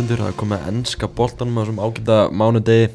[0.00, 2.86] hlustundur, það er komið ennska boltanum á þessum ágæta mánudegi.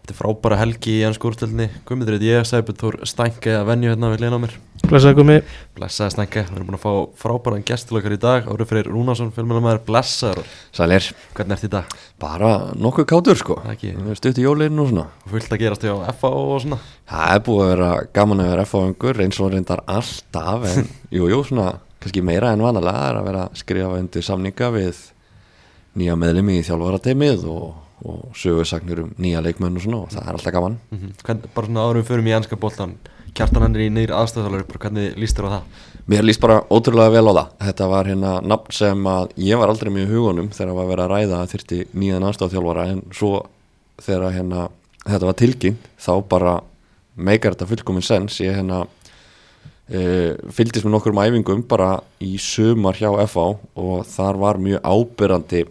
[0.00, 3.90] Þetta er frábæra helgi í ennsku úrstöldinni Guðmundur heit ég, Sæbjörn Þór Stænke að venju
[3.92, 4.54] hérna við liðan á mér.
[4.88, 5.36] Blessaði komi
[5.76, 9.82] Blessaði Stænke, við erum búin að fá frábæran gestilökar í dag Árið fyrir Rúnarsson, fjölmjölamæður,
[9.86, 10.48] blessaður.
[10.76, 11.94] Sælir, Hvernig ert í dag?
[12.20, 13.58] bara nokkuð kátur sko.
[13.60, 15.06] Það ekki, Stutt í jólinu og svona.
[15.30, 16.80] Fullt að gerast hjá FA og svona.
[17.12, 21.28] Það er búið að vera gaman að vera F-áðungur eins og reyndar alltaf en jú,
[21.28, 21.70] jú, svona
[22.00, 25.06] kannski meira en vanalega er að vera að skrifa undir samninga við
[26.00, 27.70] nýja meðlimi í þjálfarateimið og,
[28.08, 30.80] og sögursagnir um nýja leikmenn og svona og það er alltaf gaman.
[30.90, 32.98] Mm Hvern, Bara svona árum fyrir mig í ennska boltan
[33.36, 35.82] Kjartan hann er í nýr aðstöðalari, bara hvernig líst þér á það?
[36.10, 37.50] Mér líst bara ótrúlega vel á það.
[37.68, 41.12] Þetta var hérna nafn sem að ég var aldrei í hugunum þegar var verið að
[41.12, 43.32] ræða að þyrti nýjan aðstofþjálfara en svo
[44.02, 44.64] þegar hérna
[45.04, 46.54] þetta var tilkynnt þá bara
[47.14, 48.40] meikar þetta fullkomin sens.
[48.42, 48.82] Ég hérna
[49.86, 53.46] e, fylgdist með nokkur um æfingum bara í sumar hjá FH
[53.78, 55.64] og þar var mjög ábyrrandi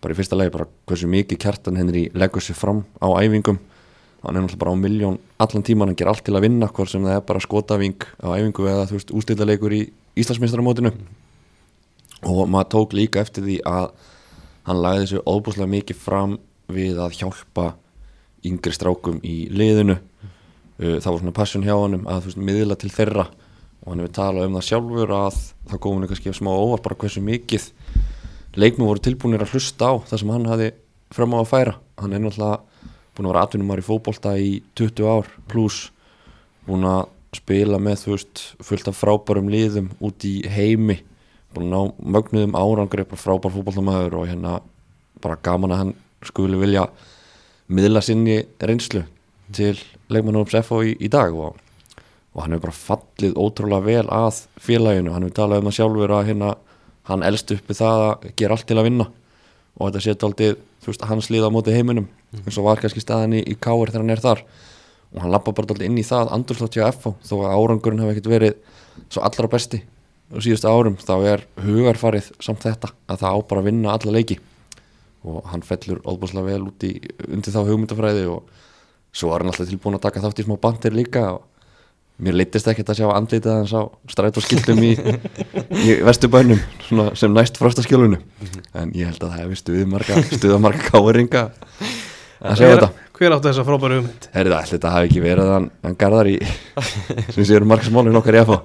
[0.00, 3.58] bara í fyrsta lagi bara hversu mikið kjartan henni leggur sér fram á æfingum.
[4.20, 6.92] Hann er náttúrulega bara á miljón allan tíman hann ger allt til að vinna hvort
[6.92, 9.82] sem það er bara skotaving á æfingu eða þú veist ústildalegur í
[10.20, 10.92] Íslandsmeistaramótinu.
[12.28, 13.92] Og maður tók líka eftir því að
[14.68, 16.36] hann lagði þessu óbúslega mikið fram
[16.70, 17.70] við að hjálpa
[18.44, 19.98] yngri strákum í liðinu.
[20.80, 23.26] Uh, það var svona passion hjá honum að þú veist miðla til þeirra.
[23.80, 27.00] Og hann hefur talað um það sjálfur að það kom henni kannski smá óvart bara
[27.00, 27.70] hversu mikið
[28.56, 30.70] leikmið voru tilbúinir að hlusta á það sem hann hafi
[31.14, 31.76] fram á að færa.
[32.00, 32.58] Hann er náttúrulega
[33.14, 35.90] búin að vera atvinnumar í fótbolta í 20 ár pluss
[36.66, 37.06] búin að
[37.36, 40.98] spila með þú veist fullt af frábærum liðum út í heimi.
[41.54, 44.58] Búin að ná mögnuðum árangri bara frábær fótboltamæður og hérna
[45.22, 46.88] bara gaman að hann skuli vilja
[47.70, 49.04] miðla sinni reynslu
[49.54, 49.76] til
[50.10, 51.58] leikmannhóps FO í, í dag og,
[52.34, 56.14] og hann hefur bara fallið ótrúlega vel að félaginu, hann hefur talað um það sjálfur
[56.16, 56.50] að hérna,
[57.10, 59.06] hann elst uppi það að gera allt til að vinna.
[59.80, 60.54] Og þetta setja
[60.86, 62.08] veist, hans líða á móti heiminum
[62.40, 64.42] eins og var kannski staðan í, í káir þegar hann er þar.
[65.10, 68.14] Og hann lappa bara aldrei inn í það andurslótt hjá FO þó að árangurinn hefur
[68.14, 68.78] ekkert verið
[69.10, 69.82] svo allra besti
[70.30, 74.14] á síðustu árum þá er hugarfarið samt þetta að það á bara að vinna alla
[74.14, 74.38] leiki.
[75.26, 76.94] Og hann fellur óbúslega vel út í
[77.28, 78.46] undir þá hugmyndafræði og
[79.12, 81.49] svo var hann alltaf tilbúin að taka þátt í smá bandir líka og
[82.20, 83.82] mér leittist ekkert að sjá andlitað hans á
[84.12, 84.92] strætóskildum í,
[85.72, 86.60] í vestubænum
[87.16, 88.20] sem næst frostaskjólunu
[88.76, 91.44] en ég held að það hefði stuðmarga stuðamarga káringa
[92.40, 92.90] að segja þetta.
[93.20, 94.28] Hver áttu þessa frábæru hugmynd?
[94.32, 96.38] Herri það, þetta hafi ekki verið hann, hann garðar í
[97.34, 98.60] sem séur margsmálin okkar í FH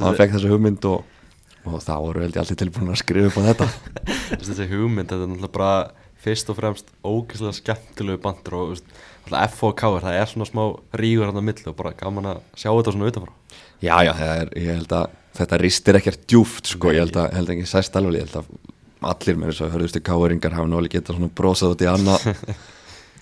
[0.00, 1.04] hann fekk þessa hugmynd og,
[1.68, 3.68] og þá voru held ég allir tilbúin að skrifa upp á þetta.
[4.32, 5.72] Þessi hugmynd, þetta er náttúrulega bara
[6.26, 8.80] fyrst og fremst ógeðslega skemmtilegu bandur og
[9.26, 10.62] veist, alltaf F og K það er svona smá
[10.96, 13.32] rígur hann á milli og bara gaman að sjá þetta svona utanfrá.
[13.80, 17.34] Já, já, það er, ég held að þetta ristir ekkert djúft, sko, ég held að,
[17.36, 18.46] held að ekki sæst alveg, ég held að
[19.06, 22.20] allir með þess að hörðustu káeringar hafa náli getað svona brosað út í annað.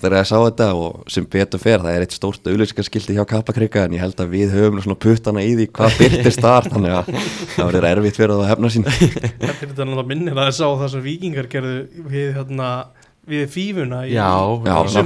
[0.04, 3.86] Þegar ég sá þetta og sem betur fer það er eitt stórt auðlýsingarskildi hjá Kappakrika
[3.86, 7.04] en ég held að við höfum svona puttana í því hvað byrtist þar, þannig að
[7.54, 8.84] það verður erfitt fyrir það að hefna sín.
[8.90, 9.86] Þetta er þetta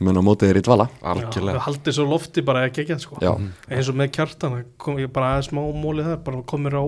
[0.00, 3.14] mun á mótið þér í dvala Algjörlega haldið svo lofti bara að gegja sko.
[3.20, 3.32] Já,
[3.68, 6.84] eins og með kjartan það kom ég bara aðeins smá mólið þar bara komir á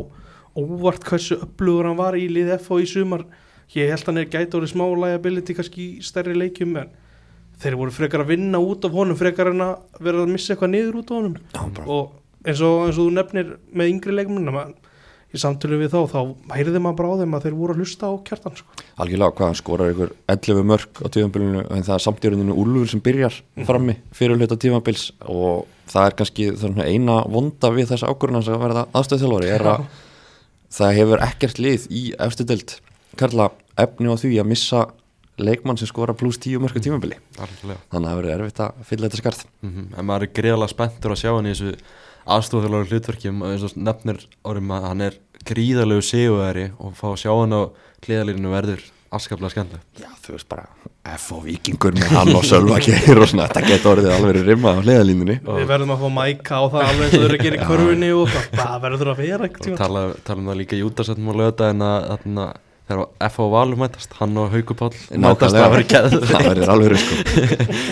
[0.57, 3.23] óvart hversu upplugur hann var í lið F og í sumar
[3.73, 4.57] ég held hann er gæti
[7.63, 10.75] þeir voru frekar að vinna út af honum frekar en að vera að missa eitthvað
[10.75, 11.39] niður út af honum.
[11.55, 14.65] Já og eins og, eins og þú nefnir með yngri leikmunna
[15.33, 18.11] í samtölu við þá, þá heyrði maður bara á þeim að þeir voru að hlusta
[18.11, 18.75] á kjartan sko.
[19.01, 22.91] algjörlega, hvað skorar ykkur 11 mörg á tífambilinu en það er samt í rauninu Úlfur
[22.93, 23.39] sem byrjar
[23.69, 28.45] frammi fyrir hluta tífambils og það er kannski það er eina vonda við þessa ákvörðuna
[28.45, 29.87] sem að verða aðstöðþjálfari er að
[30.77, 32.77] það hefur ekkert lið í efstu deild.
[33.21, 33.49] Karla
[33.81, 34.87] efni á því að missa
[35.49, 37.81] leikmann sem skora pluss 10 mörg á tífambili Algjörlega.
[37.93, 39.45] Þannig að það verður erfitt að fylla þetta skarð.
[39.67, 41.75] Mm En maður er greiðalega spenntur að sjá hann í þessu
[42.27, 43.29] aðstofþjóðlega hlutverki.
[43.33, 45.17] Um, eins og nefnir árum að hann er
[45.49, 47.63] gríðalegu sigurveri og fá að sjá hann á
[48.07, 50.01] hliðalínu verður afskaplega skemmtilegt.
[50.01, 50.69] Já, þú veist bara
[51.13, 54.71] F og vikingur með hann og Sölva Geir og svona, þetta getur orðið alveg rimma
[54.73, 57.43] á hliðalínunni við verðum að fá mæka á það alveg eins og þau eru að
[57.43, 60.79] gera í körfunni og það- það verður að vera og tala, tala um það líka
[60.79, 62.55] í útasettum og löta en að, að, að
[62.89, 63.45] þegar F.A.
[63.53, 65.63] Valur mætast hann og Haukupál mætast Nákvæmlega.
[65.63, 67.19] það verið geð það verður alveg sko.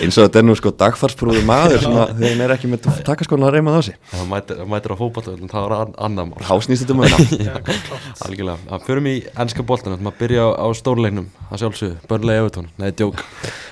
[0.02, 3.54] eins og þetta er nú sko dagfarsprúðu maður þegar hann er ekki með takaskólan að
[3.56, 3.98] reyma það á sig.
[4.10, 6.42] Það mætir, á fótballtöðum það var an, annar mál.
[6.50, 6.98] Hásnýst þetta
[8.26, 9.66] algjörlega, það förum í ennska
[9.96, 13.22] þannig að byrja á, stórleiknum að sjálfsögðu, börnlega Evertón, nei, djók.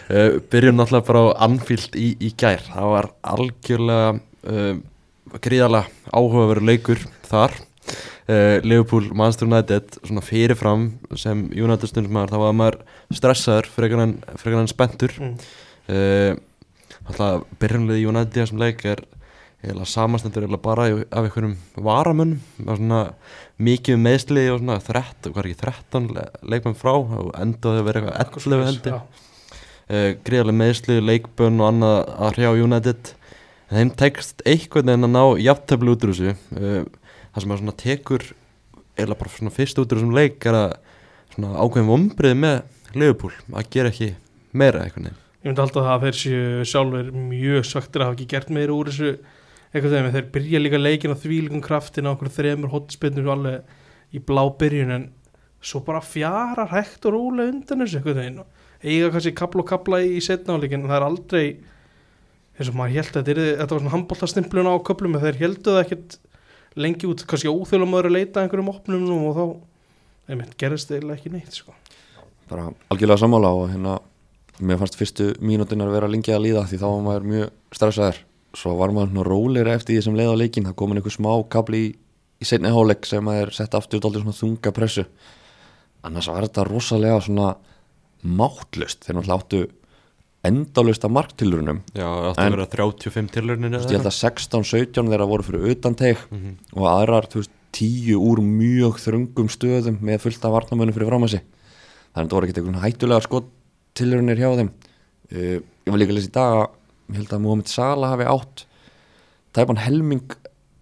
[0.08, 4.12] Uh, byrjum náttúrulega bara á Anfield í, í gær, það var algjörlega
[4.48, 4.74] uh,
[5.44, 7.58] gríðarlega áhugaveru leikur þar
[8.28, 12.80] uh, Liverpool, Manchester United svona fyrirfram sem United stundum maður, þá var maður
[13.18, 15.14] stressaður frekar en, frekar en spenntur.
[15.18, 15.36] Mm.
[15.88, 16.34] uh,
[17.08, 19.04] alltaf United í þessum leik er
[19.58, 22.40] samastendur bara af einhverjum varamönnum.
[22.58, 23.00] Það var svona
[23.58, 26.92] mikið um meðsli og svona 13, hvað er ekki 13 le- leikmenn frá?
[26.94, 29.00] Og endaði að vera eitthvað 11 hendi Já.
[29.90, 33.14] uh, gríðarlega meðsli, leikbönn og annað að hrjá United.
[33.68, 36.36] Þeim tekst einhvern veginn að ná jafntöflu út úr þessu.
[36.54, 36.84] Uh,
[37.38, 38.26] það sem að svona tekur
[38.98, 40.68] eða bara svona fyrst út úr þessum leik er að
[41.34, 42.56] svona ákveðin vombrið með
[42.98, 44.12] Liverpool að gera ekki
[44.52, 45.24] meira einhvern veginn.
[45.38, 48.90] Ég myndi alltaf að þeir séu sjálfur mjög svaktir að hafa ekki gert meira úr
[48.90, 49.12] þessu
[49.68, 54.22] eitthvað þegar þeir byrja líka leikin á þvílíkum kraftin á okkur þremur hotspinnur alveg í
[54.24, 55.08] blá byrjun en
[55.60, 58.46] svo bara fjarar hægt og rólega undan þessu eitthvað þegar
[58.82, 61.44] eiga kannski kapla og kapla í setnáleikin en það er aldrei
[62.58, 65.40] eins og maður held að þetta, yrði, þetta var svona handbóltastimplun á köplum en þeir
[65.42, 66.18] heldu það ekkert
[66.78, 69.44] lengi út kannski óþjóðlega maður að leita að einhverjum opnum og þá
[70.28, 71.74] einmitt, gerist eiginlega ekki neitt sko.
[72.48, 73.98] bara algjörlega sammála og hérna
[74.58, 78.20] mér fannst fyrstu mínútunar vera lengi að líða því þá var maður mjög stressaður
[78.56, 81.30] svo var maður svona róleira eftir því sem leið á leikin það komin einhver smá
[81.52, 81.90] kabli í,
[82.42, 85.04] í seinni háleik sem að er sett aftur út aldrei svona þunga pressu
[86.08, 87.50] annars var þetta rosalega svona
[88.22, 89.62] máttlust þeir náttúrulega áttu
[90.48, 94.10] endalust að marktilurunum Já, það átti En- að vera 35 tilraunin Þú veist, ég held
[94.10, 96.56] að 16-17 þeirra voru fyrir utan teik Mhm.
[96.76, 101.30] og aðrar veist, 10 úr mjög þröngum stöðum með fullt af varnamönnum fyrir fram að
[101.36, 101.42] sig.
[102.14, 103.48] Þannig að þetta voru ekkert einhvern hættulega skot
[103.94, 104.70] tilrunir hjá þeim.
[105.30, 106.66] Uh, ég var líka að lesa í dag að
[107.12, 108.64] ég held að Mohamed Salah hafi átt
[109.54, 110.24] tæpan helming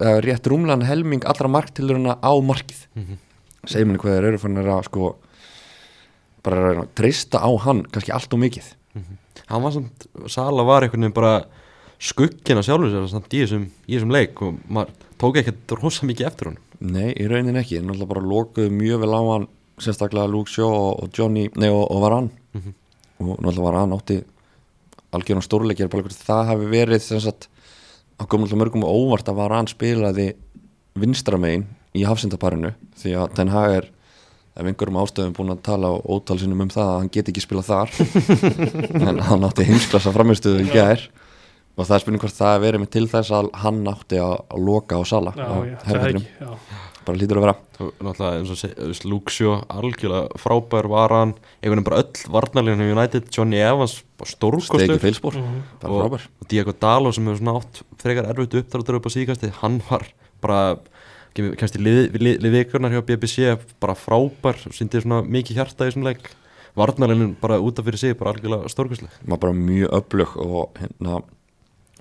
[0.00, 2.86] uh, rétt rúmlan helming allra marktilruna á markið.
[2.94, 3.18] Mhm.
[3.66, 5.16] segir mér hvað þeir eru fann að sko
[6.46, 8.68] bara treysta á hann kannski allt og mikið
[9.50, 11.34] hann var samt, Sala var einhvern veginn bara
[12.02, 16.26] skuggina sjálfur sér samt í þessum, í þessum leik og maður tók ekkert rosa mikið
[16.28, 16.62] eftir honum.
[16.80, 19.46] Nei, í raunin ekki, en náttúrulega bara lokuðu mjög vel á hann,
[19.80, 22.74] sérstaklega Luke Shaw og, og Johnny, nei og, og Varan Mhm.
[23.20, 24.18] og náttúrulega Varan átti
[25.16, 27.48] algjörnum stórleikir, bara hvort það hafi verið sagt,
[28.20, 30.28] að koma náttúrulega mörgum á óvart að Varan spilaði
[30.96, 31.66] vinstramein
[31.96, 33.88] í hafsendaparinu því að Ten Hag er
[34.56, 37.70] ef einhverjum ástöðum búin að tala á ótalsinum um það að hann get ekki spilað
[37.70, 37.88] þar
[39.10, 41.06] en hann átti heimsklassa framistuðu í gær.
[41.76, 44.34] Og það er spurning hvort það er verið með til þess að hann átti að,
[44.48, 45.76] að loka á sala Já, á já,
[46.08, 46.54] ekki
[47.06, 47.52] bara hlýtur að vera.
[47.84, 51.34] Og náttúrulega eins og Luxio algjörlega frábær var hann.
[51.60, 55.60] Einhvern veginn bara öll varnarleginu United Johnny Evans, bara stegi stórkostur feilspor, Mhm.
[55.84, 56.24] bara frábær.
[56.42, 60.02] Og Diego Dalo sem hefur svona átt frekar erfitt uppdráttur upp á síkasti hann var
[60.42, 60.58] bara
[61.36, 66.06] kemst í lið, lið, lið hjá BBC bara frábær, síndi svona mikið hjarta í þessum
[66.06, 66.30] leik.
[66.76, 69.12] Varnarleginu bara út af fyrir sig, bara algjörlega stórkostleg.
[69.24, 71.20] Maður bara mjög öflug og hérna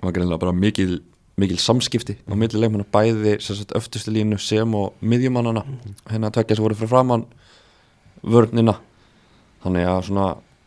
[0.02, 0.98] var greinlega bara mikil,
[1.40, 2.84] mikil samskipti á milli leikmanna.
[2.92, 3.38] Bæði
[3.78, 5.64] öftustu línu sem og miðjumannana
[6.10, 7.24] hérna tvekja sem voru fyrir framann
[8.20, 8.76] vörnina.
[9.64, 10.26] Þannig að svona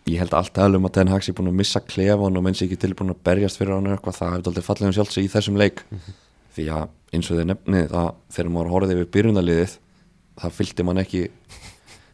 [0.10, 2.66] ég held allt aðlum að Ten Hag sé búin að missa klefan og menn sé
[2.66, 4.18] ekki tilbúin að berjast fyrir hann eitthvað.
[4.18, 5.86] Það hefði aldrei fallið um sjálfsig í þessum leik
[6.60, 9.76] því að eins og þeir nefnið það þegar maður horfði við byrjunaliðið
[10.40, 11.24] það fylgdi mann ekki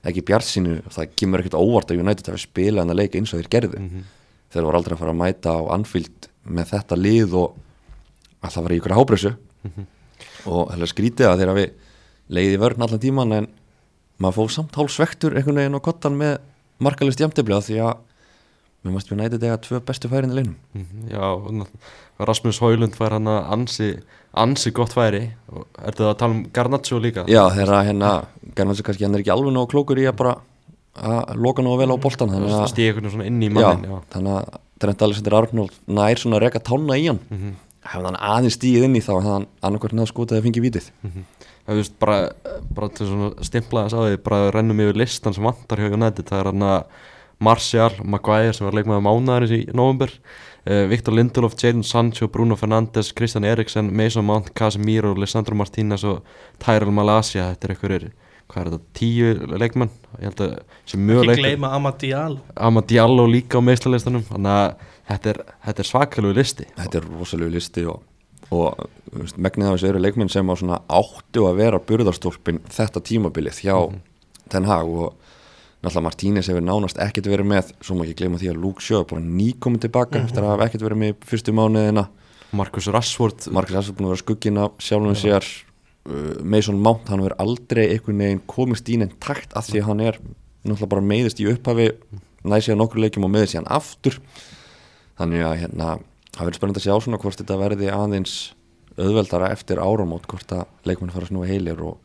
[0.05, 3.33] ekki bjart sínu, það kemur ekkert óvart að United hafi spilað hann að leika eins
[3.33, 3.79] og þeir gerðu.
[3.81, 4.03] Mhm.
[4.53, 7.55] þeir voru aldrei að fara að mæta á Anfield með þetta lið og
[8.45, 9.31] að það var í ykkur hábressu
[10.45, 11.65] og hefði skrítið að þeir hafi
[12.29, 13.47] leiði vörn allan tíman en
[14.21, 16.37] maður fóð samt hálfsvektur einhvern veginn á kottan með
[16.79, 17.97] markalist jæmtefli því að
[18.85, 21.25] mér mást við nætið þegar tvö bestu færin í leinum Mhm, Já,
[22.29, 23.89] Rasmus Højlund fær hann að ansi,
[24.33, 27.25] ansi gott færi og ertu það að tala um Garnaccio líka?
[27.27, 28.11] Já, þegar að hérna,
[28.71, 30.35] þessu kannski hann er ekki alveg nógu klókur í að bara
[30.95, 33.97] að loka nógu vel á boltan þannig að, veginn svona inn í já, mannin já.
[34.15, 37.55] þannig að Trent Alexander Arnold nær svona að reka tána í hann Mhm.
[37.85, 40.87] hefði hann aðeins stíð inn í þá hefði hann annarkvært náðu skotið að fengi vítið
[41.65, 42.29] Það veist bara,
[42.77, 46.25] bara til svona stimplaðis á því bara rennum yfir listan sem vantar hjá United
[47.43, 53.11] Martial, Maguire sem var leikmaður mánaðarins í november uh, Viktor Lindelof, Jadon Sancho, Bruno Fernandes
[53.15, 56.23] Christian Eriksen, Mason Mount, Casemiro Lissandro Martínez og
[56.63, 58.07] Tyrell Malasia þetta er einhverjir,
[58.47, 62.83] hvað er þetta, tíu leikmenn, ég held að sem mjög ekki leikmenn gleyma Amadial Ama
[62.87, 66.67] Diallo líka á meðslalistanum þannig að þetta er, þetta er svakalegu listi.
[66.79, 67.99] Þetta er rosalegu listi og,
[68.49, 72.63] og þú veist, megnið af þessu eru leikmenn sem á svona áttu að vera burðarstólpin
[72.73, 74.01] þetta tímabilið hjá Mhm.
[74.49, 75.15] Ten Hag og
[75.85, 79.03] náttúrulega Martínez hefur nánast ekkert verið með svo má ekki gleyma því að Luke Shaw
[79.03, 82.07] er bara nýkominn tilbaka eftir að hafa ekkert verið með í fyrstu mánuðina.
[82.55, 83.47] Marcus Rashford.
[83.53, 85.47] Marcus Rashford búin að vera skugginn af sjálfum sér.
[86.05, 89.87] Uh, Mason Mount, hann verður aldrei einhvern veginn komist í neinn takt að því að
[89.89, 90.19] hann er
[90.65, 91.87] náttúrulega bara meiðist í upphafi
[92.45, 94.19] næði síðan nokkur leikjum og meiðist síðan aftur.
[95.17, 95.87] Þannig að hérna
[96.35, 98.35] það verður spennandi að sjá svona hvort þetta verði aðeins
[98.95, 101.97] auðveldara eftir áramót hvort að leikmenn fara að snúa heilir og,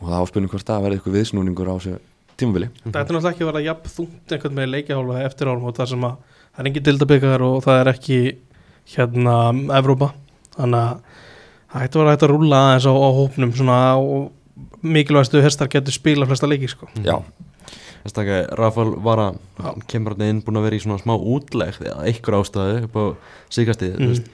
[0.00, 1.98] og það áspilnum hvort það verði eitthvað viðsnúningur á þessu
[2.40, 5.76] tímabili Þetta er náttúrulega ekki að vera jafn þungt einhvern með leikjahálfa eftir árum og
[5.78, 6.16] það sem að
[6.52, 8.18] það er engin dildabikar og það er ekki
[8.96, 9.36] hérna
[9.78, 10.10] Evrópa
[10.56, 11.20] þannig að
[11.72, 15.70] það ætti að vera hægt að rúlla aðeins á, á hópnum svona og mikilvægastu hestar
[15.72, 16.88] getur spila flesta leiki sko.
[17.06, 17.16] Já,
[18.02, 19.62] Þess að Rafael Vara Já.
[19.62, 22.96] hann kemur hann inn búin að vera í svona smá útleg eða einhver ástæðu upp
[22.98, 23.04] á
[23.54, 24.24] síkastið Mm.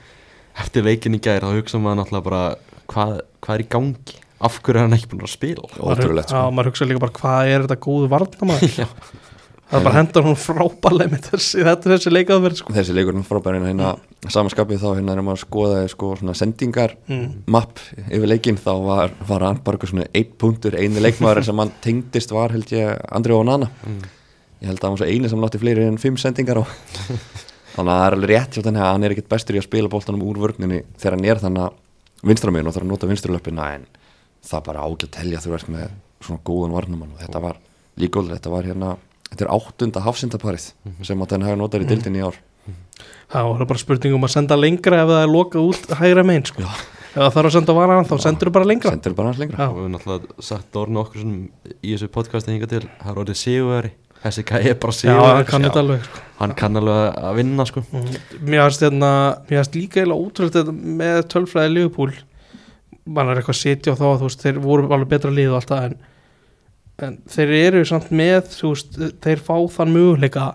[0.59, 2.55] eftir leikin í gær þá hugsa maður náttúrulega bara
[2.89, 3.13] hvað,
[3.45, 6.51] hvað er í gangi af hverju er hann ekki búin að spila ótrúlegt Já, sko.
[6.55, 8.77] maður hugsa líka bara hvað er þetta góðu varnamæður
[9.69, 12.73] það er bara hendar hún frábærlega með þessi, þetta er þessi leikaðverð sko.
[12.73, 13.91] Þessi leikur er frábærin hérna
[14.33, 17.27] samanskapið þá hérna er maður að skoða sko svona sendingar mm.
[17.53, 21.61] mapp yfir leikinn þá var, var hann bara eitthvað svona einn punktur, eini leikmaður sem
[21.61, 24.01] hann tengdist var held ég Andri Onana Mm.
[24.63, 26.63] ég held að hann var svo eini sem látti fleiri en fimm sendingar á
[27.75, 29.67] þannig að það er alveg rétt hjá þannig að hann er ekkert bestur í að
[29.69, 31.77] spila bóltanum úr vörgninni þegar hann er þannig að
[32.33, 33.85] vinstramegin og þarf að nota vinstralöppina en
[34.45, 35.89] það bara ágætt telja þú ert með
[36.23, 37.59] svona góðan varnumann og þetta var
[37.99, 38.93] líkóður, þetta var hérna
[39.29, 40.69] þetta er áttunda hafsindaparið
[41.05, 42.39] sem að þenn hafa notað í dildinni í ár.
[43.29, 46.47] Það var bara spurning um að senda lengra ef það er lokað út hægra megin
[46.49, 46.65] sko.
[46.65, 48.93] ef það þarf að senda varan þá sendur þú bara lengra.
[48.95, 49.69] Sendur bara hans lengra.
[49.69, 51.35] Og við höfum náttúrulega sagt orðinu okkur sem
[51.79, 55.67] í þessu podcasti hinga til það er orðið sigurveri þessi gæði er bara hann kann
[55.69, 56.23] alveg sko.
[56.41, 57.83] hann kann alveg að vinna sko.
[57.93, 58.09] Mm.
[58.41, 59.11] Mér finnst hérna,
[59.47, 62.11] líka eiginlega útrúlega þetta með tölfræði Liverpool
[63.15, 65.59] mann er eitthvað að sitja á þá þú veist, þeir voru alveg betra lið og
[65.59, 65.95] allt það en,
[67.07, 70.49] en þeir eru samt með þú veist, þeir fá þann möguleika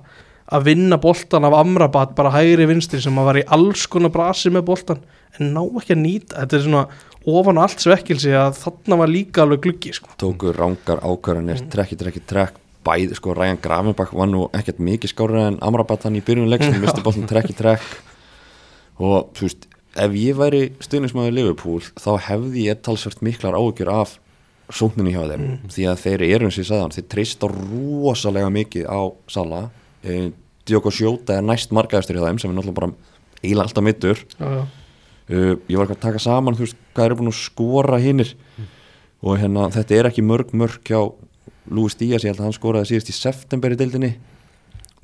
[0.55, 4.53] að vinna boltan af Amrabat bara hægri vinstri sem að var í alls konar brasi
[4.53, 5.05] með boltan
[5.39, 6.85] en ná ekki að nýta, þetta er svona
[7.25, 10.13] ofan allt svekkilsi að þarna var líka alveg gluggi sko.
[10.21, 15.47] tóku rángar ákvarðanir, trekki, trekki, trekk bæði, sko, Ryan Gravenbach var nú ekkert mikið skárið
[15.49, 17.87] en Amrabat hann í byrjunleik sem misti bóttan trekki, trekk
[19.01, 24.17] og þú veist, ef ég væri stuðnismæður Liverpool, þá hefði ég talsvert miklar áhugjur af
[24.73, 28.53] sókninni hjá þeim, því að þeir eru eins og ég sagði hann, þeir treysta rosalega
[28.55, 29.61] mikið á Sala
[30.03, 30.31] eh,
[30.65, 32.93] Diogo Sjóta er næst margaðistur hjá þeim sem er náttúrulega bara
[33.43, 34.63] eiginlega alltaf mittur já, já.
[35.29, 38.33] uh, ég var ekki að taka saman þú veist, hvað eru búin að skora hinnir
[39.25, 41.01] og hérna, þetta er ekki mörg mörg hjá
[41.73, 44.15] Lúis Díaz, ég held að hann skoraði síðast í september í deildinni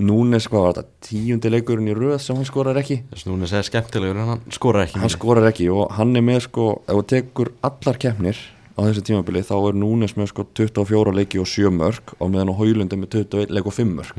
[0.01, 3.01] Núnes, hvað var þetta, tíundi leikurinn í röð sem hann skorar ekki?
[3.11, 6.25] Þess að núna segja skemmtilegur en hann skorar ekki hann skorar ekki og hann er
[6.25, 8.39] með sko, ef þú tekur allar keppnir
[8.77, 12.53] á þessu tímabili þá er Núnes með sko 24 leiki og 7 mörg og meðan
[12.55, 14.15] á Haulund er með 21 leik og 5 mörg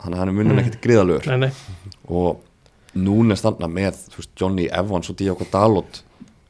[0.00, 0.60] þannig að hann er munið Mm.
[0.62, 1.50] ekkert gríðalögur Nei, nei.
[2.08, 2.40] og
[2.96, 6.00] Núnes þannig með veist, Johnny Evans og Diogo Dalot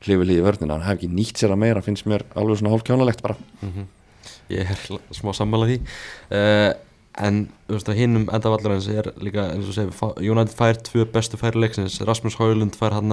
[0.06, 2.86] hlifið líði vörnina, hann hef ekki nýtt sér að meira finnst mér alveg svona hálf
[2.86, 3.34] kjánalegt bara
[4.50, 4.80] ég er
[5.14, 5.76] smá sammála því.
[6.30, 6.70] Uh,
[7.18, 11.06] en þú veist að hinnum endavallur er líka eins og segir fa- United fær tvö
[11.10, 13.10] bestu færi leiksins Rasmus Haulund fær hann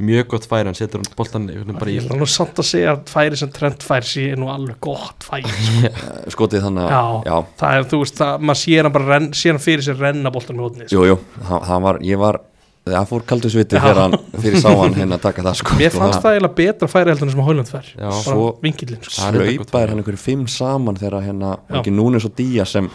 [0.00, 1.46] mjög gott færi hann setur hann boltan
[1.78, 4.48] bara í Ég er nú samt að segja að færi sem trend færi sé nú
[4.52, 5.90] alveg gott færi sko.
[6.36, 7.32] Skotið þannig að, Já.
[7.32, 9.98] já, það er, þú veist, það, maður sér hann bara renn, sér hann fyrir sér
[10.00, 10.94] renna boltan með hóðni sko.
[10.96, 11.18] jú, jú,
[11.50, 12.40] hann, hann var ég var,
[12.88, 13.82] það fór kaldur sviti Já.
[13.84, 16.88] þegar hann fyrir sá hann hérna að taka það sko mér fannst það eiginlega betra
[16.94, 18.08] færi heldur en sem að Hólund fær Já.
[18.08, 19.14] bara Svo- vinkillin sko.
[19.20, 22.88] Það er slaupaðir hann einhverju fimm saman þegar hérna, ekki Núnes og Díaz sem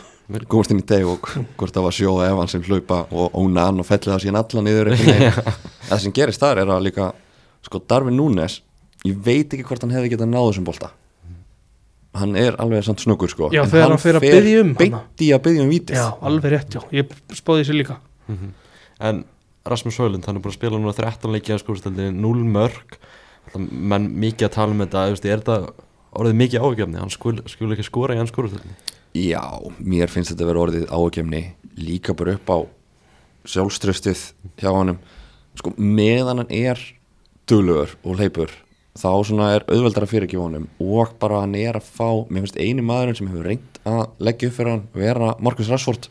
[0.49, 1.27] komast inn í teg og
[1.59, 4.39] hvort það var sjó eða Evans sem hlaupa og óna hann og fellið það síðan
[4.41, 4.91] alla niður
[5.89, 7.09] það sem gerist þar er að líka
[7.65, 8.59] sko Darvin Núnes
[9.05, 10.91] ég veit ekki hvort hann hefði getað náðu þessum bolta.
[12.15, 13.49] Hann er alveg samt snöggur sko.
[13.51, 14.17] Já, En þegar hann fer
[14.61, 17.97] um beint í að byggja um vítið já, alveg rétt, já, ég spáði þessu líka.
[19.03, 19.25] En
[19.67, 22.97] Rasmus Haulund hann er búin að spila núna 13 leiki á skórstöldinni 0 mörg
[23.45, 25.55] Alltaf menn mikið að tala um þetta er þetta
[26.15, 28.77] orðið mikið áhugjefni hann skul, skul ekki skora í hans skórstöldinni
[29.15, 29.45] Já,
[29.79, 31.41] mér finnst þetta að vera orðið áhugjefni
[31.79, 32.57] líka bara upp á
[33.47, 34.21] sjálfströstið
[34.59, 34.99] hjá hannum
[35.55, 36.81] sko, meðan hann er
[37.47, 38.51] duglegur og hleypur
[38.95, 39.09] þá
[39.47, 43.19] er auðveldar að fyrirgefa honum og bara hann er að fá mér finnst eini maðurinn
[43.19, 46.09] sem hefur reynd að leggja upp fyrir hann vera Marcus Rashford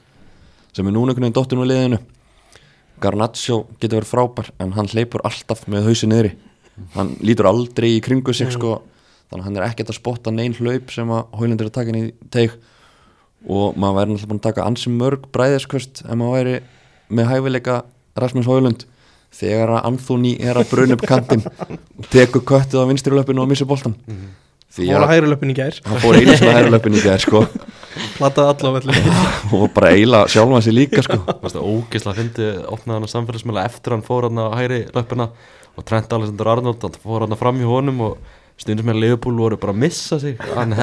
[0.75, 2.01] sem er núna einhvern veginn dottin úr liðinu.
[3.03, 6.33] Garnaccio getur verið frábær en hann hleypur alltaf með hausin niðri.
[6.97, 8.81] Hann lítur aldrei í kringu sig sko,
[9.31, 11.93] þannig að hann er ekkert að spotta neinn hlaup sem að Hólundur er að taka
[11.93, 12.57] inn í teig
[13.45, 16.55] og maður væri náttúrulega búin að taka ansi mörg bræðiskvöst ef maður væri
[17.15, 17.81] með hæfileika
[18.17, 18.87] Rasmus Hólund
[19.35, 23.51] þegar að Anthony er að bruna upp kantinn og tekur köttið á vinstri löpinu og
[23.51, 23.97] missir boltan
[24.75, 25.77] því Fóla að hægri löpun í gær.
[25.87, 27.43] Hann fór einu svona hægri löpinu í gær sko.
[28.17, 29.03] Plataði alla á velli.
[29.55, 31.21] Og bara eila sjálfan sér líka sko.
[31.63, 35.29] Ógislega fyndi opnaði hann að samfélagsmiðla eftir hann fór hann á hægri löppina
[35.75, 39.61] og Trent Alexander Arnold hann fór hann fram í honum og stundum með Leopold voru
[39.61, 40.37] bara að missa sig.
[40.55, 40.77] Hann,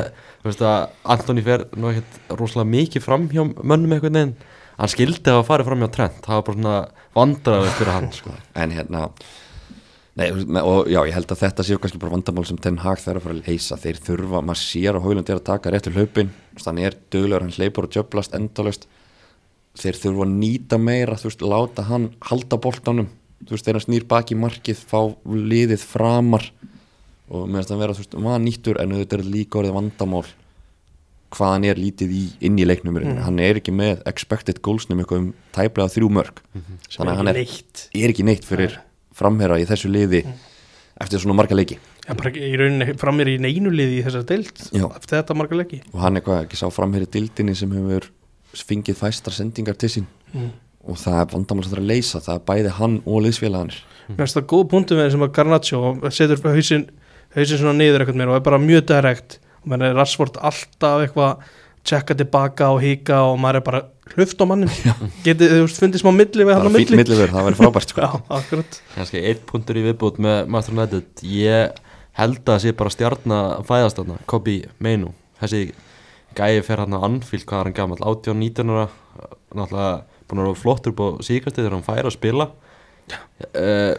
[0.45, 4.33] veist að Antoni fer nú ekkert rosalega mikið fram hjá mönnum einhvern veginn.
[4.79, 6.19] Hann skildi að fara fram hjá Trent.
[6.25, 6.75] Það var bara svona
[7.15, 8.35] vandræðið fyrir hann sko.
[8.55, 9.07] en hérna
[10.19, 10.25] Nei,
[10.59, 13.23] og já, ég held að þetta séu kannski bara vandamál sem Ten Hag þarf að
[13.25, 13.77] fara að leysa.
[13.79, 17.55] Þeir þurfa, maður sér að Hólund er að taka réttur hlaupin, þannig er duglegur hann
[17.55, 18.89] hleypur og jöflast endalust
[19.79, 23.07] þeir þurfa að nýta meira þú veist, láta hann halda boltanum.
[23.45, 24.99] Þú veist, þeir hann snýr baki markið fá
[25.31, 26.49] liðið framar
[27.31, 30.23] og meðan það vera, þú veist, maður nýttur en þetta er líka orðið vandamál
[31.31, 33.19] hvað hann er lítið í inn í leiknum mm.
[33.23, 36.41] hann er ekki með expected goalsnum eitthvað um tæplega þrjú mörg
[36.91, 38.75] sem er hann ekki er, er ekki neitt fyrir
[39.15, 40.25] framherra í þessu liði
[41.01, 41.79] eftir svona marga leiki.
[42.05, 44.85] Já, bara ekki- í rauninni framir í neinu liði í þessar deild Já.
[44.97, 45.79] eftir þetta marga leiki.
[45.93, 48.09] Og hann er hvað ekki sá framherri dildinni sem hefur
[48.51, 50.07] fengið fæstar sendingar til sín.
[50.33, 50.51] Mm.
[50.87, 53.79] og það er vandamál sem það er að leysa það er bæði hann og liðsfélaganir
[54.07, 55.81] Mér finnst það góð punktum með þessum að Garnaccio
[56.15, 56.85] setur hausinn
[57.35, 59.39] hausin svona niður eitthvað mér og er bara mjög direkt.
[59.61, 61.43] Og menn er Rashford alltaf eitthvað
[61.87, 64.69] tjekka tilbaka og híka og maður er bara hluft á mannin
[65.25, 66.99] getið þú veist fundið smá milli við hann á bara fín milli.
[66.99, 68.09] milliverð, það væri frábært sko.
[68.97, 71.23] Kannski einn punktur í viðbútt með Master United.
[71.25, 71.81] Ég
[72.19, 75.63] held að það sé bara stjarn að fæðast þarna Kobi Meinu þessi
[76.37, 78.87] gæi fer hann að Anfield hvað er hann gammal 18-19 ára.
[79.51, 79.93] Náttúrulega
[80.29, 82.51] búin að vera flottur upp á síkastið þegar hann fær að spila.
[83.51, 83.95] Uh.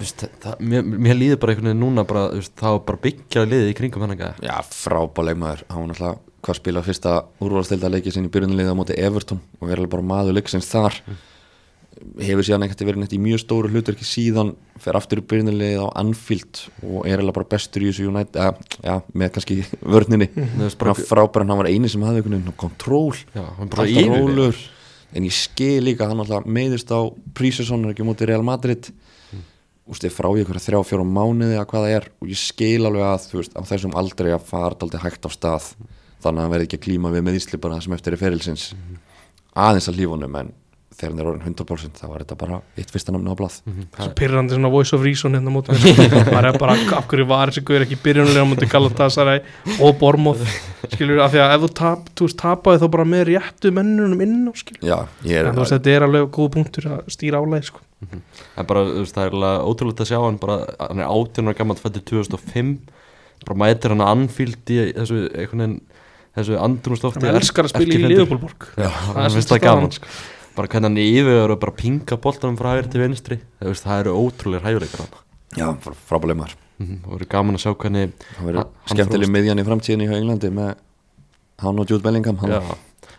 [0.00, 3.46] Vist, það, mér, mér líður bara einhvern veginn núna bara, veist, það var bara byggja
[3.48, 5.64] liðið í kringum gæði já, frábæð leikmaður.
[5.72, 9.92] Hann var hvað spila fyrsta úrvalstilda leikið sinni í byrjunliðið á móti Everton og verður
[9.92, 10.96] bara maður leiksins þar.
[12.20, 15.86] Hefur síðan ekkert verið neitt í mjög stóru hlutverki síðan fer aftur í byrjunliðið á
[16.00, 18.52] Anfield og er alveg bara bestur í þessu United ja,
[18.86, 19.58] já, með kannski
[19.96, 20.30] vörninni.
[20.76, 23.16] Frábæður, hann var eini sem hafði einhvern veginn kontról.
[23.34, 24.62] Hann alltaf rólur
[25.10, 27.00] en ég skil líka hann alltaf meiðist á
[27.36, 28.92] Prísesson er ekki móti Real Madrid.
[29.90, 32.86] Úst, ég frá í einhverja þrjá fjóra mánuði að hvað það er og ég skil
[32.86, 35.68] alveg að veist á þessum aldrei að fara aldrei hægt á stað
[36.20, 38.64] þannig að hann verði ekki að klíma við meðísli bara það sem eftir er ferilsins.
[39.56, 40.52] Aðeins að lífunum en
[41.00, 43.56] þegar hann er orðin 100% þá var þetta bara eitt fyrsta namni á blað.
[43.96, 45.72] Svo pyrrandi svona voice of reason hérna móti
[46.34, 49.40] maður er bara af hverju var þessi guður ekki byrjunulega móti Galatasaray
[49.80, 50.44] og Bormoth
[50.92, 54.24] skilur af því að ef þú tap, þú veist tapaði þá bara með réttu mennunum
[54.24, 57.12] inn á skilur já, ég er en þú veist þetta er alveg góð punktur að
[57.14, 57.82] stýra álæg sko.
[58.10, 61.50] en bara, þú veist, það er alveg ótrúlega að sjá hann bara, hann er 18
[61.50, 62.74] ára gammal fættur 2005
[63.46, 65.78] bara mætir hann að Anfield í þessu, einhvern veginn
[66.40, 68.02] þessu andrumslofti hann elskar að spila í.
[68.12, 70.12] Liðbólborg Já, Það er það gaman staðan, sko.
[70.56, 73.40] Bara hvernig hann yfir og bara pinga boltanum frá hægri til vinstri.
[73.60, 75.16] Það, veist, það eru ótrúlega hæguleikar hann
[75.56, 75.66] já,
[76.08, 76.58] frábæð leikmaður.
[76.80, 80.50] Mm og verður gaman að sjá hvernig það hann skemmtileg miðjan í framtíðinni í Englandi
[80.56, 80.70] með
[81.60, 82.60] hann og Jude Bellingham já,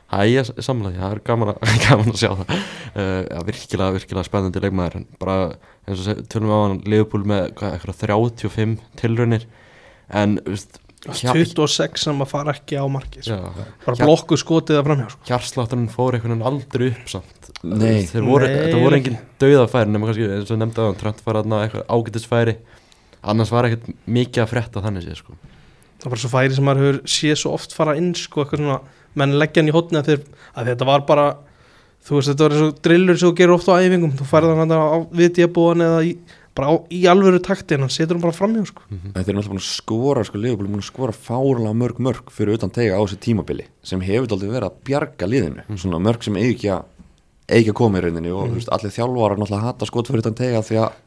[0.10, 2.56] það er samlega það er gaman að, gaman að sjá það.
[2.91, 5.36] Uh, já, virkilega, virkilega spennandi leikmaður bara
[5.86, 9.46] eins og tölum við á hann Leopold með hvað, eitthvað 35 tilraunir.
[10.22, 13.68] En veist, 26 sem að fara ekki á markið sko.
[13.86, 15.24] bara blokku skotið að framhjá sko.
[15.30, 18.06] hjarslátturinn fór einhvern veginn aldrei upp samt Nei.
[18.14, 19.14] Voru, þetta voru ekki.
[19.16, 22.56] engin dauðafæri nema kannski eins og nefndi að Trent var aðna eitthvað ágætisfæri
[23.34, 25.38] annars var ekkert mikið að frétta þannig séð sko.
[26.02, 28.80] það var svo færi sem maður hefur séð svo oft fara inn sko, eitthvað svona,
[29.18, 30.22] menn leggja hann í hotni að, þeir,
[30.58, 31.26] að þetta var bara
[32.02, 34.56] þú veist þetta var eins og drillur sem þú gerir oft á æfingum þú færði
[34.58, 36.16] hann á vitjabóðan eða í,
[36.58, 38.84] bara á, í alvöru takti en hann setur hann bara framhjá sko.
[38.92, 42.02] En þeir eru náttúrulega búin að skora sko, Liverpool er búin að skora fárlega mörg
[42.04, 46.02] mörg fyrir utan tega á þessu tímabili sem hefur aldrei verið að bjarga liðinu svona
[46.04, 46.84] mörg sem eigi ekki að
[47.52, 48.58] eigi ekki að koma í rauninni og mm.
[48.58, 51.00] veist, allir þjálfarar náttúrulega hata skot fyrir utan tega því að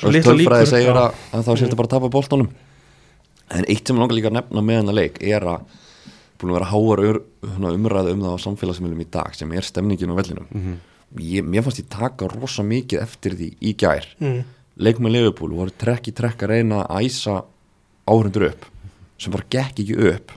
[0.00, 2.48] tölfræði segir að, að þá sér þetta bara að tapa boltanum
[3.56, 5.76] en eitt sem langar líka að nefna með hennar leik er að
[6.36, 9.66] búin að vera háar ur, svona umræða um það á samfélagsmiðlum í dag sem er
[9.66, 10.74] stemningin á vellinum Mhm.
[11.22, 14.42] ég, mér fannst ég taka rosa mikið eftir því í gær mm.
[14.76, 17.36] Leikmenn Liverpool voru trekk í trekk að reyna að æsa
[18.06, 18.66] áhundur upp
[19.20, 20.34] sem bara gekk ekki upp.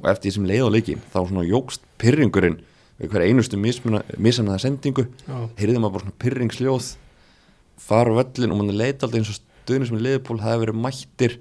[0.00, 2.60] Og eftir því sem leið á leikin þá svona jógst pyrringurinn
[2.98, 5.08] við hver einustu misanaða sendingu.
[5.26, 5.36] Já.
[5.58, 6.92] heyrði maður bara svona pyrringsljóð
[7.84, 11.36] fara völlin og mann leita alltaf eins og stöðnir sem Liverpool hefði verið mættir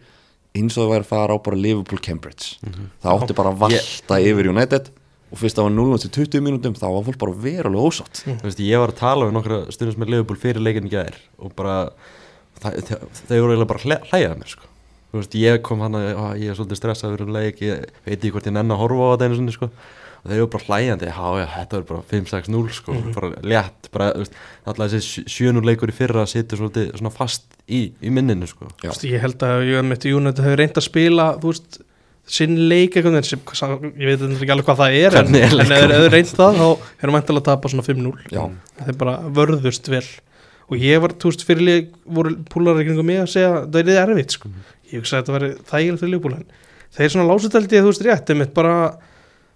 [0.54, 2.58] eins og það væri að fara á bara Liverpool Cambridge.
[3.04, 4.90] Það átti bara að valta yfir United
[5.34, 8.22] og fyrst það var 0 til 20 mínútum þá var fólk bara verulega ósátt.
[8.26, 11.18] Þú veist, ég var að tala við nokkra stundum með Liverpool fyrir leikin í gæðir
[11.42, 11.78] og bara
[12.64, 12.78] það,
[13.30, 14.70] þau voru eiginlega bara að hlæ- hlæja að mér sko.
[15.14, 16.08] Þú veist, ég kom hann að
[16.42, 19.04] ég er svolítið stressað fyrir um leik, ég veit ekki hvort ég nenn að horfa
[19.06, 19.70] á þetta einu sinni sko.
[20.24, 24.06] og þau voru bara hlæjandi, já já, þetta er bara 5-6-0 sko, bara létt bara,
[24.16, 24.38] þú veist,
[24.72, 28.70] alltaf þessi 7-0 leikur í fyrra situr svolítið svona fast í, í minninu sko.
[28.82, 28.90] Já.
[28.94, 31.82] Vist, ég held að United hefur reynd að spila þú veist,
[32.24, 33.42] sinn leik sem,
[34.00, 35.92] ég veit ekki alveg hvað það er en, Hvernig en leikurinn?
[35.92, 36.68] ef þeir reynd það þá
[37.04, 38.44] erum við að tapa svona 5-0 Já,
[38.80, 40.06] það er bara vörðust vel
[40.74, 43.90] og ég var, þú veist, fyrirlega voru púlar í kringum mig að segja það er
[43.90, 44.54] þið erfitt sko.
[44.90, 46.46] ég hugsaði að þetta væri þægilegt fyrir leikbúlan
[46.94, 48.78] þeir svona lásutældi þú veist rétt einmitt bara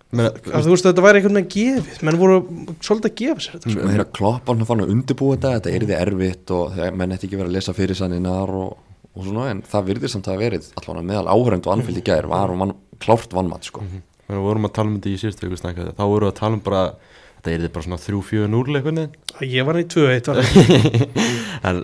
[0.07, 2.35] Men, að þú veist þetta væri einhvern veginn gefið menn voru
[2.79, 3.73] svolítið að gefa sér þetta sko.
[3.73, 7.39] Svo þeirra kloppan fann að undirbúa þetta þetta er þið erfitt og menn ætti ekki
[7.41, 8.77] verið að lesa fyrir sanninar og,
[9.11, 12.29] og svona en það virðir samt að hafa verið allavega meðal áhörend og anfylgdi gær
[12.31, 13.83] var og mann, klárt vannmatt sko.
[14.31, 16.85] við vorum að tala um þetta í snakka þá vorum við að tala um bara
[17.47, 19.15] þetta er bara svona 3-4-0 einhvern veginn.
[19.47, 20.43] Ég var í 2-1 var það.
[21.67, 21.81] en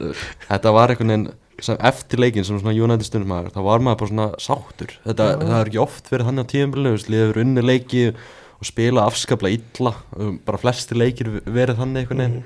[0.49, 1.32] þetta var veginn
[1.63, 4.95] sem eftir leikin sem svona United stundum maður þá var maður bara svona sáttur.
[5.06, 9.52] Þetta, það er ekki oft verið þannig á tíðumbilinu liður unni leiki og spila afskapla
[9.54, 9.93] illa.
[10.17, 12.38] Um, bara flesti leikir verið þannig einhvern veginn.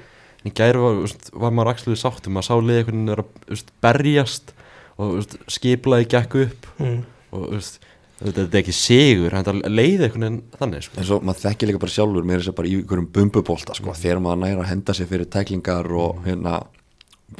[0.43, 1.01] En í gæri var,
[1.43, 2.33] var maður axluði sáttur.
[2.35, 4.53] Maður sá einhvern veginn vera veist, berjast
[4.97, 6.71] og skiplaði gekk upp.
[6.81, 6.99] Mm.
[7.35, 7.79] og veist,
[8.21, 10.97] þetta er ekki sigur en þetta leiði einhvern veginn þannig sko.
[10.97, 13.93] en svo maður þekkir líka bara sjálfur er þess að bara í einhverjum bumbubólta sko,
[13.93, 16.61] þegar maður næra að henda sig fyrir tæklingar og hérna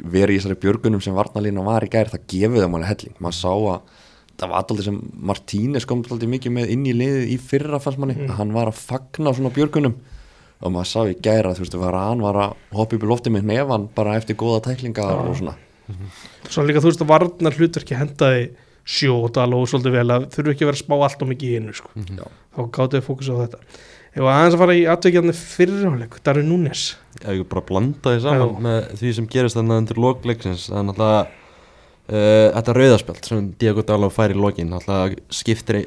[0.04, 3.38] verið í þessari björgunum sem varnalína var í gær það gefið þeim alveg helling, maður
[3.40, 3.96] sá að
[4.38, 7.98] það var alltaf sem Martínez kom alltaf mikið með inn í liðið í fyrra fannst
[7.98, 9.96] manni að hann var að fagna svona björgunum.
[10.58, 13.32] Og maður sá í gæra þú veist, að hann var að hoppa upp í lofti
[13.34, 15.56] með nefan bara eftir góða tæklingar og svona
[18.88, 21.50] að sjótal og svolítið vel að þurfu ekki að vera að spá allt og mikið
[21.50, 21.90] í einu sko.
[22.08, 22.24] Já.
[22.56, 23.60] þá gáttu við fókus á þetta.
[24.08, 26.84] Ef að aðeins að fara í atveikjarni fyrirháleik Darvin Núnes.
[27.20, 28.62] Ef ég bara blanda því saman Já.
[28.64, 34.08] með því sem gerist þannig undir lokleiksins er náttúrulega uh, þetta rauðaspjald sem Diego Dalo
[34.14, 34.72] fær í lokin
[35.28, 35.82] skiptir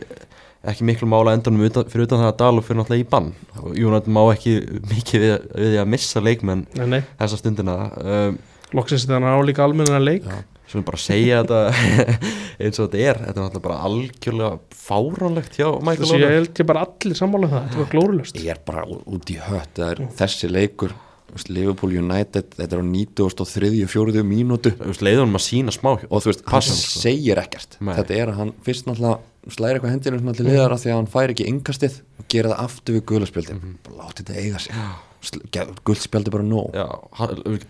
[0.61, 3.33] ekki miklu mála endanum utan, fyrir utan það að Dalo fyrir náttúrulega í bann.
[3.65, 4.59] Og Jónat má ekki
[4.93, 7.77] mikið við, við að missa leikmenn nei, nei, þessa stundina.
[7.97, 8.37] Um,
[8.77, 10.29] loksins þetta er álíka almenna leik.
[10.29, 11.59] Já, sem við bara segja þetta
[12.63, 13.21] eins og þetta er.
[13.27, 17.21] Þetta er náttúrulega bara algjörlega fáránlegt hjá Michael þessi ég Owen held ég bara allir
[17.21, 20.51] sammála um það þetta var glórulust ég er bara út í hött það er þessi
[20.51, 20.97] leikur
[21.47, 23.69] Liverpool United, þetta er á 93.
[23.85, 24.23] og 4.
[24.27, 24.73] mínútu.
[24.99, 26.99] Leiðunum að sína smá og þú veist, hann sko.
[27.05, 27.77] segir ekkert.
[27.79, 27.93] Nei.
[28.01, 31.07] þetta er að hann fyrst náttúrulega slæri eitthvað hendinu svona til liðara því að hann
[31.15, 33.57] fær ekki yngastið og gera það aftur við guðlarspjöldi
[33.87, 34.75] bara láti þetta eiga sig
[35.85, 36.73] guðspjöldi bara nóg.
[36.73, 36.87] Já,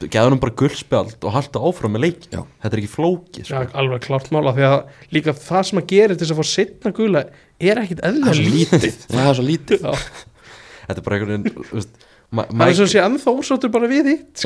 [0.05, 2.41] geða hann bara gullspjald og halda áfram með leik Já.
[2.63, 4.77] þetta er ekki flóki Já, alveg klart mála því að
[5.17, 7.25] líka það sem að gera til þess að fá setna gula
[7.59, 9.03] er ekkit er svo lítið.
[9.11, 9.83] Það er svo lítið.
[9.83, 9.91] Já,
[10.87, 11.91] þetta er bara einhvern veginn
[12.31, 14.45] það er svo að sé ennþá ósáttur bara við hitt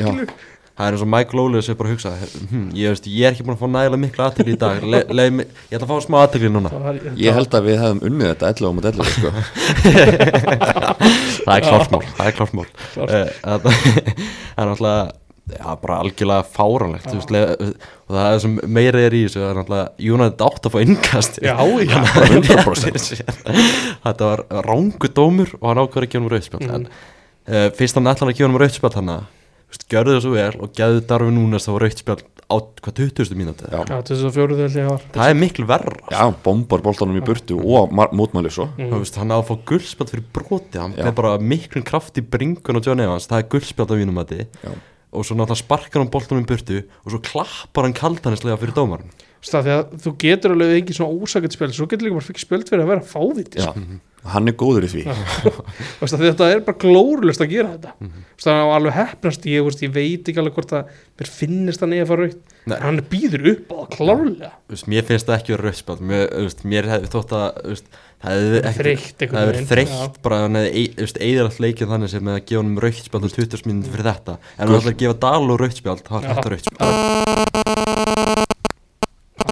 [0.76, 3.46] það er eins og Mike Lowley sem bara hugsa hm, ég, veist, ég er ekki
[3.46, 4.82] búin að fá nægilega miklu aðtökli í dag.
[4.84, 6.72] Le, le, mig, ég ætla að fá smá aðtökli núna.
[7.16, 9.28] Ég held að við hefum unnið þetta 11 um 11 sko.
[11.46, 13.14] það er klártmál það er klártmál Klárt.
[13.14, 13.62] Eh, það
[14.56, 15.06] það er náttúrulega
[15.46, 16.46] já, bara algjörlega
[17.30, 17.42] le,
[18.06, 20.78] og það er sem meira er í þessu það er náttúrulega United átt að fá
[20.86, 21.38] innkast.
[21.44, 21.54] Já,
[21.86, 23.20] já, 100%
[24.06, 26.74] þetta var rángu dómur og hann ákveður að gefa rauðspjald Mhm.
[26.74, 26.88] en
[27.54, 29.14] uh, fyrst hann ætlaði að gefa um rauðspjald hann
[29.90, 33.34] gjörðu það svo vel og geðu Darfi Núnes þá rauðspjald á hvað 20.
[33.34, 33.80] mínúti Já.
[33.82, 37.18] Já, þessi svo fjóruð held ég að var það er miklu verra já, bombar boltanum
[37.18, 38.92] í burtu og mótmæli svo Mm.
[39.00, 42.78] Veist, hann á að fá gullspjald fyrir broti hann er bara miklum kraft í bringun
[42.78, 44.70] og John Evans, það er gullspjald á mínum mati Já.
[45.10, 49.10] og svo náttúrulega sparkar hann boltanum í burtu og svo klappar hann kaldanislega fyrir dómarinn
[49.44, 52.68] Það að þú getur alveg ekki svona ósakað spjöld svo getur líka bara fikk spjöld
[52.70, 53.68] fyrir að vera fáviti já,
[54.32, 55.02] hann er góður í því.
[56.02, 57.92] Þetta er bara glórulust að gera þetta.
[58.00, 58.22] Mm -hmm.
[58.42, 60.82] það er alveg hefnast ég, veist, ég veit ekki alveg hvort að
[61.20, 62.76] mér finnist hann eða fara raukt Nei.
[62.76, 64.50] en hann býður upp á það klárlega.
[64.86, 67.80] Mér finnst það ekki verið rauðspjald mér, þú veist, mér hefði þótt að það
[68.26, 73.66] hefði Þreytt það bara hefði eðalagt leikið þannig sem að gefa hann rauðspjald og 20
[73.68, 73.92] mínúti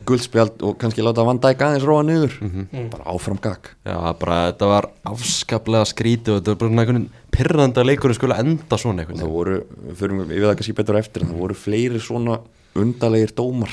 [0.08, 2.34] guldspjald og kannski láta Van Dijk aðeins róa niður.
[2.44, 2.88] Mm.
[2.92, 7.84] bara áfram gag Já, bara þetta var afskaplega skrítið og þetta var bara einhvern pyrranda
[7.86, 11.32] leikurinn skulle enda svona einhvern það voru, við fyrir við það kannski betur eftir en
[11.32, 12.40] það voru fleiri svona
[12.74, 13.72] undarlegir dómar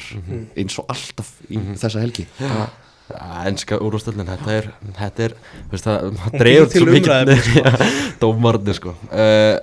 [0.56, 2.28] eins og alltaf í þessa helgi.
[2.38, 2.70] Það,
[3.12, 5.34] Ja, enska úrústöldin, þetta er þetta er,
[5.67, 7.63] þú veist það, það Hún dreifur til umræðuefni,
[8.22, 8.94] dómarnir sko.
[9.12, 9.58] Uh,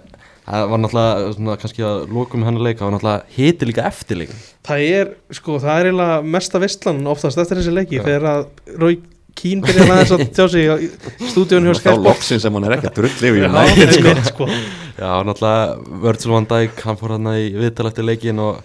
[0.49, 4.21] það var náttúrulega svona, kannski að lokum hennar leika, það var náttúrulega hiti líka eftir
[4.23, 8.43] leikin það er, sko, það er eiginlega mesta vistlan oftast eftir þessi leiki þegar að
[8.81, 8.99] Rói
[9.39, 10.89] Kín byrjar aðeins að tjá sig í
[11.31, 14.15] stúdíun hjá þá Skype loksins sem hann er ekki að drull yfir Já, United, sko.
[14.33, 14.49] sko.
[15.03, 18.65] Já, náttúrulega Virgil van Dijk, hann fór hann í viðtal eftir leikin og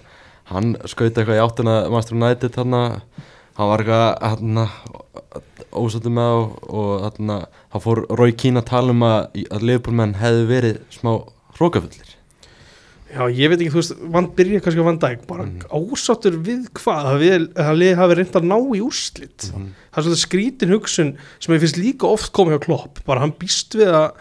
[0.49, 2.73] hann skauti eitthvað í áttuna Master United hann
[3.53, 4.41] hann var eitthvað
[6.09, 10.17] með á og hann hann fór Rói Kín að tala um að, að Liverpool menn
[10.17, 11.11] hefði verið smá
[11.63, 12.19] hrókafullir
[13.13, 15.43] Já, ég veit ekki, þú veist, vann byrja kannski á Van Dijk bara.
[15.45, 15.67] Mhm.
[15.69, 17.09] ásáttur við hvað?
[17.11, 19.51] Að við, að hafi reynd að ná í úrslit.
[19.53, 19.67] Mhm.
[19.93, 23.03] það er svolítið skrítin hugsun sem ég finnst líka oft komið hjá Klopp.
[23.05, 24.11] Bara hann býst við að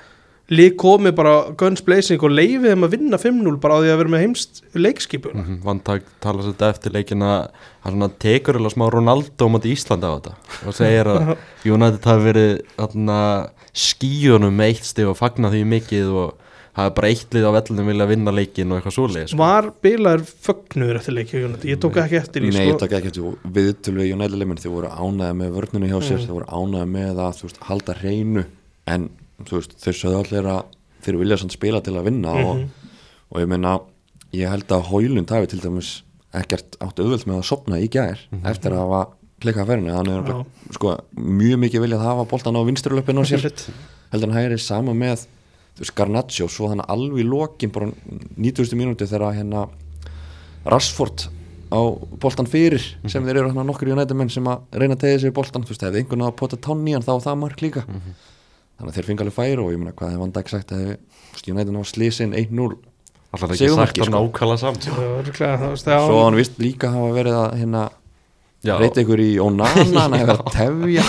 [0.53, 4.01] lið komi bara guns blazing og leifi þeim að vinna 5-0 bara á því að
[4.03, 7.49] vera með heimst leikskipuna Mhm, Van Dijk tala svolítið eftir leikin að
[7.81, 10.35] hann svona tekur alveg smá Ronaldo moti Íslanda á þetta
[10.67, 11.37] og segir að
[11.73, 16.42] United hafi verið skíunum eitt stig og fagna því mikið og
[16.73, 19.39] hafi bara eitt lið á vellunum vilja vinna leikin og eitthvað svoleiðis sko.
[19.43, 22.79] var bilaður fögnuður eftir leikja ég tók ekki eftir í Nei, sko.
[22.79, 26.27] þetta ekki eftir viðtölu við United Lemon þau voru ánægða með vörnunu hjá sér Mm.
[26.27, 28.45] þau voru ánægða með að veist, halda hreinu.
[28.87, 29.11] En
[29.51, 30.63] veist, þau sögðu allir að
[31.05, 32.69] þeir vilja samt spila til að vinna og, Mhm.
[33.33, 33.81] og ég meina
[34.33, 38.17] ég held að Hólund hafi til dæmis ekkert átt auðvöld með að sopna í gær
[38.49, 42.63] eftir að hafa klikkað ferinu hann er bara, sko, mjög mikið viljað hafa boltan á
[42.65, 43.53] vinsturlöpinu á sér.
[44.13, 45.27] Heldur hann hægri sama með
[45.77, 47.89] þú veist, Garnaccio, svo þannig alveg í lokin bara
[48.37, 48.77] 90.
[48.79, 49.67] mínúti þegar hérna
[50.69, 51.27] Rashford
[51.73, 51.81] á
[52.21, 55.23] boltan fyrir sem þeir eru hérna nokkur í United menn sem að reyna að tegja
[55.25, 57.41] sér í boltan, þú veist, hefði einhvern að pota tánn í hann þá var það
[57.47, 57.83] mark líka.
[57.89, 60.83] Þannig að þeir fengi alveg færi og ég meina hvað hefði Van Dijk sagt að
[60.83, 62.69] hefði, þú veist, United ná slisin 1-0
[63.33, 64.13] Alltaf ekki sagt að sko.
[64.13, 64.87] nákvæmlega samt.
[65.81, 67.85] Svo hann vist líka hafa verið að hérna
[68.83, 71.05] reyta ykkur í Onana hann hefði verið að tefja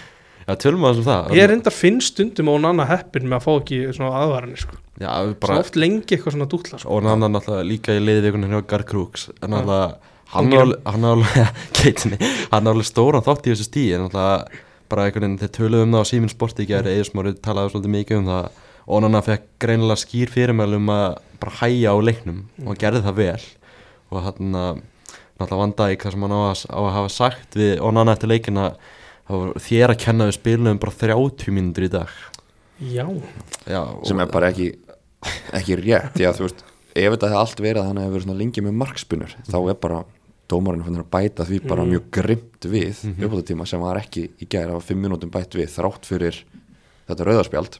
[0.50, 1.32] já tölum við þessum það.
[1.38, 4.78] Ég reyndar finn stundum og nanna heppin með að fá ekki svona aðvarinni sko.
[5.00, 6.90] Já, við bara bara, oft lengi eitthvað svona dútla sko.
[6.92, 10.64] og hann er náttúrulega líka í liði vikunni hjá Gar Krúks en náttúrulega hann er
[10.66, 12.18] alveg- hann er geitinni,
[12.50, 15.86] hann er alveg stóran þátt í þessu stíi en náttúrulega bara einhvern veginn þeir töluðu
[15.86, 18.46] um það á Síminn Sporti í gæri Eðismári talaði svolítið mikið um það.
[18.90, 21.04] Og hann fekk greinilega skýr fyrirmælum að
[21.40, 23.44] bara hæja á leiknum og hann gerði það vel.
[24.10, 24.56] Og hann
[25.40, 28.32] náttúrulega Van Dijk það sem hann á að, á að hafa sagt við Onana eftir
[28.32, 28.64] leikina
[29.66, 32.08] þér að kenna við spilum bara 30 mínútur í dag
[32.80, 33.04] já,
[33.68, 34.70] Já, sem er bara ekki
[35.52, 36.64] ekki rétt, að þú veist
[36.96, 39.78] ef þetta hefði allt verið að hann hefði verið svona lengi með markspunur þá er
[39.84, 40.00] bara
[40.50, 41.90] dómarinn fann að bæta því bara Mhm.
[41.92, 43.14] mjög grimt við mm.
[43.14, 43.66] -hmm.
[43.66, 46.44] sem var ekki í gæri af 5 minútum bætt við þrátt fyrir
[47.08, 47.78] þetta rauðarspjald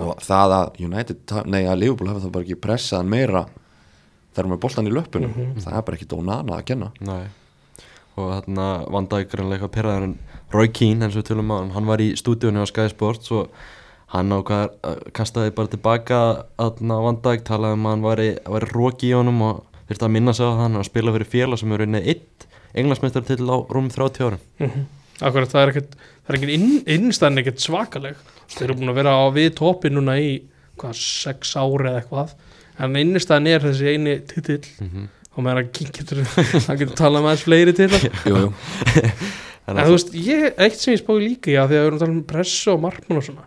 [0.00, 1.16] og það að United,
[1.46, 3.46] nei að Liverpool hefði það bara ekki pressaðan meira
[4.34, 5.60] þar með boltan í löpunum Mhm.
[5.60, 7.26] það er bara ekki Dónana að kenna Nei
[8.16, 10.16] og þarna Van Dijk greinlega eitthvað pyrraður en
[10.54, 13.32] Roy Keane eins og við tölum á hann hann var í stúdíunni á Sky Sports
[13.34, 13.54] og
[14.14, 16.20] hann ákvað að kastaði bara tilbaka
[16.58, 20.14] þarna Van Dijk talaði um að hann væri, væri róki í honum og þurfti að
[20.16, 23.56] minna sig á er að spila fyrir félag sem er unnið eitt englandsmeistar til á
[23.70, 24.44] rúm 30 árum.
[24.58, 24.84] Mm
[25.22, 28.22] akkurat það er ekkert það er ekkert inn, innstæðin ekkert svakaleg.
[28.54, 30.30] Þeir eru búin að vera á við topi núna í
[30.80, 32.34] hvað, sex ári eða eitthvað.
[32.82, 34.64] En innstæðin er þessi eini titill.
[34.80, 35.10] Mm -hmm.
[35.34, 36.20] Og hann getur,
[36.68, 38.04] hann getur talað með aðeins fleiri til það.
[39.64, 42.02] En þú veist, ég, eitt sem ég spáði líka að því að við erum að
[42.02, 43.46] tala um pressu og markmann og svona.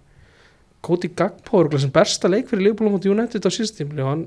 [0.88, 4.24] Cody Gagpo er sem besta leik fyrir Liverpool mot United á síðust tímli og hann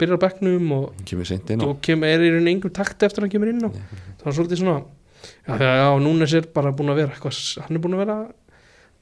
[0.00, 3.04] byrjar á bekknum og, kemur seint inn á og kem, er í rauninni einhver takt
[3.06, 6.48] eftir að hann kemur inn á það var svolítið svona já, þegar, já, núna er
[6.56, 8.18] bara búin að vera eitthvað, hann er búin að vera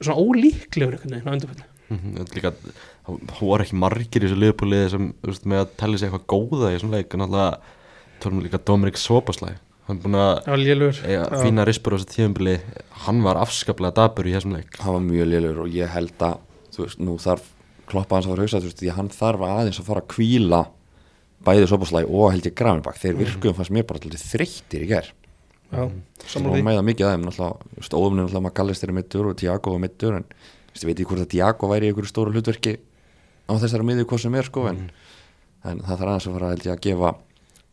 [0.01, 2.53] svona ólíklegur einhvern veginn á undanfælni mm líka
[3.05, 6.69] það voru ekki margir í þessu liðbúliði sem veist, með að tella sig eitthvað góða
[6.69, 7.15] í þessum leik.
[7.15, 7.71] En alltaf
[8.23, 12.57] tölum líka Dominik Sobaslæg hann er búin að var eiga fína rispur á þessu tíðumbili
[13.05, 14.77] hann var afskaplega dabur í þessum leik.
[14.79, 16.37] Hann var mjög lélur og ég held að
[16.71, 17.47] þú veist, nú þarf
[17.91, 20.03] kloppa hans að fara að hugsa þú veist, því að hann þarf aðeins að fara
[20.03, 20.61] að kvíla
[21.47, 25.09] bæði Soboslæg og held ég Gravenbach þeir virkuðum fannst mér bara alltaf þreyttir í ger
[25.71, 25.83] já,
[26.27, 26.65] sem var því.
[26.67, 30.27] með það mikið aðeim náttúrulega óðumni náttúrulega Magallistir er mittur og Tiago er mittur en
[30.29, 32.75] veist, ég veit ekki hvort að Tiago væri í einhverju stóru hlutverki
[33.49, 34.83] á þessari miðju hvað sem er sko en,
[35.65, 37.13] en það þarf aðeins að fara held ég að gefa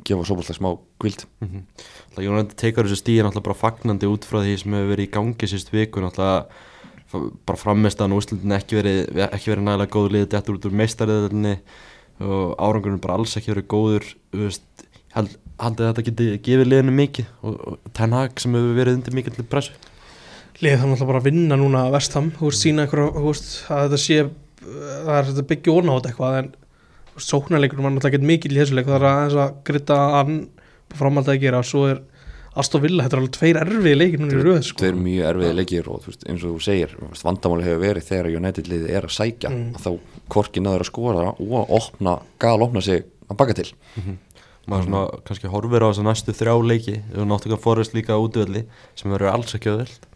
[0.06, 2.22] gefa Soboslæg smá kvild mm -hmm.
[2.22, 5.46] Jónandi tekur þessu stíð náttúrulega bara fagnandi út frá því sem hefur verið í gangi
[5.46, 6.46] síst viku náttúrulega
[7.12, 8.98] f- bara frammestaðan og úrslutin ekki verið
[9.32, 11.58] ekki verið nægilega góður liðið þetta út úr meistariðinni
[12.20, 14.62] og árangurinn bara alls ekki verið góður þú veist,
[15.14, 18.98] held, haldið að þetta geti gefið liðinu mikið og, og Ten Hag sem hefur verið
[18.98, 19.72] undir mikið til pressu
[20.58, 23.84] liðið þannig að bara að vinna núna vestam, þú veist, sína einhverja þú veist, að
[23.86, 24.16] þetta sé
[25.06, 26.48] það er þetta byggja orna á þetta eitthvað en
[27.24, 30.38] sóknarleikur var náttúrulega ekkert mikil í þessu leik það er aðeins að grytta hann
[30.98, 32.00] framhald að gera og svo er
[32.58, 34.80] Aston Villa, þetta er alveg tveir erfiði leikir núna í röð sko.
[34.80, 38.30] Tveir mjög erfiði leikir og þú veist, eins og þú segir vandamáli hefur verið þegar
[38.40, 39.68] United liðið er að sækja Mm.
[39.76, 39.90] að þá
[40.34, 43.68] korki náður að skora og opna, gal opna sig að baka til
[44.68, 48.64] maður svona kannski horfir á þess að næstu þrjá leiki og náttúrulega forðast líka útvöldi
[48.96, 50.07] sem verður alls ekki auðvöld Já,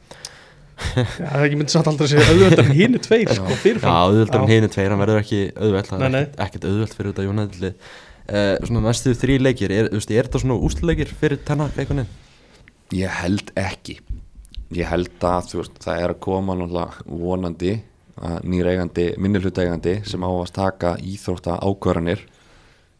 [0.92, 3.99] það er ekki myndið satt aldrei að segja auðvöldar en hínu tveir sko, Já, fyrirfram
[3.99, 4.55] auðvöldar en Já.
[4.57, 8.83] hinu tveir, hann verður ekki auðvöld það er ekkert, auðvöld fyrir þetta Jónæðli uh, Svona
[8.88, 12.18] næstu þrý leikir, er, er þetta svona úsleikir fyrir tennak einhvern veginn?
[12.92, 13.97] Ég held ekki.
[14.77, 17.73] Ég held að þú veist, það er að koma náttúrulega vonandi
[18.23, 22.21] að nýr eigandi, minni hluta eigandi sem á að taka íþrótta ákvarðanir.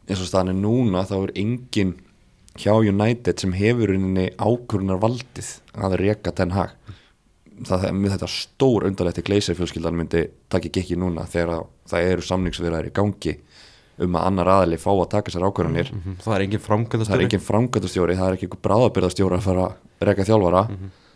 [0.09, 1.92] Eins og staðan er núna þá er engin
[2.59, 6.75] hjá United sem hefur ákvörunar valdið að reka Ten Hag
[7.68, 10.22] það er með þetta stór undarlegt í Gleisir fjölskyldan myndi
[10.53, 13.37] taka ekki núna þegar að það eru samningsverðar í gangi
[14.03, 16.62] um að annar aðli fá að taka sér það er engin
[17.12, 20.62] það er framkvæmdastjóri engin framgöndastjóri, það er ekki einhver bráðabyrðastjóri að fara að reka þjálfara.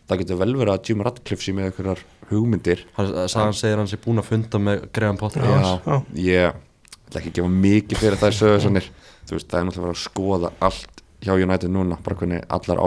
[0.06, 2.84] Það getur vel verið að Jim Radcliffe sé með einhverjar hugmyndir.
[2.94, 5.42] Hann, sagan segir hann sé búin að funda með Graham Potter.
[5.42, 5.96] Já.
[6.14, 6.60] Ég
[7.08, 8.86] ætla ekki að gefa mikið fyrir þær sögur
[9.32, 12.82] veist, það er náttúrulega að skoða allt hjá United núna, bara hvernig allar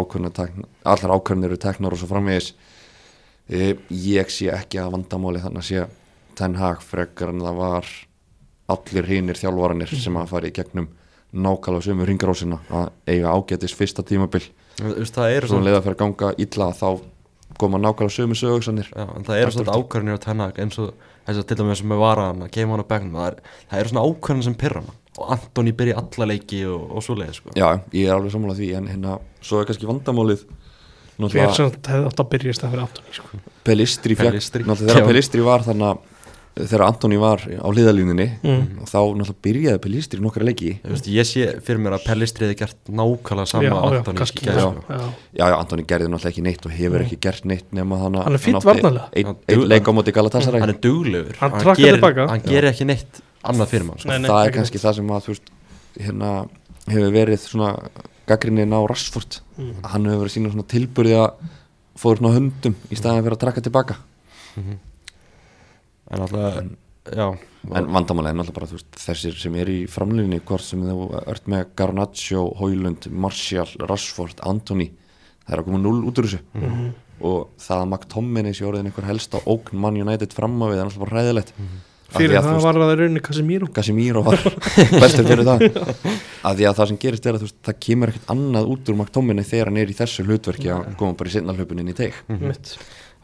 [1.12, 2.54] ákvörnir eru teknar og svo framvegis
[3.49, 5.85] ég sé ekki að vandamáli þannig að sé
[6.39, 7.91] Ten Hag frekar en það var
[8.69, 10.89] allir hinnir þjálfaranir sem að fara í gegnum
[11.29, 14.43] nákvæmlega sömu ringrósina að eiga ágætis fyrsta tímabil.
[14.79, 16.88] Það svo svona, leiða fyrir að ganga illa þá
[17.59, 20.93] koma nákvæmlega sömu sögursanir það eru svona ákvarðinir á tennag eins og
[21.25, 23.91] þess að til dæmis sem er varaðan að geima hann á begnum það, er, eru
[23.91, 24.97] svona ákvarðinir sem pyrra mann.
[25.19, 27.53] Og Antoni byrja alla leiki og, og svo leið sko.
[27.57, 30.45] Já, ég er alveg sammálað því en hérna, svo er kannski vandamálið
[31.19, 33.41] Hver sem hefði átt að byrja í stað fyrir Antoni sko.
[33.67, 34.63] Pelistri Pelistri.
[34.63, 35.05] þegar.
[35.10, 35.97] Pelistri var þannig að
[36.60, 38.63] þegar Antoni var á hliðalínunni Mm.
[38.82, 42.47] og þá náttúrulega byrjaði Pelistri nokkra leiki Þú veist, ég sé fyrir mér að Pellistri
[42.47, 44.84] hefði gert nákvæmlega sama Já, að já, Antoni gær, já, sko.
[44.89, 44.99] já.
[45.39, 48.34] Já, já, Antoni gerði náttúrulega ekki neitt og hefur ekki gert neitt nema þannig Hann
[48.39, 49.08] er fínn varnarlega.
[49.15, 53.21] Einn leik á móti Galatasaray hann er duglegur Hann trakkar gerir, hann gerir ekki neitt
[53.43, 54.10] annað fyrir mann sko.
[54.10, 55.51] Nei, nei, Það er kannski það sem að þú veist,
[55.99, 56.32] hérna,
[56.89, 57.69] hefur verið svona
[58.30, 59.39] gaggrinnin á Rashford.
[59.58, 59.74] Mm.
[59.84, 61.50] hann hefur verið sína svona tilburði að
[62.00, 64.00] fóður svona höndum í staðin fyrir að trakka tilbaka.
[66.10, 66.63] En alltaf,
[67.13, 67.28] já.
[67.76, 71.50] En vandamálega er náttúrulega bara veist, þessir sem er í framlýninni hvort sem þú ert
[71.52, 74.89] með Garnaccio, Hoylund, Martial, Rashford, Anthony
[75.50, 76.42] það er að koma null út úr þessu.
[76.54, 76.89] Mhm.
[77.20, 80.86] og það að McTominay sé orðin einhver helsta ógn Man United fram á við er
[80.88, 81.50] náttúrulega bara hræðilegt.
[81.52, 83.67] Því Fyrir það veist, var það í rauninni Casemiro.
[83.76, 84.41] Casemiro var
[85.04, 85.65] bestur fyrir það.
[86.50, 88.98] Að því að það sem gerist er að veist, það kemur ekkert annað út úr
[88.98, 92.17] McTominay þegar hann er í þessu hlutverki að koma bara í sinna hlöpunin í teig
[92.32, 92.74] mitt.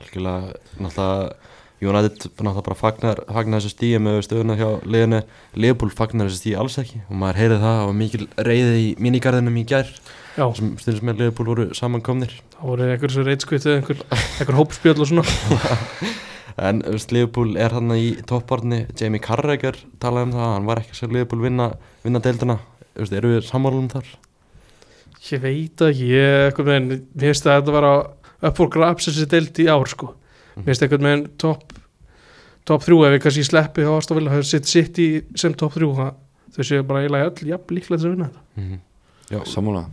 [0.03, 1.53] Algjörlega, náttúrulega
[1.85, 5.23] United náttúrulega bara fagnar, fagnar þessu stíi með stöðuna hjá liðinu.
[5.59, 7.01] Leopold fagnar þessu stíi alls ekki.
[7.09, 9.89] Og maður heyrið það og mikil reyði í mínigarðinum í gær.
[10.35, 12.37] Já, sem stundins með Leopold voru samankomnir.
[12.55, 14.01] Það voru einhver svo reitskvitið einhver,
[14.39, 15.27] einhver hópspjöld og svona
[16.57, 20.95] en veist, Leopold er hann í topparni Jamie Carragher talaði um það hann var ekki
[20.95, 21.69] sem Leopold vinna,
[22.03, 22.59] vinna deildina.
[22.95, 24.05] Veist, eru við sammálum þar?
[25.31, 28.03] Ég veit ekki, ég finnst að þetta var að
[28.45, 30.11] upp for grabs þessi deild í ár sko.
[30.55, 31.73] Mér finnst einhvern veginn topp
[32.65, 32.99] top þrjú.
[33.07, 36.15] Ef við kannski sleppi á ástofil að hafa sitt sitt í sem topp þrjú það-
[36.55, 38.43] þau séu bara eiginlega öll jafn líklega til að vinna þetta.
[38.61, 38.79] Mm
[39.31, 39.85] já, Sammála.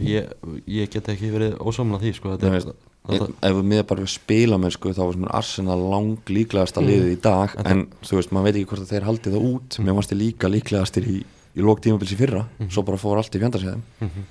[0.00, 0.28] Ég,
[0.66, 2.72] ég get ekki verið ósamla því sko, þetta er
[3.08, 6.80] þetta, ef við miða bara við spila með sko, þá var sem Arsenal lang líklegasta
[6.82, 6.86] Mm.
[6.90, 9.48] liðið í dag En en þú veist, maður veit ekki hvort að þeir haldi það
[9.54, 11.16] út mér varst þið líka líklegastir í,
[11.56, 14.24] í lók tímabils í fyrra, svo bara fór allt í fjandarsæðum Mhm.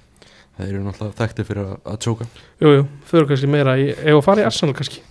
[0.57, 2.25] þeir eru náttúrulega þekkti fyrir að, að tjóka
[2.61, 5.01] Jú, jú, þau eru kannski meira í, ef að fara í Arsenal kannski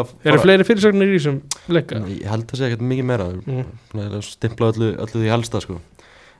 [0.00, 1.96] að Eru fleiri fyrirsagnir í þessum leika?
[2.08, 3.64] ég held að segja ekkert mikið meira Mm.
[3.94, 4.22] mm.
[4.22, 5.80] stimpla öllu, öllu því helsta sko.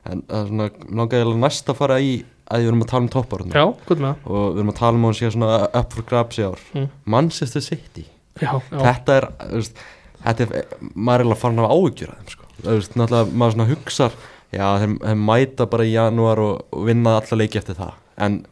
[0.06, 1.22] en það er svona, langaði
[1.68, 4.26] að fara í að við erum að tala um toppar Já, hvað með það?
[4.26, 6.66] og við erum að tala um að hún sé svona up for grabs í ár.
[6.74, 6.90] Mm.
[7.14, 8.04] Manchester City.
[8.40, 9.82] Já, já, þetta er, veist,
[10.24, 10.52] þetta er
[10.94, 12.48] maður er eiginlega farin af áhyggjur að þeim sko.
[12.66, 14.16] Veist, náttúrulega maður svona hugsar
[14.50, 17.94] já, þeim, þeim mæta bara í janúar og, og vinna alla leiki eftir það.
[18.20, 18.42] En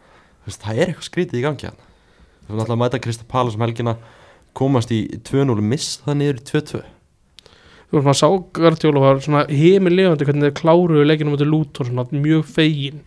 [0.49, 1.81] veist, það er eitthvað skrítið í gangi hann
[2.49, 3.97] þú veist, náttúrulega mæta Krista Palas um helgina
[4.57, 6.81] komast í 2-0 og miss það niður í 2-2
[7.89, 11.37] þú veist maður sá Gardiola var svona heimilefandi hvernig þeir kláruðu leikinu
[12.25, 13.05] mjög fegin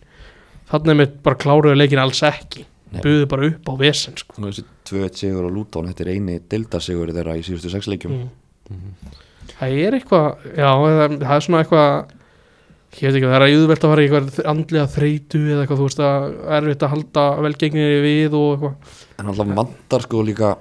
[0.72, 2.66] þannig með bara kláruðu leikinu alls ekki
[3.00, 4.36] buðu bara upp á vesen sko.
[4.38, 8.16] og þessi 2-1 sigur á Luton þetta er eini deildasigur þeirra í síðustu sex leikjum
[8.18, 9.14] mm.
[9.54, 11.86] það er eitthvað já, það, það er svona eitthvað
[12.92, 15.80] ég veit ekki, það er að auðvelt að fara í eitthvað andlega þreytu eða eitthvað,
[15.80, 16.26] þú veist að
[16.58, 20.54] erfitt að halda velgengni við og eitthvað en alltaf vantar sko líka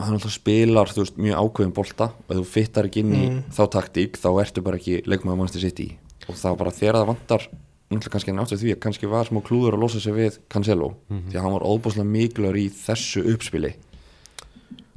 [0.00, 3.42] hann alltaf spilar þú veist, mjög ákveðin bolta og þú fittar ekki inn í Mm.
[3.52, 5.90] þá taktík þá ertu bara ekki leikmaður mannstu sitt í
[6.28, 7.44] og var bara þegar það vantar
[7.90, 11.34] náttúrulega kannski náttu því að kannski var smá klúður að losa sig við Cancelo því
[11.36, 13.72] að hann var óbúslega mikilvægur í þessu uppspili.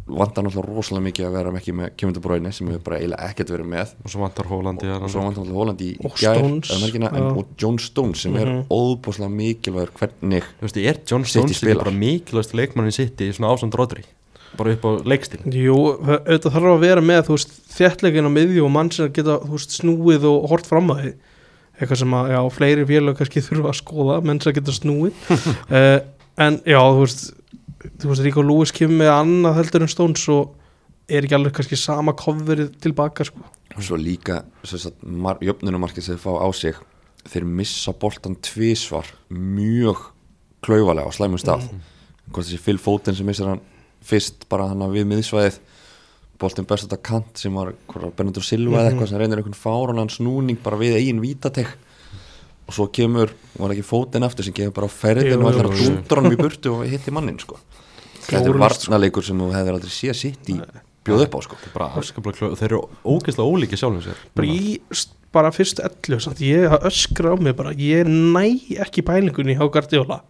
[0.04, 3.28] Vantar náttúrulega rosalega mikið að vera ekki með Kevin De Bruyne sem hefur bara eiginlega
[3.32, 3.94] ekkert verið með.
[4.04, 6.82] Og svo vantar Hólandi og svo vantar náttúrulega Holland í í Og gær, Stones, eða
[6.84, 8.66] merkina, en, og John Stones sem er Mhm.
[8.70, 11.84] óbúslega mikilvægur hvernig þú veist, er John Stones ekki spilar.
[11.86, 14.04] bara mikilvægst leikmannin City svona ásand Rodri?
[14.58, 18.66] Bara upp á leikstil Jú, auðvitað þarf að vera með þú veist, þéttleikin á miðju
[18.66, 21.14] og mann sem geta þú veist, snúið og hort fram að því
[21.84, 25.24] eitthvað sem að, já, fleiri félög kannski þurfa að skoða, menn sem geta snúið.
[25.70, 26.00] Uh,
[26.46, 27.26] en já, þú veist
[28.00, 30.56] þú veist, Ríko Lewis kemur með annað heldur en Stones og
[31.12, 33.44] er ekki alveg kannski sama coverið tilbaka, sko.
[33.74, 36.80] Og svo líka jöfnunumarkið sem þeir fá á sig
[37.30, 40.10] þeir missa boltan tvísvar mjög
[40.64, 41.68] klaufalega á slæmum stað.
[42.30, 43.64] Hvort þessi Phil Foden sem missar hann
[44.04, 45.60] fyrst bara hann við miðsvæðið
[46.44, 50.60] boltin best þetta kant sem var Bernardo Silva eða eitthvað sem reynir einhvern fárunan snúning
[50.64, 51.72] bara við eigin vítateg.
[52.64, 55.68] Og svo kemur, var ekki Foden eftir sem gefur bara á Jú, ferðinu og ætlar
[55.68, 57.58] að dúndra hann í burtu og hitti mannin sko.
[58.24, 60.56] þetta er varnaleikur sem þú hefur aldrei séð sitt í
[61.04, 61.58] bjóð upp á sko.
[62.32, 64.22] klöð þeir eru ógeðslega ólíki sjálfum sér.
[64.38, 68.46] Bara í st- bara fyrst 11 samt, ég að öskra á mig bara ég næ
[68.86, 70.22] ekki pælingunni á Guardiola.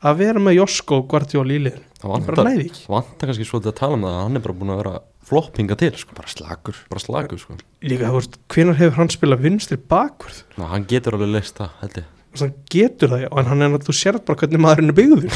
[0.00, 3.98] Að vera með Josko og Guardiola í liðin það vantar, vantar kannski svolítið að tala
[3.98, 4.94] um það að hann er bara búin að vera
[5.26, 6.14] floppinga til sko.
[6.16, 7.56] bara slagur bara slagu sko.
[7.82, 10.44] líka, þú veist, hvenær hefur hann spilað vinstri bakvörð?
[10.56, 12.12] Ná, hann getur alveg leist það held ég.
[12.36, 15.26] Þú hann getur það en hann er að þú sérð bara hvernig maðurinn er byggður.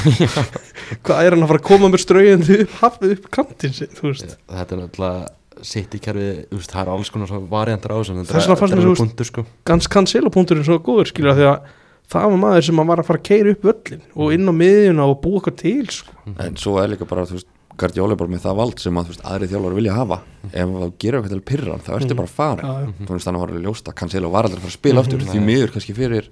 [1.07, 4.11] Hvað er hann að fara að koma með strauðandi upp, hafið upp kantinn sinn, þú
[4.11, 4.35] veist?
[4.51, 6.29] Þetta er náttúrulega sitt í kerfi
[6.71, 9.45] það er alls konar variantar á þessu Þess vegna fannst mér svo- punktur sko.
[9.69, 11.69] Gans cancelo-punkturinn svo góður skilur því að
[12.11, 14.53] það var maður sem að var að fara að keira upp völlin og inn á
[14.61, 16.13] miðjuna og búa eitthvað til sko.
[16.39, 17.47] en svo er líka bara, þú veist,
[17.81, 20.17] Guardiola er bara með það vald sem að, þú veist, aðri þjálfur vilja hafa.
[20.53, 22.17] Ef það gerir eitthvað til pyrran, þá ertu Mhm.
[22.19, 22.63] bara að fara
[23.07, 25.19] þú veist, þannig var alveg ljóst að Cancelo var aldrei að fara að spila aftur,
[25.25, 26.29] því miður kannski fyrir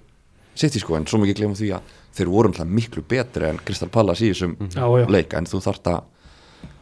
[0.59, 1.81] City sko, en svo mikið glemum því að
[2.19, 5.07] þeir voru náttúrulega miklu betri en Crystal Palace í þessum já, já.
[5.09, 6.03] leik, en þú þarft að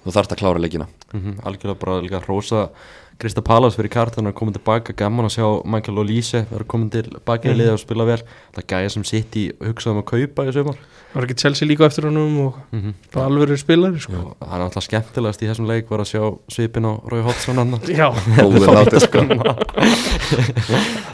[0.06, 0.86] þú þarft að klára leikina.
[1.12, 2.70] Mm algjörlega bara líka hrósa
[3.16, 7.06] Krista Palas fyrir kartan að koma tilbaka gaman að sjá Michael Olise vera komin til
[7.24, 7.58] baki í Mhm.
[7.62, 8.20] liða og spila vel
[8.52, 11.86] það gæja sem sitt í hugsaðum að kaupa í sumar það var ekki Chelsea líka
[11.86, 12.92] eftir honum og mm -hmm.
[13.14, 14.12] bara alveg er spilari sko.
[14.12, 17.80] og hann er alltaf skemmtilegast í þessum leik var að sjá svipin á Rói hann
[18.00, 19.18] já, Góður hlátur, sko.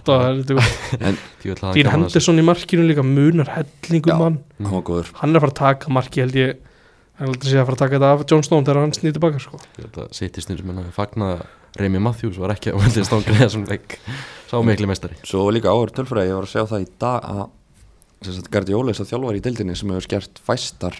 [0.03, 5.37] það er þetta Dín Henderson í markinu líka munar hellingum hann var góður hann er
[5.37, 6.57] að fara að taka marki held ég
[7.15, 9.13] hann er að segja að fara að taka þetta af John Stone þegar hann snýr
[9.13, 9.59] tilbaka sko.
[10.11, 11.47] sitt í stundum en að fagna að
[11.81, 13.99] Remi Matthews var ekki á veldið stangri þessum leik.
[14.51, 15.17] Sá mikli meistari.
[15.25, 19.07] Svo líka áður tölfræði, ég var að segja það í dag að Guardiola er svo
[19.09, 20.99] þjálfar í deildinni sem hefur skert fæstar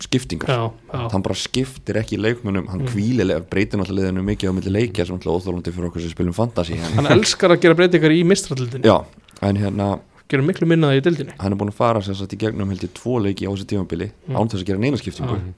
[0.00, 0.48] skiptingar.
[0.48, 0.62] Já,
[0.94, 2.88] já, hann bara skiptir ekki leikmunum hann Mm.
[2.88, 6.34] kvílilega breytir náttúrulega liðinu mikið á milli leikja sem náttúrulega óþólandi fyrir okkur sem spilum
[6.34, 8.96] fantasy en, hann elskar að gera breytingar í mistraldildinni já,
[9.42, 12.40] en hérna gera miklu minnaði í dildinni hann er búin að fara sem sagt í
[12.42, 14.34] gegnum heldur tvo leiki á þessu tímabili Mm.
[14.40, 15.36] án þess að gera neina skiptingu.
[15.36, 15.52] Já.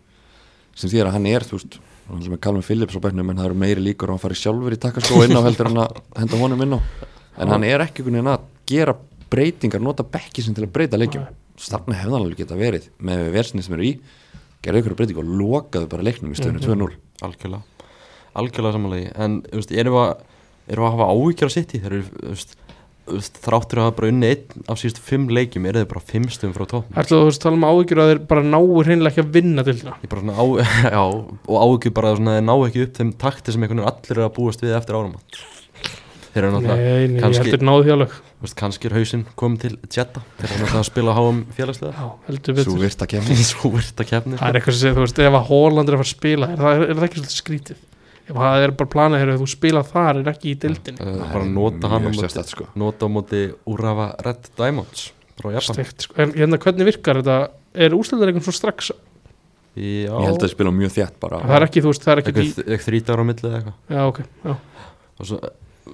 [0.77, 1.79] sem því að hann er, þú veist
[2.09, 4.39] hann er með Calvin Phillips á bæknum en það eru meiri líkur og hann fari
[4.39, 6.81] sjálfur í takkaskó inn á heldur en að henda honum inn á.
[7.43, 8.95] En hann er ekki einhvern veginn að gera
[9.31, 11.27] breytingar, nota bekki sem til að breyta leikjum.
[11.27, 13.97] Hann alveg geta verið með versinni sem eru í
[14.63, 16.67] gerði ykkur breytingu og lokaðu bara leiknum í stöðinu Mhm.
[16.67, 17.63] 2-0 algjörlega.
[18.37, 19.43] Algjörlega samanlegi en
[19.81, 20.17] erum við að
[20.69, 22.37] við hafa áhyggjur á sitt í þeir eru
[23.07, 26.55] þráttur að hafa bara unni einn af síðustu fimm leikjum eru þeir bara fimm stöðum
[26.57, 29.67] frá Ertu þú veist, tala um áhyggjur að þeir bara náu hreinlega ekki að vinna
[29.67, 30.45] bara svona á,
[30.97, 33.93] já, og áhyggjur bara að svona, þeir ná ekki upp þeim takti sem einhvern veginn
[33.93, 35.15] allir eru að búast við eftir árum
[36.37, 38.17] þeir eru náttúrulega Nei, nei, ég kannski- heldur náðu því alveg.
[38.37, 41.39] Þú veist, kannski er hausinn komið til Jetta þeir eru náttúrulega að spila á háum
[41.57, 42.81] félagslega svo betur.
[42.83, 45.39] Virt að kemja svo virt að kefni Það er eitthvað sem segir, þú veist, ef
[45.39, 47.77] að Holland er að fara að spila er það, er það
[48.27, 51.91] það er bara planið hér að þú spila þar er ekki í dildin bara nota
[51.93, 52.67] hann á mjög móti, sérstætt sko.
[52.75, 55.75] nota á móti Urawa Red Diamonds frá Japan.
[55.77, 56.15] Steikt, sko.
[56.23, 57.37] en hérna hvernig virkar þetta?
[57.77, 58.91] Er úrstildarleikum svo strax?
[59.77, 61.43] Já, ég held að spila mjög þétt bara.
[61.45, 63.75] Það er ekki, þú veist, það er ekki í, eitthvað þrítar á milli eða eitthvað.
[63.93, 64.55] Já, ok, já,
[65.21, 65.41] og svo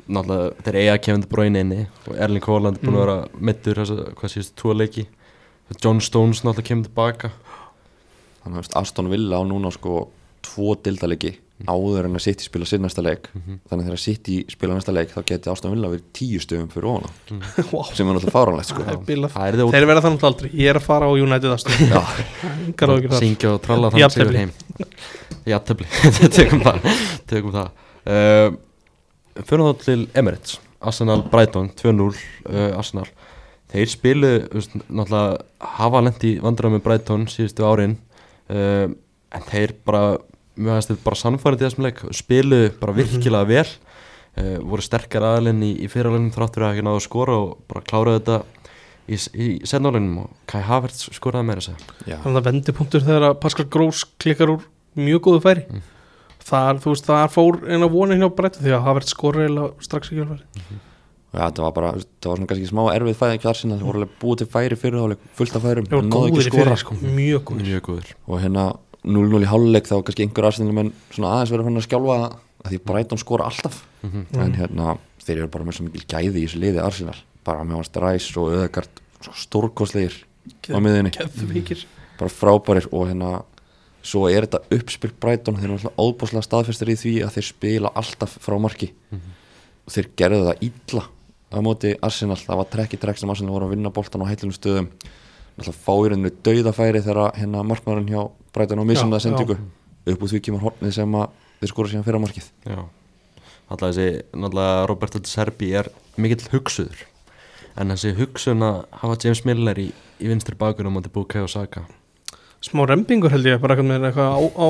[0.08, 3.00] náttúrulega þeir eiga Kevin De Bruyne inni og Erling Haaland búin að Mm.
[3.02, 3.16] vera
[3.50, 5.06] mittur þess að hvað síðust tvo leiki.
[5.82, 7.32] John Stones náttúrulega kemur tilbaka
[8.44, 10.08] þannig að Aston Villa á núna sko
[10.46, 11.34] tvo dildalegi
[11.68, 13.28] áður en að City spila sinn næsta leik.
[13.34, 13.58] Mhm.
[13.70, 16.88] þannig að þegar City spila næsta leik þá geti Aston Villa verið tíu stöðum fyrir
[16.90, 17.10] ofana
[17.72, 18.86] wow, sem er náttúrulega fáránlegt sko.
[19.72, 23.18] Þeir verða þannig aldrei, ég er að fara á United þar.
[23.20, 24.26] Syngja og tralla þannig Jafntefli.
[24.26, 24.52] sigur heim.
[25.52, 25.88] Jafntefli,
[26.38, 26.90] tökum það.
[27.30, 27.72] Tökum það.
[28.02, 30.58] Uh, fyrir þá til Emirates.
[30.82, 33.06] Arsenal Brighton 2-0 uh, Arsenal.
[33.72, 35.38] Þeir spilu náttúrulega
[35.78, 37.94] hafa lendi vandræðum með Brighton síðustu árin
[38.52, 38.90] uh,
[39.32, 40.02] en þeir bara
[40.62, 43.66] mjög aðeins bara sannfærið í þessum leik spilu bara virkilega vel.
[44.32, 47.82] Uh, voru sterkar aðalinn í, í fyrirleginum þráttur að ekki náðu að skora og bara
[47.84, 48.38] kláraðu þetta
[49.04, 51.96] í, í setnáleginum og Kai Havertz skoraði meira að segja.
[52.06, 54.64] Já, þannig að vendipunktur þegar að Pascal Gross klikkar úr
[54.96, 55.66] mjög góðu færi.
[55.68, 55.84] Mm.
[56.42, 60.16] þar, veist, þar fór eina vonin hjá breytta því að verið skorið eiginlega strax í
[60.16, 60.80] kjölfæri
[61.32, 63.78] já, þetta var bara það var svona kannski smá erfið fæðing hjá Arsenal.
[63.80, 66.48] Það voru alveg búið til færi fyrir þá fullt af færum náðu góðir ekki í
[66.48, 67.68] skora fyrir, sko, mjög góðir.
[67.68, 68.66] Mjög góður og hérna
[69.04, 72.16] 0-0 í háluleik þá var kannski einhver Arsenal menn svona aðeins verið fann að skjálfa
[72.62, 73.80] að því Brighton skora alltaf.
[74.02, 74.26] Mhm.
[74.38, 77.16] en hérna þeir eru bara með svo mikil gæði í þessu liði Arsenal.
[77.44, 79.02] Bara með hans Ræs og Öðegard
[79.38, 80.14] stórkostlegir
[80.70, 81.84] á miðinni keðveikir
[82.18, 83.44] bara frábærir og hérna
[84.02, 87.92] svo er þetta uppspil Brighton þeir eru alltaf óbúslega staðfestir í því að þeir spila
[87.94, 88.92] alltaf frá marki.
[89.10, 89.38] Mhm.
[89.86, 91.04] og þeir gerðu það illa
[91.52, 94.30] á móti Arsenal, það var trekk í trekk sem Arsenal voru að vinna boltan á
[94.30, 94.88] heilunum stöðum.
[95.58, 99.56] Alltaf fá í rauninu dauðafæri þegar hérna markmaðurinn hjá Brighton á missamlega Já, sendingu
[100.12, 102.50] upp úr því kemur hornið sem að þeir skora síðan fyrra markið.
[102.66, 102.78] Já,
[103.70, 105.90] alltaf þessi náttúrulega Roberto De Serbi er
[106.20, 107.04] mikill hugsuður.
[107.78, 109.88] En þessi hugsun að hafa James Miller í,
[110.20, 111.86] í vinstri bakunum á Bukai og Saka.
[112.62, 114.68] Smá rembingur held ég bara eitthvað með eitthvað á, á,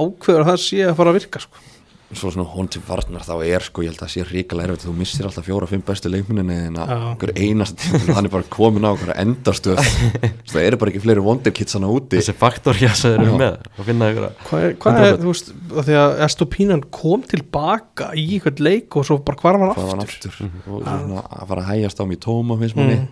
[0.00, 1.62] ákveður að það sé að fara að virka sko.
[2.10, 4.86] Svo svona hon til varnar þá er sko ég held að það sé ríkilega erfitt.
[4.88, 6.96] Þú missir alltaf fjóra-fimm bestu leikminni en að Já.
[7.10, 11.02] einhver einast tíma hann er bara komin á einhverja endarstöð Svo það eru bara ekki
[11.04, 12.18] fleiri wonderkids hann úti.
[12.18, 13.36] Þessi faktor sem þeir eru Já.
[13.44, 17.22] með að finna að hvað er, hvað er þú veist af því að Estopínan kom
[17.30, 20.34] tilbaka í einhvern leik og svo bara hvar var hann aftur?
[20.34, 20.50] aftur?
[20.66, 22.98] Og svona að fara að hægjast á mig tóma finnst manni.
[23.04, 23.08] Mm.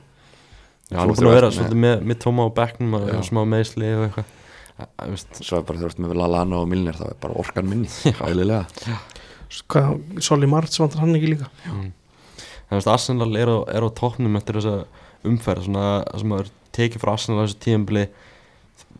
[0.89, 3.19] Já, hann er búin að vera svolítið með, með tóma á bekknum og Já.
[3.29, 4.35] smá meðsli og eitthvað
[5.41, 7.91] svo er bara þurft með Lallana og Milner þá er bara orkan minni
[9.73, 11.49] hvað, Soli Marts vantar hann ekki líka?
[11.67, 11.91] Mm.
[12.69, 14.75] Þú veist, Arsenal er á, er á toppnum eftir þessa
[15.29, 15.87] umferð svona,
[16.21, 18.09] sem að er tekið frá Arsenal á þessu tíðanbili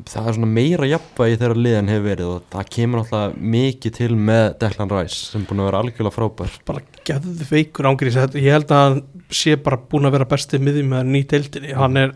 [0.07, 4.11] það er svona meira jafnvægi þegar liðan hefur verið og það kemur alltaf mikið til
[4.29, 6.57] með Declan Rice sem búin að vera algjörlega frábær.
[6.69, 9.01] Bara geðu veikur ángrís ég held að hann
[9.35, 11.75] sé bara búin að vera bestið miðjum með nýt deildinni.
[11.79, 12.15] Hann er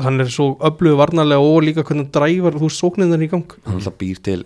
[0.00, 3.44] hann er svo öflugu varnarlega og líka hvernig hann dræfar þú veist sóknindan í gang.
[3.66, 4.44] Hann alltaf býr til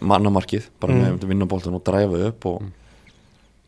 [0.00, 1.18] mannamarkið bara Mm.
[1.18, 2.62] með vinnaboltan og dræfa upp og,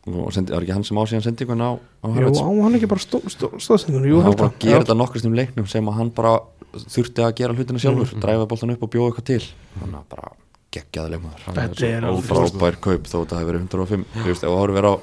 [0.07, 2.87] og sendi, var ekki hann sem á síðan sendingun á, á jú, á hann ekki
[2.87, 6.09] bara stó, stó, stóðsendingun jú, hann bara gera þetta nokkrast um leiknum sem að hann
[6.15, 6.39] bara
[6.75, 8.21] þurfti að gera hlutina sjálfur Mm.
[8.21, 9.43] dræfa boltan upp og bjóða eitthvað til.
[9.81, 10.31] Hann bara
[10.71, 11.41] geggjaði leikmaður.
[11.45, 14.49] Hann svo er og alveg- frábær kaup þó þetta hefur verið 105 þú veist, ef
[14.49, 14.95] það voru verið á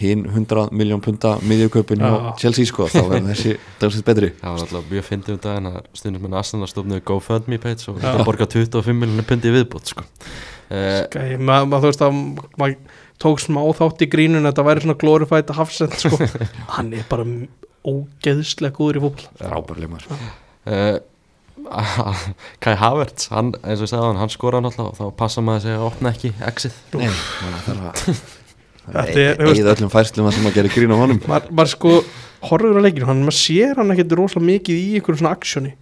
[0.00, 2.10] hinn 100 miljón punta miðjukaupin Já.
[2.10, 5.70] á Chelsea sko, þá verður þessi dagsins betri Það var alltaf mjög fyndið um daginn
[5.70, 8.08] að stundum með Arsenal stofnuðu GoFundMe page og Já.
[8.08, 10.02] þetta borga 25 miljonir pundi í viðbútt sko.
[10.02, 12.18] uh, Skæ, maður ma, þú veist að
[12.58, 12.76] maður
[13.22, 16.18] tók smá þátt í grínun þetta væri svona glorified hafsend sko.
[16.74, 17.28] hann er bara
[17.86, 20.96] ógeðslega góður í fólk frábær leikmaður uh,
[22.64, 25.76] Kai Havertz hann, eins og ég sagði hann, hann skoraði náttúrulega og þá passa maður
[25.78, 28.43] að opna ekki exit Nei, að það er Þetta
[29.48, 31.20] eigið öllum færslum að sem að gera grín á honum.
[31.26, 31.92] Maður mað sko
[32.44, 35.72] horfður á leikinu hann maður sér hann ekkert rosalega mikið í einhverjum svona aksjóni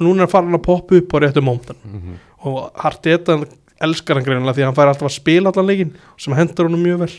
[0.00, 2.16] núna er fara hann að poppa upp á réttu mómtan Mhm.
[2.44, 3.36] og Harteta
[3.80, 6.82] elskar hann greinilega því að hann fær alltaf að spila allan leikin sem hendur honum
[6.82, 7.12] mjög vel.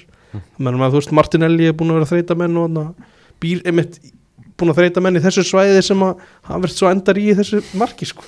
[0.58, 2.96] Menn að þú veist Martinelli er búin að vera þreita menn og
[3.42, 4.00] býr einmitt
[4.58, 7.62] búin að þreita menn í þessu svæði sem að hann verður svo endar í þessu
[7.78, 8.24] marki sko.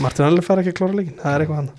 [0.00, 1.70] Martinelli fær ekki að klára leikin, það er eitthvað hann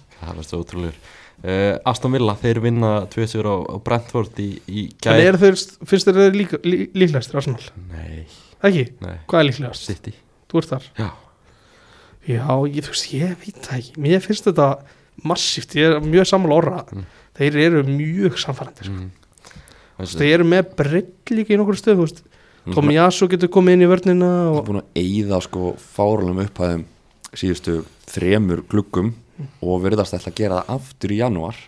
[1.44, 5.38] Það uh, Aston Villa, þeir vinna 2-7 á, á Brentford í, í en gær er
[5.42, 8.24] þeir, finnst þeir þeir líka, lí, líklegastir Arsenal, Nei,
[8.66, 8.86] ekki?
[9.04, 9.90] nei, Hvað er líklegast?
[9.90, 10.14] City
[10.52, 10.88] Þú ert þar?
[10.98, 11.10] Já,
[12.26, 14.70] Já, ég, þú veist, ég veit það ekki Mér finnst þetta
[15.28, 17.06] massíft Ég er mjög sammála orra Mm.
[17.36, 18.96] Þeir eru mjög samfærandi sko.
[18.96, 20.08] mm.
[20.16, 22.14] Þeir eru með breytt líka í nokkur stöð er
[22.74, 26.86] Tomi Yasu getur komið inn í vörnina og, búin að eyða sko fáralum upphæðum
[27.36, 27.76] síðustu
[28.10, 29.12] þremur gluggum
[29.62, 31.62] og verðast ætla að gera það aftur í janúar.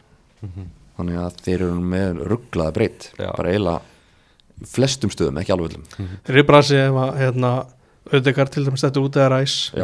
[0.97, 5.89] Þannig að þeir eru með rugglaða breytt bara eiginlega flestum stöðum, ekki alveg öllum.
[6.25, 7.55] Þeir eru bara að segja ef að hérna,
[8.07, 9.83] Ödegard til dæmis þetta út eða ræs Já,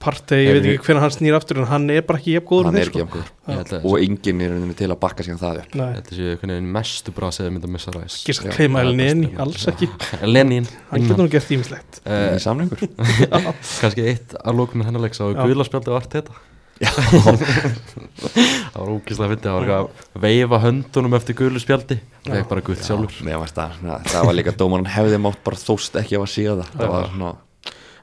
[0.00, 2.68] Partey, ég veit ekki hvernig hann snýr aftur en hann er bara ekki jafn góður
[2.70, 3.04] hann en er þeir, ekki sko.
[3.04, 5.74] jafnkvöður Ég held að og enginn er til að bakka síðan það upp.
[5.76, 8.80] Nei, Þetta séu veginn mestu brasið að mynda að missa ræs ekki Já, að kleima
[8.80, 9.42] það er Elneni, best.
[9.44, 9.90] alls ekki.
[10.34, 10.70] Lenin.
[10.88, 12.86] Hann getur nú gert ímislegt í samlingur
[13.82, 15.36] Kannski eitt að lókum með hennar leik Sá Já.
[15.44, 16.40] guðlarspjaldi var þetta
[16.80, 22.82] Það var ógíslega fyndið Það var að veifa höndunum eftir guðlarspjaldi Það er bara guð
[22.84, 23.12] sjálfur.
[23.20, 26.70] það, svona, það var líka dómaran hefði mátt bara þóst ekki að sé það.
[26.76, 27.32] Það var svona,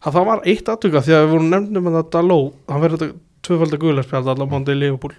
[0.02, 2.40] að það var eitt aðtöka því að við vorum nefnum að það Daló,
[2.72, 3.12] hann verður
[3.48, 5.18] tvöfaldar guðlarspjald allar mándi í Liverpool.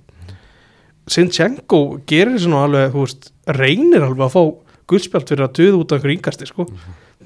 [1.09, 4.43] Sinchenko gerir þessu nú alveg, þú veist, reynir alveg að fá
[4.89, 6.67] guðspjald fyrir að döða út af einhver yngasti, sko.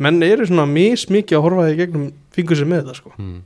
[0.03, 3.15] Menn eru svona mismikið að horfa í gegnum fingur sér með þetta, sko.
[3.19, 3.41] Mm.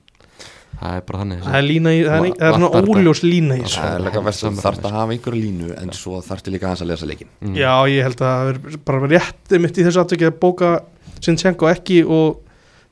[0.76, 3.56] Það er bara þannig það er lína í, það er, það er svona óljós lína
[3.56, 3.78] í þessu.
[3.80, 6.84] Það er líka verst að þarf að hafa einhverju línu en svo þarftu líka aðeins
[6.84, 7.54] að lesa leikin mm.
[7.56, 10.72] Já, ég held að það er bara rétt mitt í þessu aðtöki að bóka
[11.24, 12.42] Sinchenko ekki og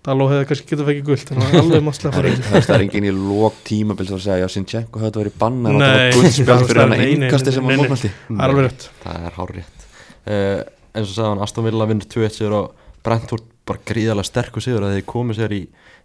[0.05, 2.82] Daló hefði kannski getað fekið guld en það er alveg maður sleppar er, það er-
[2.85, 6.51] engin í lók tímabil sem að segja já, Sinchenko hefði verið banna það var guldspjald
[6.51, 7.78] það fyrir er- hann nei, sem nei.
[7.80, 8.11] mótmælti.
[8.26, 8.85] Það er alveg rétt.
[9.01, 9.87] Það er hár rétt.
[10.28, 10.61] Uh,
[10.93, 14.99] eins og sagðan Aston Villa vinnur 2-1 sigur og Brentford bara gríðarlega sterkur sigur að
[14.99, 15.62] þeir komið sér í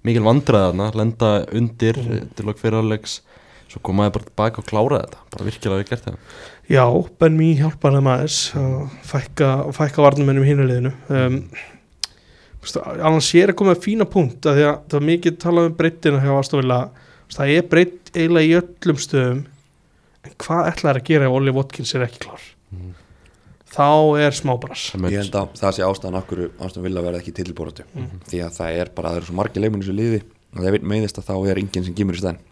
[0.08, 2.30] mikil vandræðarna lenda undir mm.
[2.38, 3.20] til okkur fyrirlegs
[3.70, 5.26] svo komaði bara tilbaka og klára þetta.
[5.34, 6.22] Bara virkilega við gert það
[6.70, 6.86] Já,
[7.22, 11.38] Ben Mee hjálpar þeim aðeins að fækka, fækka varnumennum í hinuleginu um,
[13.00, 15.78] annars sér að koma með fína punkt að því að það var mikið talað um
[15.80, 16.80] breyttina hjá Astofila
[17.34, 19.44] það er breytt eiginlega í öllum stöðum.
[20.28, 22.48] En hvað ætlaði að gera ef Olli Watkins er ekki klár?
[22.74, 22.96] Mhm.
[23.70, 23.88] Þá
[24.26, 24.88] er smábras.
[24.98, 27.86] Ég held að það sé ástæðan akkur ástæðan vilja verða ekki tilbúratu
[28.30, 30.78] því að það er bara, það eru svo margir leikmenn í þessu liði og það
[30.94, 32.46] meðist að þá er enginn sem kemur í stæðin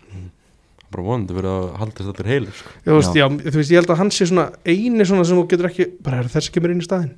[0.88, 2.70] bara vonandi verið að haldast allir heilir sko.
[2.80, 3.20] Já, þú veist, Já.
[3.20, 5.88] já, þú veist, ég held að hann sé svona eini svona sem þú getur ekki,
[6.06, 7.18] bara er þessi kemur inn í staðinn?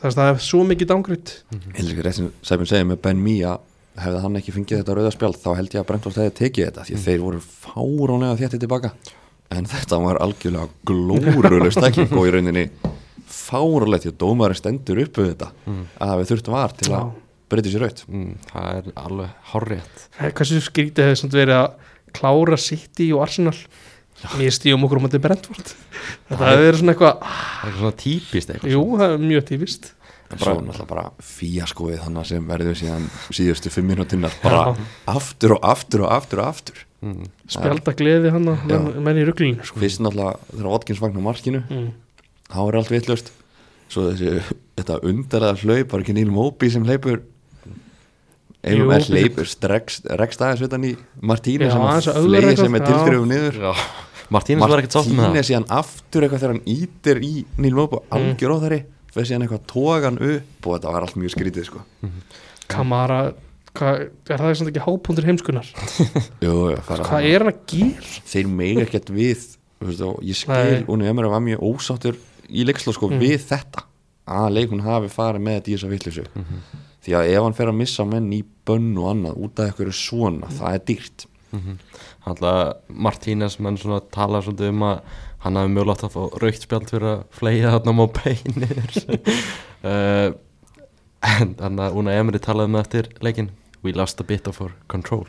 [0.00, 2.98] Það er það er svo mikið dángriðt Ég held ekki rétt sem Sæbjörn segir með
[3.04, 3.52] Ben Mía
[4.02, 6.86] hefði hann ekki fengið þetta rauða spjald þá held ég að Brentford hefði tekið þetta
[6.88, 8.90] því að þeir voru fáránlega þéttið tilbaka.
[9.52, 12.64] En þetta var algjörlega glórulega stekking og í rauninni
[13.32, 15.50] fáránlega því að dómarinn stendur upp við þetta
[16.06, 17.14] að við þurftum var til að
[17.52, 18.04] breyta sér raut.
[18.08, 23.56] Mm, það er alveg horrið Hversu skrítið hefði samt verið að klára City og Arsenal?
[24.38, 25.72] Mér stíðum okkur um að þetta er Brentford.
[26.28, 29.90] Þetta hefði verið svona eitthvað það er svona típist eitthvað Jú, það er mjög tífist
[30.32, 34.62] en svo náttúrulega bara fíaskoið þannig sem verður síðan síðustu fimm minútinnar bara
[35.12, 36.84] aftur og aftur og aftur og aftur.
[37.02, 38.78] Mm, Spjalda gleði hann Já.
[38.78, 39.80] menn í ruglinu sko.
[39.82, 41.62] fyrst náttúrulega þegar Watkins fagnar markinu.
[41.68, 41.90] Mm.
[42.52, 43.32] Þá er allt vittlust
[43.92, 44.38] svo þessi,
[44.78, 47.20] þetta undarlega hlaup var ekki Níl Móbi sem hleypur
[48.62, 50.06] einum er hleypur rekst
[50.44, 52.88] aðeins utan í Martíni Já, sem að að eitthvað, sem er já.
[52.92, 53.72] tilgrifum niður já.
[54.32, 57.98] Martínez var ekkert sátt með það síðan aftur eitthvað þegar hann ítir í Níl Móbi
[57.98, 58.78] og algjör óþæri
[59.12, 61.82] fyrir síðan eitthvað tógan upp og þetta var allt mjög skrítið sko
[62.72, 63.18] Kamara
[63.76, 65.68] hvað, Er það samt ekki hápundur heimskunar?
[66.44, 66.54] Jú,
[66.86, 67.98] Hvað er hann að gera?
[68.32, 69.48] þeir mega ekkert við
[69.82, 70.84] ég skil.
[70.92, 72.16] Unni Emre var mjög ósáttur
[72.50, 73.20] í leikslu sko Mm.
[73.22, 73.84] við þetta
[74.32, 76.24] að leikun hafi farið með þetta í þessa vitleysu.
[77.02, 79.92] Því að ef hann fer að missa menn í bönn og annað út af eitthvað
[79.98, 81.26] svona, það er dýrt.
[82.24, 85.00] Alltaf Martínez menn svona tala svolítið um að
[85.42, 88.92] hann hafi mögulegt að fá raukt spjald fyrir að flega þarna má beinir.
[89.82, 90.30] Uh,
[91.32, 93.50] en þannig að Una Emery talaði með eftir leikin
[93.82, 95.26] We lost a bit of our control.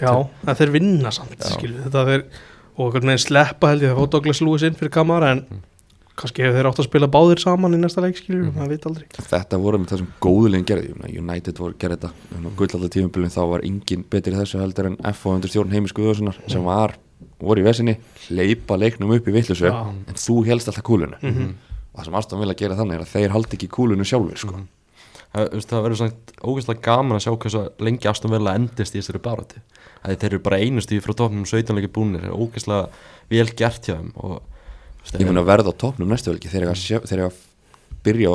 [0.00, 0.08] Já,
[0.46, 2.22] það þeir vinna samt skilu, þetta þeir,
[2.74, 5.42] og einhvern veginn sleppa held ég að fá Douglas Lewis inn fyrir Kamara en
[6.14, 9.06] kannski hefur þeir átt að spila báðir saman í næsta leik skilu, maður veit aldrei
[9.18, 14.04] þetta voru með þessum góðulegin gerði United voru gerði þetta gullallað tímabilin þá var engin
[14.10, 16.94] betri í þessu heldur en F og undir stjórn heimis Guðarssonar sem var,
[17.42, 17.96] voru í vesinni
[18.28, 19.74] hleypa leiknum upp í vitleysu Já.
[19.90, 21.50] en þú helst alltaf kúlunu Mhm.
[21.94, 24.62] og það sem Aston vilja gera þannig er að þeir haldi ekki kúlunu sjálfur sko.
[25.34, 26.14] Það, veist, það verður svona
[26.46, 29.58] ógeðslega gaman að sjá hversu lengi Aston Villa endist í þessari barati
[30.04, 32.88] að þeir eru bara einustu frá topnum 17 leiki búnir, það er ógeðslega
[33.34, 34.42] vel gert hjá þeim og
[35.20, 37.42] ég mun að verða á topnum næstu velki þegar ég að, sjö- þegar ég að
[38.04, 38.30] byrja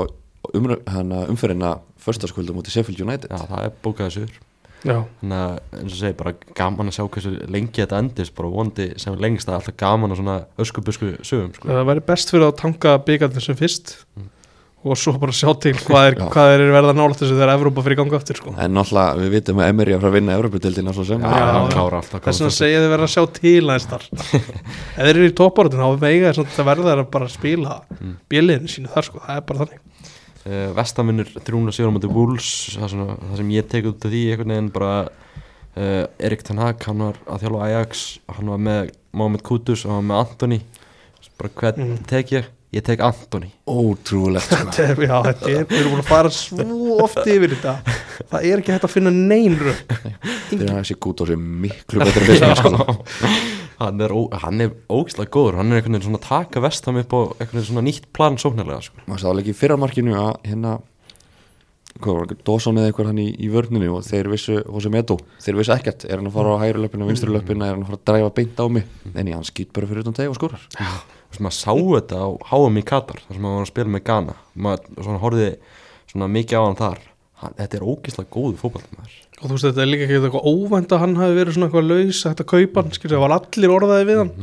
[0.88, 3.30] hana, umferðina förstaskvölda mútið Sheffield United.
[3.30, 3.74] Já, það er
[4.14, 4.30] sur
[4.88, 8.48] Já, þannig að eins og segi bara gaman að sjá hversu lengi þetta endist bara
[8.54, 11.68] vondi sem lengst að alltaf gaman að svona öskubusku sögum sko.
[11.68, 13.98] það væri best fyrir að tanka byggarnir sem fyrst
[14.80, 17.98] og svo bara sjá til hvað er, hvað er verða nálægt þessu þegar Evrópa fyrir
[18.00, 18.54] ganga aftur sko.
[18.56, 22.46] en náttúrulega við vitum að Emery er frá að vinna Evropadeildina svo sem þess að
[22.48, 24.06] góð segja þið verða að sjá til aðeins þar
[24.96, 28.14] ef þeir eru í topportin þá þeir samt að verða þeir að bara spila Mm.
[28.32, 29.80] bjöliðinu sínu þar sko, það er bara þannig
[30.48, 34.22] uh, Vestaminur 307 á mútið Wolves það, svona, það sem ég tek út af því
[34.32, 38.06] einhvern veginn bara uh, Erik Ten Hag, hann var að þjálfa Ajax
[38.38, 40.62] hann var með Mohamed Kudus og hann var með Antoni
[41.40, 42.00] bara hvern Mm.
[42.08, 42.48] tek ég?
[42.70, 44.58] Ég tek Antoni ótrúlegt sko.
[44.62, 47.74] Þetta er- Já, þetta er, við erum búin að fara svo oft yfir þetta.
[48.30, 49.96] Það er ekki hægt að finna neyn rögg
[50.52, 52.74] þegar þessi gút á sig miklu betur sko.
[53.82, 55.58] hann er, er ógislega góður.
[55.62, 58.38] Hann er einhvern veginn svona að taka vestam upp á einhvern veginn svona nýtt plan
[58.38, 59.02] sóknarlega sko.
[59.10, 60.78] maður alveg í fyrramarkinu að hérna
[62.00, 66.06] Dawson eða eitthvað hann í, í vörninu og þeir vissu, Jose Medo þeir vissu ekkert,
[66.08, 68.30] er hann að fara á hægri löpina vinstri löpina, er hann að fara að dræfa
[68.38, 68.86] beint á mig?
[69.16, 70.86] En ég, hann skýt bara fyrir utan teg og skórar Þú
[71.30, 74.06] veist, maður sá þetta á HM í Katar þar sem maður var að spila með
[74.10, 74.36] Ghana.
[74.56, 75.50] Maður svona horfði
[76.10, 77.02] svona mikið á hann þar.
[77.40, 80.92] Hann, þetta er ógislega góðu fótballtamaður Og þú veist, þetta er líka ekki eitthvað óvænt
[80.92, 83.74] að hann hafi verið svona eitthvað laus að þetta kaupa hann, skilur, það var allir
[83.76, 84.34] orðaði við hann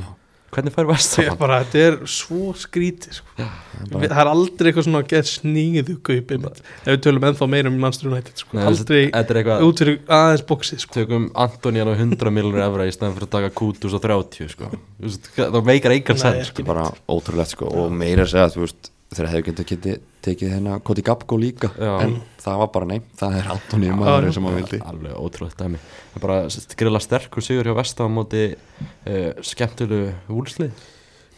[0.55, 3.47] hvernig fær Það er vestam bara, þetta er svo skrítið sko.
[3.91, 7.69] Við- Það er aldrei eitthvað svona að geta sníðu kaup ef við tölum ennþá meira
[7.73, 8.59] um Manchester United sko.
[8.59, 10.95] aldrei þetta er eitthvað út fyrir aðeins bóksið sko.
[11.01, 14.71] tökum Antonian á 100 miljonur evra í stæðan fyrir að taka Kutus á 30 sko.
[14.71, 16.69] Þú veist, það meikar sens ekki sko.
[16.73, 20.79] bara ótrúlegt sko og meira að segja þú veist þeir hefðu getið getið tekið hérna
[20.83, 21.93] Koti Gapko líka Já.
[22.03, 25.79] en það var bara nei, það er Antoni maður sem hann vildi alveg ótrúlegt dæmi
[25.79, 26.39] það er bara
[26.81, 30.85] grilla sterkur sigur hjá vestam á móti uh, skemmtilegu úlslið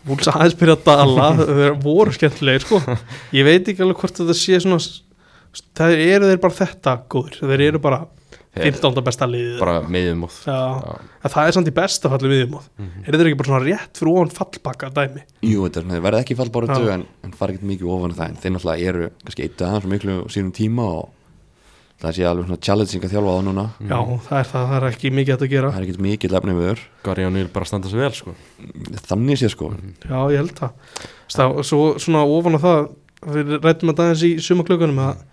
[0.09, 2.79] Vúls aðeins byrja að dala þeir voru skemmtilegir sko.
[3.37, 4.79] ég veit ekki alveg hvort þetta sé svona
[5.77, 8.18] það eru þeir bara þetta góður þeir eru bara Þeir-
[8.65, 9.03] 15.
[9.05, 9.59] besta liðið.
[9.59, 10.33] bara og
[11.25, 13.05] en það er samt í besta falli viðmóð mm Mhm.
[13.09, 15.23] eru þeir ekki bara svona rétt fyrir ofan fallbakka dæmi?
[15.43, 16.95] Jú, þetta er verða ekki fallbáratu Já.
[16.95, 19.91] en, en fara ekkert mikið ofan það en þeir náttúrulega eru kannski eitt aðeins svo
[19.95, 21.09] miklu á sínum tíma og
[21.99, 23.63] það sé alveg svona challenging að þjálfa á núna.
[23.83, 23.99] Já,
[24.29, 25.71] það er það, það er ekki mikið að gera.
[25.75, 28.35] Það er ekkert mikið lefni viður Gary O'Neill bara standa sig vel sko.
[29.09, 29.71] Þannig sé sko.
[30.07, 30.71] Já, ég held það.
[31.27, 32.79] Stá, Svo svona ofan á það
[33.35, 35.25] við rættum að aðeins í sumaklökunum að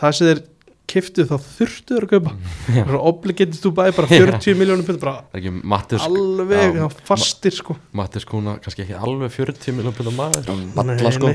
[0.00, 0.42] það sem þeir
[0.90, 2.32] kiftu þá þurftu þeir að kaupa.
[2.82, 7.56] Er obligated to buy bara 40 miljónum bara Það er ekki Mattis alveg já, fastir
[7.56, 7.76] sko.
[8.00, 10.50] Mattis Kuna kannski ekki alveg 40 miljón pila maður.
[10.76, 11.32] Balla sko.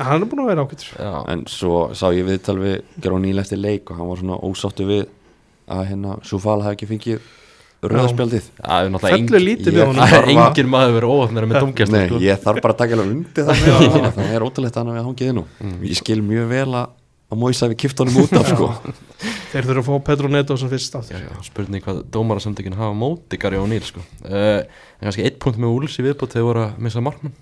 [0.00, 3.38] Hann er búin að vera ákvæmtur já, en svo sá ég viðtal við Geró Níl
[3.44, 5.06] eftir leik og hann var svona ósáttu við
[5.66, 7.16] að hérna Súfal hafi ekki fengið
[7.86, 12.20] er Fellur engin lítið við er að- engin maður verið óöfnir með domgjast Nei, sko.
[12.24, 13.60] ég þarf bara að taka alveg undir það
[14.16, 15.74] það er ótrúlegt að hann hafi hangið inn Mm.
[15.86, 16.86] ég skil mjög vel að
[17.32, 18.68] að Móisa við kipt honum út af sko.
[19.52, 21.24] Þeir þurfa að fá Petro Neto sem fyrst Já, aftur.
[21.26, 24.04] Já, spurning hvað dómarasamtökin hafa móti Gary O'Neill sko.
[24.26, 27.34] uh, en kannski eitt punkt með Úls í viðbútt þegar voru að missa markmann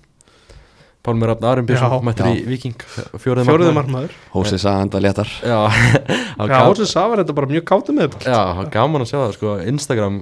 [1.05, 2.33] Pálmur Arenbjörnsson mættur já.
[2.33, 2.85] í Viking
[3.45, 4.15] markmann markmaður.
[4.33, 5.33] Hósið sagði enda léttar.
[5.45, 5.59] Já,
[6.39, 8.33] það var Hósið þetta bara mjög kátum með þetta.
[8.33, 10.19] Já, það gaman að sjá það sko, Instagram,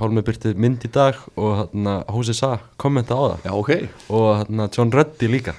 [0.00, 3.46] Pálmi byrti mynd í dag og þannig að Hósi Sa kommenta á það.
[3.46, 3.72] Já, ok.
[4.18, 4.26] Og
[4.64, 5.54] að John Ruddy líka.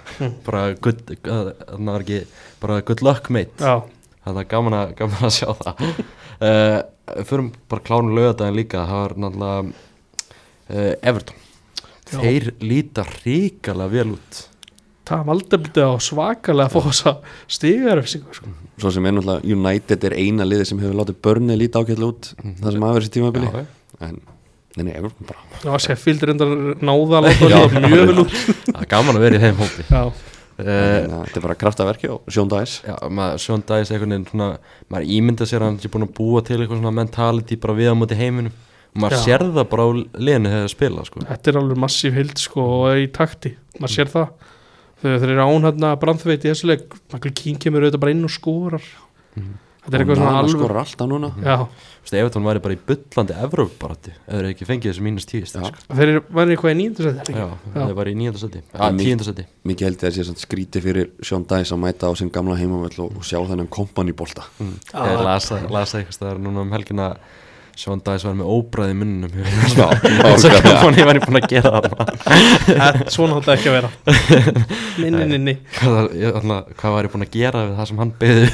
[0.45, 1.53] Bara good, að
[1.95, 2.21] ekki
[2.63, 3.55] bara good luck mate.
[3.59, 3.79] Já,
[4.27, 5.83] þannig að gaman að, gaman að sjá það.
[6.35, 6.81] Uh,
[7.23, 8.81] Förum bara klárun lögadaginn líka.
[8.89, 9.61] Það var náttúrulega
[10.67, 11.37] uh, Everton.
[12.05, 12.17] Já.
[12.19, 14.41] Þeir líta ríkala vel út
[15.09, 17.13] það valdefldi á svakalega að fá þessa
[17.57, 18.53] stigaröfsingu sko.
[18.81, 22.31] Svo sem er náttúrulega United er eina liði sem hefur látið börni líta ákveðlega út
[22.35, 23.51] það sem hafa verið sér tímabili.
[23.51, 23.67] Já,
[24.09, 24.23] en
[24.75, 25.39] Nei, nei, Everton bara.
[25.63, 26.49] Já, Sheffield reyndar
[26.83, 28.33] náða að láta þetta mjög vel út.
[28.65, 29.85] Það er gaman að vera í þeim hópi.
[29.87, 30.01] Já,
[30.55, 32.73] Þannig að Þetta er bara kraftaverki og Sjón Dæs
[33.43, 34.45] Sjón Dæs einhvern veginn svona
[34.91, 37.91] maður ímynda sér að hann sé búin að búa til eitthvað svona mentality bara við
[37.91, 38.53] á móti heiminum.
[38.95, 41.23] Og maður sér það bara á liðinu þegar það spila sko.
[41.27, 44.51] þetta er alveg massíf hild sko og í takti, maður sér það
[45.03, 48.27] þegar þeir eru án hérna brandþveit í þessu leik Michael King kemur auðvitað bara inn
[48.27, 48.85] og skórar
[49.85, 51.29] þetta er eitthvað svona alveg skor alltaf núna.
[51.45, 51.57] Já,
[52.05, 55.27] Þú veist, ef þetta væri bara í bullandi Evróparati eða þeir ekki fengið þessu mínus
[55.29, 55.71] tíu sko.
[55.89, 58.95] þeir eru væri eitthvað í nýjöndu seti Já, það var í nýjönda seti Já, En
[58.97, 62.29] mi- tíunda seti Mikið held ég að skríti fyrir Sjón Dæs að mæta á sinn
[62.33, 64.75] gamla heimavöll og, og sjá þennan kompanibólta mm.
[64.93, 67.17] Ég lasa, lasa eitthvað
[67.75, 69.31] Sjón Dæs var með óbræði munnum
[69.75, 70.75] nákvæmlega.
[70.81, 73.89] kom ég var búin að gera það Svona átti ekki að vera.
[75.03, 75.55] Ninni, ninni.
[75.75, 76.07] Hvað,
[76.95, 78.47] var ég búin að gera við það sem hann beði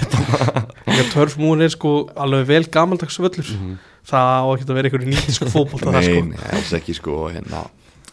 [1.14, 3.54] Törfmúin er sko alveg vel gamaldags völlur.
[3.58, 3.78] Mhm.
[4.12, 6.26] Það á ekki að vera einhverju nýtísku fótbolta það Nei, sko.
[6.32, 7.60] nei, alls ekki sko hérna,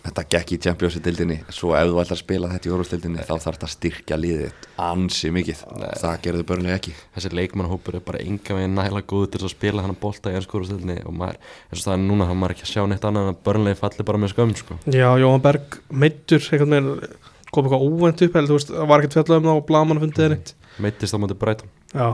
[0.09, 3.59] Þetta gekk í Champions-dildinni Svo ef þú ætlar að spila þetta í Euróstildinni þá þarf
[3.59, 5.62] þetta að styrkja liðið ansi mikið.
[6.00, 6.94] Það gerði börnlega ekki.
[7.16, 10.38] Þessi leikmannhópur er bara enga veginn næla góð til að spila hann að bolta í
[10.38, 13.26] ennskórastöldinni og maður, eins og það er núna þá maður ekki að sjá neitt annað
[13.26, 14.78] en að börnlegi falli bara með skömm sko.
[14.88, 17.18] Já, Jóhann Berg meittur einhvern veginn
[17.52, 20.02] kom eitthvað óvænt upp eða þú veist, það var ekkert fjallað um það og blaman
[20.04, 20.54] fundið eitt.
[20.84, 21.72] Meittist á móti Brighton.
[21.92, 22.09] Já,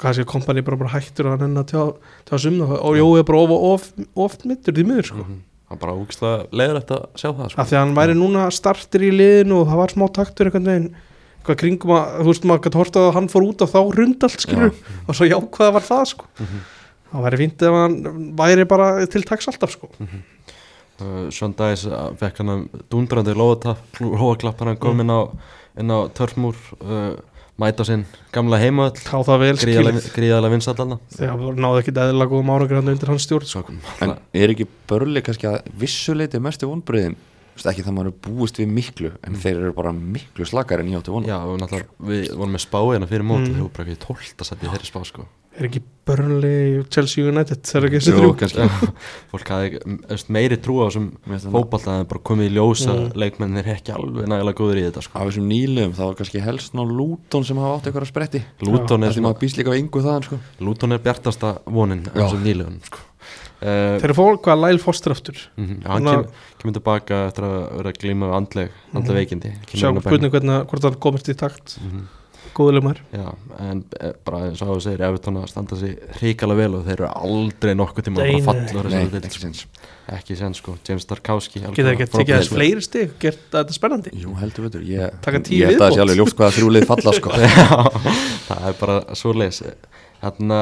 [0.00, 3.26] kannski að kompani bara, bara hættur að henni að tjá, tjá sumna og Jói er
[3.28, 5.26] bara of, of, of meittur því miður sko.
[5.26, 5.40] Mm
[5.70, 7.60] hann bara úgislega leiður eftir að sjá það sko.
[7.62, 10.66] af því að hann væri núna startir í liðinu og það var smá taktur einhvern
[10.70, 10.90] veginn
[11.40, 14.26] eitthvað kringum að, þú veist, maður gæti horta að hann fór út af þá rund
[14.26, 14.74] allt skilur
[15.08, 16.60] og svo jákvæða var það sko Mhm.
[17.10, 17.96] það væri fínt ef hann
[18.38, 19.88] væri bara til taks alltaf sko
[21.00, 25.06] uh, Sean Dice uh, fekk hann að dundrandi lóaklapp hann kom Mm.
[25.80, 27.14] inn á, á törfmúr uh,
[27.60, 28.04] mæta sinn
[28.34, 32.92] gamla heimavöll þá það vel skilur gríðarlega vinsallana þegar náðu ekki eðla góðum árangur hann
[32.94, 33.64] undir hans stjórn sko.
[34.04, 37.18] En er ekki börnlega kannski að vissuleiti mestu vonbröðin
[37.60, 41.12] ekki það maður búist við miklu en þeir eru bara miklu slakar en ég átti
[41.12, 43.52] vona Já, náttúrulega, við vorum með spáina fyrir móti Mm.
[43.52, 43.58] mm.
[43.58, 45.26] þau voru bara ekki tólta sett í þeirri spá sko.
[45.60, 48.94] Er ekki Burnley Chelsea United það er ekki þessi Jú, þrjú kannski
[49.30, 51.10] fólk hafði m- veist, meiri trú á þessum
[51.84, 53.02] það- en bara komið í ljósa Mm.
[53.04, 53.12] mm.
[53.22, 55.18] leikmenn þeir ekki alveg nægilega góður í þetta sko.
[55.20, 58.42] Af þessum nýlum þá var kannski helst ná Lúton sem hafa átt eitthvað að spretti
[58.66, 59.38] Luton er, Það á
[60.26, 62.98] sko Luton er bjartasta vonin á þessum nýlegun sko.
[63.60, 66.30] uh, þeir eru fólk að Lyle Foster aftur mm, hann Svona- kem,
[66.64, 69.20] kemur tilbaka eftir að vera að glíma við andleg, andleg Mhm.
[69.20, 71.92] veikindi Kemur sjá á spurning hvernig hvort hann komist í takt bekknum.
[71.92, 72.08] Mhm.
[72.60, 73.02] Góðuleg maður.
[73.16, 73.26] Já,
[73.66, 76.98] en eh, bara eins og að segja Evertón að standa sig hrikalega vel og þeir
[76.98, 79.46] eru aldrei nokkuð tíma að fallur Nei, ekki sko.
[79.48, 79.64] sens
[80.10, 83.12] ekki sen sko, James Tarkowski geta þess fleiri stig?
[83.22, 84.12] Gert þetta spennandi?
[84.18, 86.86] Jú heldur veitur, ég, Taka tíu ég held að það sé alveg ljóst hvaða þrjúlið
[86.88, 87.34] falla sko.
[88.48, 89.60] Það er bara svo leis
[90.20, 90.60] þarna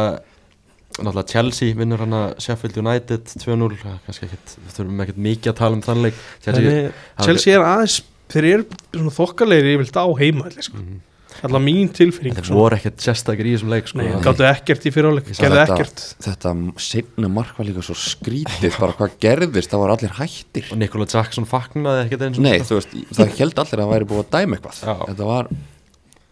[0.99, 5.59] náttúrulega Chelsea vinnur hana Sheffield United 2-0, það er kannski við þurfum ekkert mikið að
[5.61, 6.23] tala um þann leik.
[6.45, 7.99] Chelsea, Chelsea, Chelsea er aðeins
[8.33, 10.81] þeir eru svona þokkalegri yfirlt á heima sko.
[10.81, 11.05] Mhm.
[11.45, 13.99] Alltaf mín tilfinning þeir voru ekkert sérstakir í þessum leik sko.
[14.03, 16.05] Nei, gáttu ekkert í fyriráleik gerðu þetta- ekkert.
[16.27, 16.53] Þetta
[16.89, 20.69] setna mark var líka svo skrítið bara hvað gerðist, það var allir hættir.
[20.73, 23.93] Og Nikola Jackson fagnaði ekkert eins og Nei, þú veist, það held allir að það
[23.95, 24.81] væri búið að dæma eitthvað.
[24.83, 24.97] Já.
[25.13, 25.49] Þetta var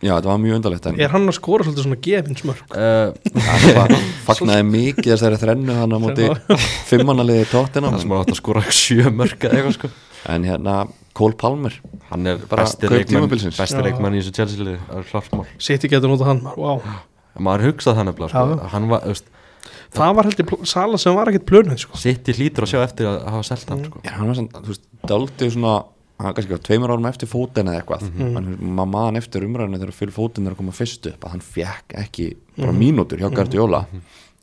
[0.02, 2.76] já, þetta var mjög undarlegt en Er hann að skora svolítið svona gefinsmörk?
[2.76, 3.12] uh,
[3.46, 3.94] hann var-
[4.26, 6.26] fagnaði mikið þessari þrennu hann á móti
[6.90, 9.90] fimmannaliði tóttina það sem hann átt að skora sjö mörg eða eitthvað sko.
[10.28, 10.76] En hérna
[11.16, 11.74] Cole Palmer
[12.10, 16.08] hann er Bara besti leikmann í þessu Chelsea-liði það er klart mál Sitt ekki að
[16.12, 16.82] nota hann, wow.
[17.40, 18.70] maður hugsað það nefnilega sko.
[18.76, 19.32] Hann var, veist,
[19.96, 21.98] Það var heldur sala sem var ekkert plönuð sko.
[21.98, 24.00] City hlýtur að sjá eftir að hafa selt hann sko.
[24.04, 25.74] Já, hann var svona, þú veist, daldið svona
[26.16, 28.28] hann var kannski tveimur árum eftir fótinn eða eitthvað Mhm.
[28.36, 28.70] mm.
[28.78, 31.96] maður man eftir umræðinu þegar fyrir fótinn er að koma fyrst upp að hann fekk
[32.04, 33.82] ekki bara mínútur hjá Guardiola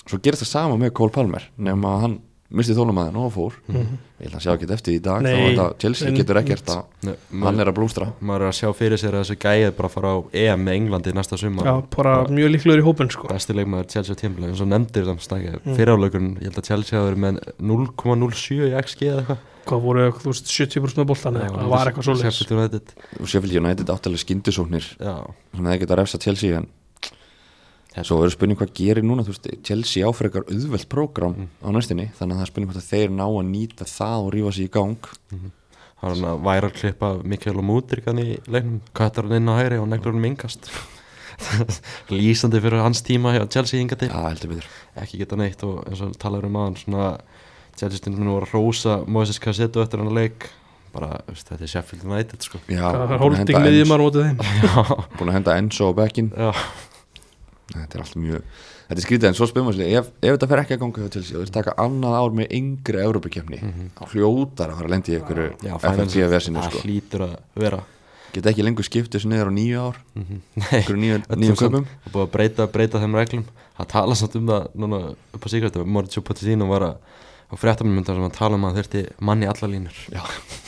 [0.06, 2.20] svo gerist það sama með Cole Palmer nema að hann
[2.54, 3.56] misti þólumæðin og fór.
[3.74, 5.32] Ég held að sjá ekki eftir í dag Nei.
[5.34, 6.18] þá að þetta- Chelsea Nei.
[6.20, 9.24] getur ekkert að Nei, hann er að blústra maður er að sjá fyrir sér að
[9.26, 11.66] þessu gæði bara að fara á EM með Englandi næsta sumar.
[11.66, 13.28] Já, bara mjög líklegur í hópin sko.
[13.28, 15.76] besti leikmaður Chelsea tímlega eins og nefndir þannig stækja Mm.
[15.76, 19.38] fyriráleikurinn, ég held að Chelsea hafa verið með 0,07 í XG eða eitthvað.
[19.64, 22.94] Hvað voru, þú veist, 70% með eitthvað, það var eitthvað United.
[23.22, 25.14] Og Sheffield United áttalega skindisóknir já,
[25.56, 26.68] sem það geta refsa Chelsea en
[28.02, 31.50] svo verður spurning hvað gerir núna veist, Chelsea áfrekar auðvelt prógram Mm.
[31.62, 34.32] á næstinni þannig að það er spurning hvort að þeir ná að nýta það og
[34.34, 34.98] rífa sig í gang.
[35.30, 39.56] Það var hann að væra klippa Mikael og Múdrikan í leiknum kvættar hann inn á
[39.62, 40.72] hægri og neglur hann mingast.
[42.14, 44.68] Lýsandi fyrir hans tíma hjá Chelsea heldur betur.
[45.00, 47.08] Ekki geta neitt og eins og talaður um aðan svona
[47.78, 50.50] Chelsea stundum nú var að rósa Moses Cassetto eftir hann að leik.
[50.94, 52.60] Bara, veist, þetta er Sheffield United sko.
[52.70, 54.38] Já, Það er holding henda miðjum Enzo- að mótið þeim.
[54.64, 56.52] Já, búin að henda Enzo á bekkin já,
[57.72, 58.42] Þetta er allt mjög
[58.84, 61.12] Þetta er skrítið en svo spyrum við ef, ef þetta fer ekki að ganga hjá
[61.16, 63.60] Chelsea og þeir taka annað ár með yngri Európa-kefni
[63.96, 65.64] á hljótar að fara að lendi í einhverju Mhm.
[65.64, 66.82] já FFP-versinu það sko.
[66.84, 67.80] hlýtur að vera.
[68.34, 69.98] Geta ekki lengur skiptið þessu niður á nýju ár?
[70.14, 73.46] Nei, einhverju nýju, köpum það búið að breyta, breyta þeim reglum.
[73.78, 75.00] Það tala samt um það núna
[75.34, 76.96] upp á síkvættu Mauricio Pochettino var að
[77.50, 79.98] á fréttamöndar sem að tala um að þurfti manni allar línur.
[80.12, 80.22] Já.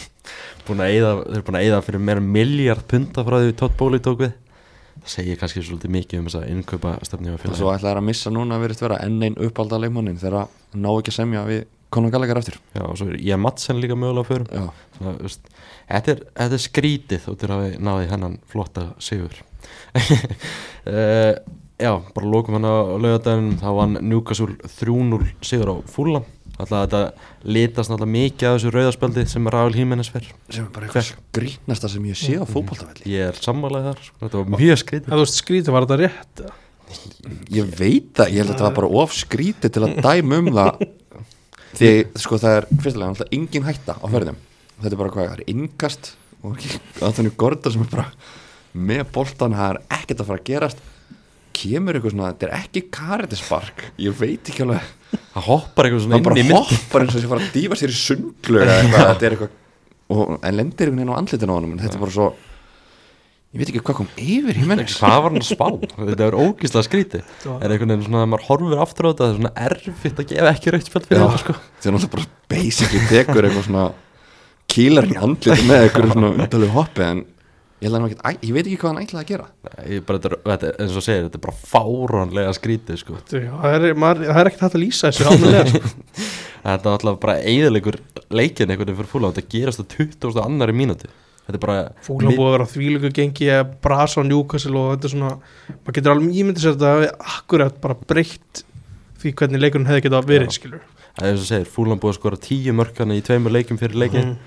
[0.65, 3.75] búin að eyða, þeir eru búin að eyða fyrir meira miljard punta frá því Todd
[3.77, 4.33] Bowley tók við
[5.01, 8.01] það segir kannski svolítið mikið um þess að innkaupa stefni og félagi svo ætla þær
[8.01, 11.43] að missa núna verið vera enn einn uppalda leikmannin þegar að ná ekki að semja
[11.49, 11.65] við
[11.95, 14.65] Conor Gallagher eftir Já, og svo er ég Madsen líka mögulega fyrir Já,
[14.97, 15.51] Svona, veist,
[15.89, 19.37] þetta, er, þetta er skrítið út til að við náði hennan flotta sigur.
[20.87, 21.35] Uh,
[21.75, 23.57] Já, bara lókum hann á laugardaginn.
[23.59, 26.21] Þá vann Newcastle 3-0 sigur á fúla
[26.55, 27.01] Alltaf þetta
[27.51, 30.29] litast náttúrulega mikið af þessu rauðarspjaldi sem Raúl Jiménez fer.
[30.47, 33.09] Sem er bara eitthvað skrýtnasta sem ég sé á fótboltavelli.
[33.11, 34.19] Ég er sammálaðið þar, sko.
[34.23, 36.45] þetta var mjög skrítið Það veist skrítið, var þetta rétt?
[37.51, 40.51] Ég veit það, ég held að þetta var bara of skrítið til að dæma um
[40.55, 40.83] það.
[41.75, 41.93] Því
[42.23, 44.39] sko það er fyrstulega alltaf engin hætta á ferðum
[44.81, 46.11] þetta er bara hvað, það er innkast
[46.45, 46.65] og
[47.05, 48.09] Anthony Gordon sem er bara
[48.75, 50.83] með boltan, það er ekkert að fara að gerast
[51.59, 54.89] kemur eitthvað svona, þetta er ekki karitispark, ég veit ekki alveg.
[55.35, 57.45] Það hoppar eitthvað svona hann bara inn í mynd hoppar eins og þess að fara
[57.45, 59.53] að dýfa sér í sundlu eða eitthvað, þetta er eitthvað
[60.15, 62.27] og, en lendir einhvern veginn á andlitinu á honum en þetta er bara svo
[63.55, 65.67] ég veit ekki hvað kom yfir í mennis Hvað var hann að spá?
[65.95, 66.83] Þetta er ógíslega
[67.45, 70.19] var- Er einhvern veginn svona að maður horfir aftur á þetta Það er svona erfitt
[70.19, 71.55] að gefa ekki rauðspjald fyrir þetta sko.
[71.85, 73.85] Þegar hann bara basically tekur eitthvað svona
[74.75, 77.23] kýlar í andlitinu með eitthvað svona undalegu hoppi en
[77.83, 79.47] ég, að æ, ég veit ekki hvað hann ætlaði að gera
[79.91, 83.17] Ég bara, þetta, er- þetta, er- eins og segir, þetta er bara fáránlega skrítið sko.
[83.29, 85.93] Það er, maður, það er ekkert hægt að lýsa þessu ánlega sko.
[86.65, 87.97] Þetta var alltaf bara eiginleikur
[88.33, 90.39] leikin einhvern veginn fyrir fúla Þetta gerast á 20.
[90.41, 91.11] annari mínúti
[91.45, 91.75] Þetta er bara
[92.07, 95.33] Fúlan búið að vera þvílöku gengi að brasa á Newcastle og þetta er svona
[95.83, 98.63] maður getur alveg ímyndið sér þetta hafi akkurat bara breytt
[99.21, 100.55] því hvernig leikurinn hefði getað verið Já.
[100.57, 100.81] skilur
[101.15, 104.01] Það er eins og segir, fúlan búið að skora tíu mörkana í tveimur leikum fyrir
[104.01, 104.37] leikin Mm.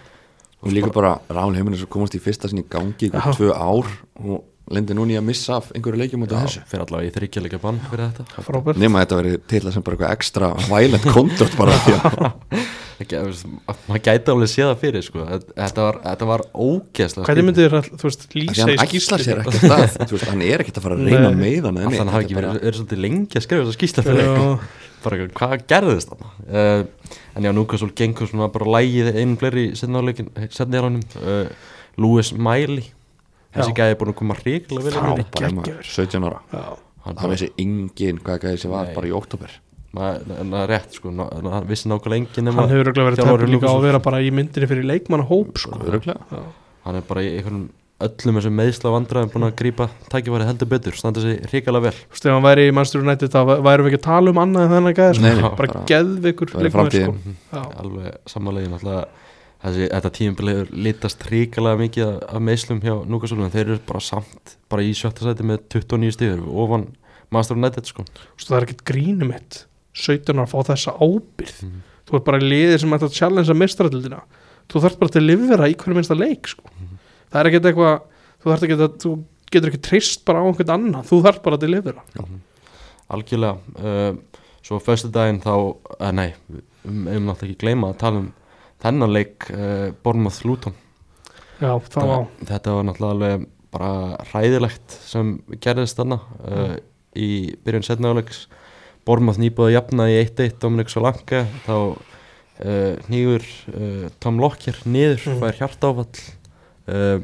[0.62, 3.90] Og líka bara Rál Heiminn er svo komast í fyrsta sinni gangi ykkur tvö ár.
[4.24, 4.44] Og
[4.74, 6.64] lendir núni að missa af einhverju leikjum út af þessu.
[6.70, 8.44] fyrir allavega í þryggjarleika bann fyrir þetta.
[8.48, 8.80] Frábært.
[8.82, 14.32] Nema þetta verið til að sem bara eitthvað ekstra violent conduct bara að maður gæti
[14.32, 15.24] alveg séð það fyrir sko.
[15.28, 18.88] þetta, var, þetta var ógeðslega hvernig myndir þér að lýsa hann í
[20.10, 21.38] veist, hann er ekkert að fara að reyna Nei.
[21.38, 24.32] með hann Alltaf hann hafi ekki verið, svolítið lengi að skrifa þessa skýsla fyrir
[25.04, 26.32] bara eitthvað, hvað gerðist þarna?
[26.50, 31.18] Uh, en já, Núkasól gengur svona bara lægið einu fleiri setna áleikin setna í alveg
[31.22, 31.68] uh,
[32.02, 32.90] Lewis Miley
[33.56, 35.40] þessi gæði er búin að koma ríkilega vel inn í þetta.
[35.40, 36.40] bara maður, 17 ára
[37.08, 38.94] það vissi engin hvað gæði sem var Nei.
[38.98, 39.50] bara í oktober
[39.96, 43.24] maður- en það er rétt sko, hann vissi nákvæmlega engin nema hann hefur örugglega verið
[43.24, 45.78] tæpur líka á að vera bara í myndinni fyrir leikmannahóp sko.
[46.84, 47.68] Hann er bara í einhvern
[47.98, 52.12] öllum þessum meðsla vandræðum búin að grípa tækifæri heldur betur, standa sig ríkilega vel Þú
[52.14, 54.62] veist, ef hann væri í Manchester United þá værum við ekki að tala um annað
[54.68, 55.40] en þennan gæði Nei, sko.
[55.40, 57.18] nei, bara það leikmaður, framtíðin.
[57.50, 57.64] sko.
[57.82, 59.08] Alveg sammálegin alltaf
[59.62, 64.00] þessi, þetta tímbil hefur litast ríkilega mikið af- meðslum hjá Núkasólum en þeir eru bara
[64.00, 66.86] samt, bara í sjötta sæti með 29 stíður ofan
[67.30, 68.04] Master United sko.
[68.38, 69.64] Það er ekkert grínum mitt
[69.98, 71.80] 17 ára að fá þessa ábyrð Mhm.
[72.08, 74.22] þú ert bara í liðir sem ætti að challenge að mistratildina
[74.68, 76.62] þú þarf bara til að livera í hverju minnsta leik sko.
[76.78, 76.98] Mhm.
[77.32, 78.00] það er ekkert eitthvað
[78.38, 81.02] þú þarf ekki að þú getur ekki treyst bara á einhvern annan.
[81.04, 82.02] Þú þarf bara að delivera
[83.10, 83.58] algjörlega.
[83.80, 84.16] Uh,
[84.62, 86.34] svo fyrstu daginn þá, uh, nei
[86.84, 88.32] um náttúrulega ekki gleyma að tala um
[88.82, 90.74] þennan leik uh, Bornmoth Luton
[91.60, 92.18] já, þá á
[92.52, 93.40] þetta var náttúrulega
[93.74, 93.90] bara
[94.30, 96.76] hræðilegt sem gerðist þarna uh,
[97.18, 98.44] í byrjun setnaðuleiks
[99.08, 105.24] Bornmoth nýbúið að jafna í 1-1 Dominik Solanke þá uh, nýgur uh, Tom Lockyer niður,
[105.28, 105.40] Mm.
[105.42, 106.22] fær hjartáfall
[106.88, 107.18] uh,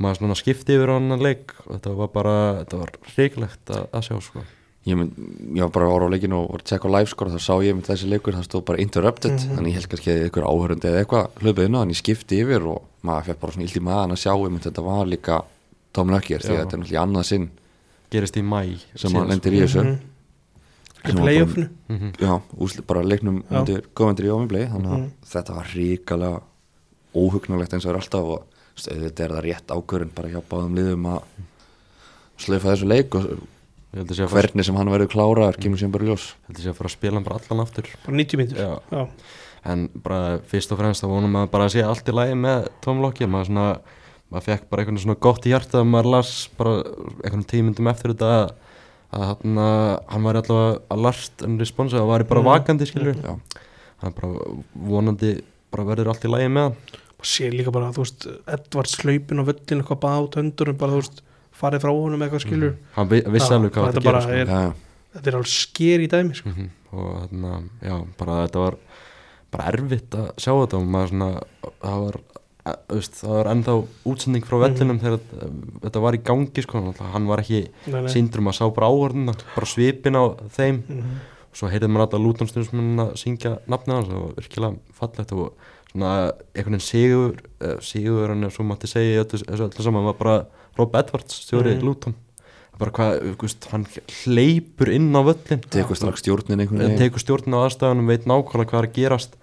[0.00, 4.06] maður skipti yfir á annan leik og þetta var bara, þetta var hriglegt að, að
[4.08, 4.44] sjá sko
[4.86, 5.12] ég, mynd,
[5.56, 7.54] ég var bara ára á leikinu og var að tjekka á liveskor og þá sá
[7.62, 9.56] ég með þessi leikur, það stóð bara interrupted Mhm.
[9.56, 12.40] þannig ég held kannski að ykkur áhörundi eða eitthvað hlöpuð inn á, en ég skipti
[12.40, 15.44] yfir og maður fekk bara svona illt í maðan að sjá um þetta var líka
[15.92, 17.50] Tom Lökkir því að þetta er náttúrulega í annað sinn
[18.10, 19.98] gerist í mæ sem hann lendir í þessu í
[21.00, 22.12] Sem var bara- playoffnu -hmm.
[22.20, 25.10] já, úsli, bara leiknum undir góðvendur í ómibli þannig að Mhm.
[25.26, 26.40] þetta var ríkalega
[27.14, 28.44] óhugnulegt eins og er alltaf og
[28.80, 31.22] auðvitað er það rétt ákvörðin bara hjá báðum liðum að
[32.38, 33.26] slöfa þessu leik og
[33.90, 36.26] ég held að sé að fara, hvernig sem hann verður kláraður kemur sem bara ljós.
[36.48, 37.88] Held að sé að fara að spila hann bara allan aftur.
[38.06, 38.60] Bara 90 mínútur.
[38.60, 38.72] Já.
[38.94, 39.02] já,
[39.74, 40.20] en bara
[40.50, 43.28] fyrst og fremst þá vonum maður bara að sé allt í lagi með Tom Lockyer.
[43.28, 43.66] Maður svona,
[44.30, 46.76] maður fekk bara einhvern svona gott í hjarta maður las bara
[47.24, 48.54] einhvern tímundum eftir þetta að,
[49.18, 49.60] að hann,
[50.14, 52.50] hann var allavega alert en responsa og var bara Mhm.
[52.52, 53.34] vakandi skilur já,
[54.04, 54.30] hann bara
[54.74, 55.32] vonandi
[55.70, 56.76] bara verður allt í lagi með hann.
[57.20, 60.92] Og sé líka bara, þú veist Edvards hlaupin á völlin eitthvað bara át höndurum bara,
[60.94, 61.20] þú veist,
[61.60, 64.32] farið frá honum eitthvað skilur hann vi- vissi alveg hvað þetta þetta gera bara sko.
[64.40, 64.74] er-
[65.14, 66.48] þetta er alveg sker í dæmi sko.
[66.48, 66.68] Mhm.
[66.92, 68.76] og þarna, já, bara þetta var
[69.50, 71.42] bara erfitt að sjá þetta og maður svona,
[71.82, 72.16] það var
[72.66, 73.74] e, veist, það var ennþá
[74.06, 75.00] útsending frá vellinum Mhm.
[75.00, 77.68] þegar þetta- þetta var í gangi sko, hann var ekki
[78.12, 81.14] síndur maður sá bara áhörðuna, bara svipin á þeim Mhm.
[81.50, 85.52] og svo heyrði maður alltaf lútonstundismenn að syngja nafnið hans og virkilega fallegt og
[85.92, 87.34] svona einhvern veginn sigur
[87.80, 90.46] sigur hann er svo mátti segja í öllu, þessu öllu saman var bara
[90.80, 91.80] Rob Edwards stjóri Mhm.
[91.80, 91.86] mm.
[91.90, 92.14] Luton
[92.80, 93.82] bara hvað, þú veist, hann
[94.24, 98.24] hleypur inn á völlin tekur strax stjórnin einhvern Hann veginn tekur stjórn á aðstæðanum, veit
[98.24, 99.36] nákvæmlega hvað er að gerast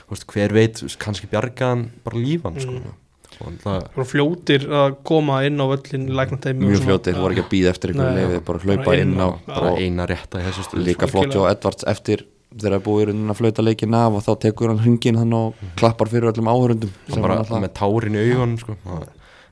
[0.00, 2.72] Þú veist, hver veit, þú kannski bjargaðan bara lífan sko.
[2.80, 2.96] Mm.
[3.40, 7.52] og það, fljótir að koma inn á völlin í læknateimi mjög fljótir, voru ekki að
[7.54, 11.08] býða eftir einhverju Nei, leiði, bara hlaupa inn á bara eina rétta líka Algjörlega.
[11.14, 14.68] flott hjá Edvards eftir þegar það er búið að flauta leikin af og þá tekur
[14.74, 16.90] hann hringin hann og klappar fyrir öllum áhörundum
[17.22, 18.76] bara alltaf með tárin í augun sko.
[18.84, 19.08] Það-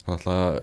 [0.09, 0.63] náttúrulega,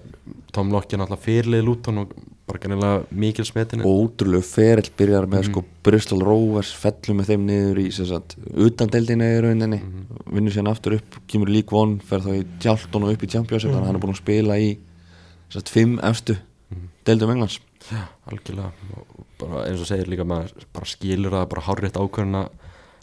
[0.56, 2.14] Tom Lockyer náttúrulega fyrirlið Luton og
[2.46, 5.50] bara gannilega mikil smetinu ótrúlegu ferill byrjar með Mhm.
[5.52, 10.06] sko Bristol Rovers fellur með þeim niður í sagt, utan deildina í rauninni Mhm.
[10.32, 13.72] vinnur síðan aftur upp, kemur lík von fer þá í Tjalton og upp í Championship
[13.72, 14.78] þannig að hann er búin að spila í
[15.50, 16.38] sagt, fimm efstu
[16.72, 16.88] Mhm.
[17.06, 17.60] deildum Englands
[18.30, 20.52] algjörlega og bara eins og segir líka maður
[20.86, 22.50] skilur það bara hárrétt ákvörðin að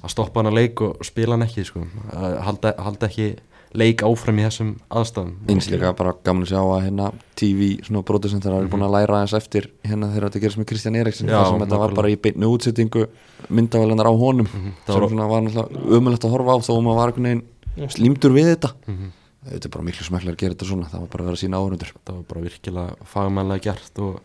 [0.02, 1.86] að stoppa hann að leik og spila hann ekki sko.
[2.12, 3.36] að halda, halda ekki
[3.74, 5.30] leik áfram í þessum aðstæðum.
[5.48, 7.06] Eins líka bara gaman að sjá að hérna
[7.40, 10.98] TV svona producentar hafa búin að læra aðeins eftir hérna þegar þetta gerist með Kristján
[11.00, 11.28] Eriksson.
[11.32, 13.06] Þar sem þetta var bara í beinni útsettingu
[13.48, 16.72] myndavælunar á honum Mhm, það sem var- svona var náttúrulega umöðlegt að horfa á þó
[16.76, 18.70] að maður var einhvern veginn slímdur við þetta.
[18.86, 19.08] Mhm.
[19.42, 21.42] þetta er bara miklu smeklar að gera þetta svona það var bara að vera að
[21.42, 24.20] sína áhörundur það var bara virkilega fagmannlega gert og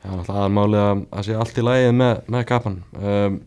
[0.00, 2.82] já, náttúrulega aðmálið að sé allt í lagi með, með kapan.
[2.96, 3.40] Um,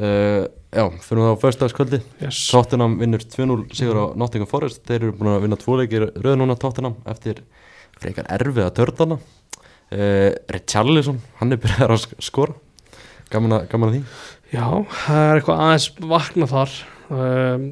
[0.00, 2.38] uh, já, fyrir þá föstudagskvöldi yes.
[2.52, 4.82] Tottenham vinnur 2-0 sigur á Nottingham Forest.
[4.88, 7.42] Þeir eru búin að vinna tvo leikir röð núna Tottenham eftir
[8.00, 12.54] frekar erfiða törðana uh, Richarlison, hann er byrjað að sk- skora.
[13.30, 14.02] Gaman að, gaman að því?
[14.50, 14.64] Já,
[15.04, 16.72] það er eitthvað aðeins vakna þar.
[17.10, 17.66] Um,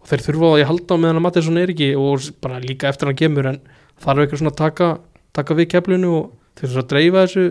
[0.00, 3.10] og þeir þurfa að halda á meðan að Mattisson er ekki og bara líka eftir
[3.10, 3.60] hann kemur en
[4.00, 4.88] þarf eitthvað svona að taka,
[5.36, 7.44] taka við keflinu og þeir þurfa að dreifa þessu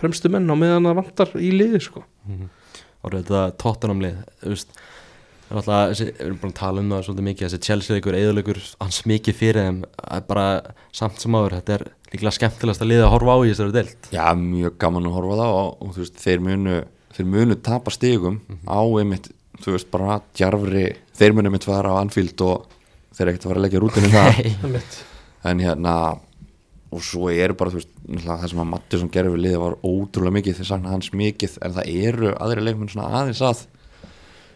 [0.00, 2.02] fremstu menn á meðan það vantar í liði sko.
[3.04, 4.76] Og þetta Tottenham lið þú veist.
[5.44, 7.96] Það er alltaf, þessi, við erum búin að tala um það svolítið mikið, þessi Chelsea
[7.98, 9.80] leikur, eðuleikur hans mikið fyrir þeim,
[10.16, 10.46] er bara
[10.96, 11.84] samt sem áður, þetta er
[12.14, 15.34] líklega skemmtilegast að liða að horfa á í þessari deilt já mjög gaman að horfa
[15.34, 16.76] á það og, og þú veist þeir munu
[17.14, 19.30] þeir munu tapa stigum á einmitt
[19.64, 20.84] þú veist bara djarfri
[21.18, 22.68] þeir munu einmitt fara á Anfield og
[23.14, 25.00] þeir ekkert að fara að leggja rútinu það Einmitt.
[25.50, 25.96] en hérna
[26.94, 29.76] og svo er bara þú veist náttúrulega það sem að Mattisson gerði við liðið var
[29.82, 33.64] ótrúlega mikið þeir sakna hans mikið en það eru aðri leikmenn svona aðeins að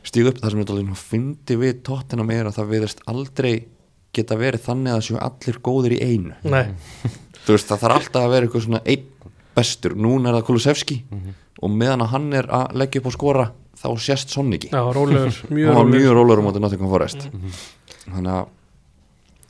[0.09, 0.41] stíga upp.
[0.43, 3.53] Það sem þetta fyndi við tóttinam er að það viðast aldrei
[4.17, 6.37] geta verið þannig að það séu allir góðir í einu.
[6.49, 6.75] Nei,
[7.45, 11.01] þú veist það þarf alltaf að vera eitthvað svona einn bestur, núna er það Kulusevski
[11.59, 14.79] og meðan að hann er að leggja upp og skora þá sést sonn ekki já,
[14.95, 16.19] rólegur, mjög hann var mjög rólegur.
[16.19, 17.27] rólegur á móti Nottingham Forest.
[18.07, 18.47] Þannig að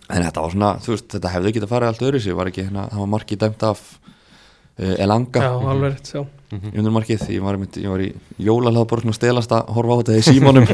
[0.09, 2.65] en þetta var svona, þú veist, þetta hefði getað farið allt öðru sér, var ekki
[2.67, 6.25] hérna, það var markið dæmt af uh, Elanga Já, alveg rétt, já.
[6.49, 8.09] Í undir markið, ég var, einmitt, ég var í
[8.41, 10.65] jólalað svona stelast að horfa á þetta í símanum.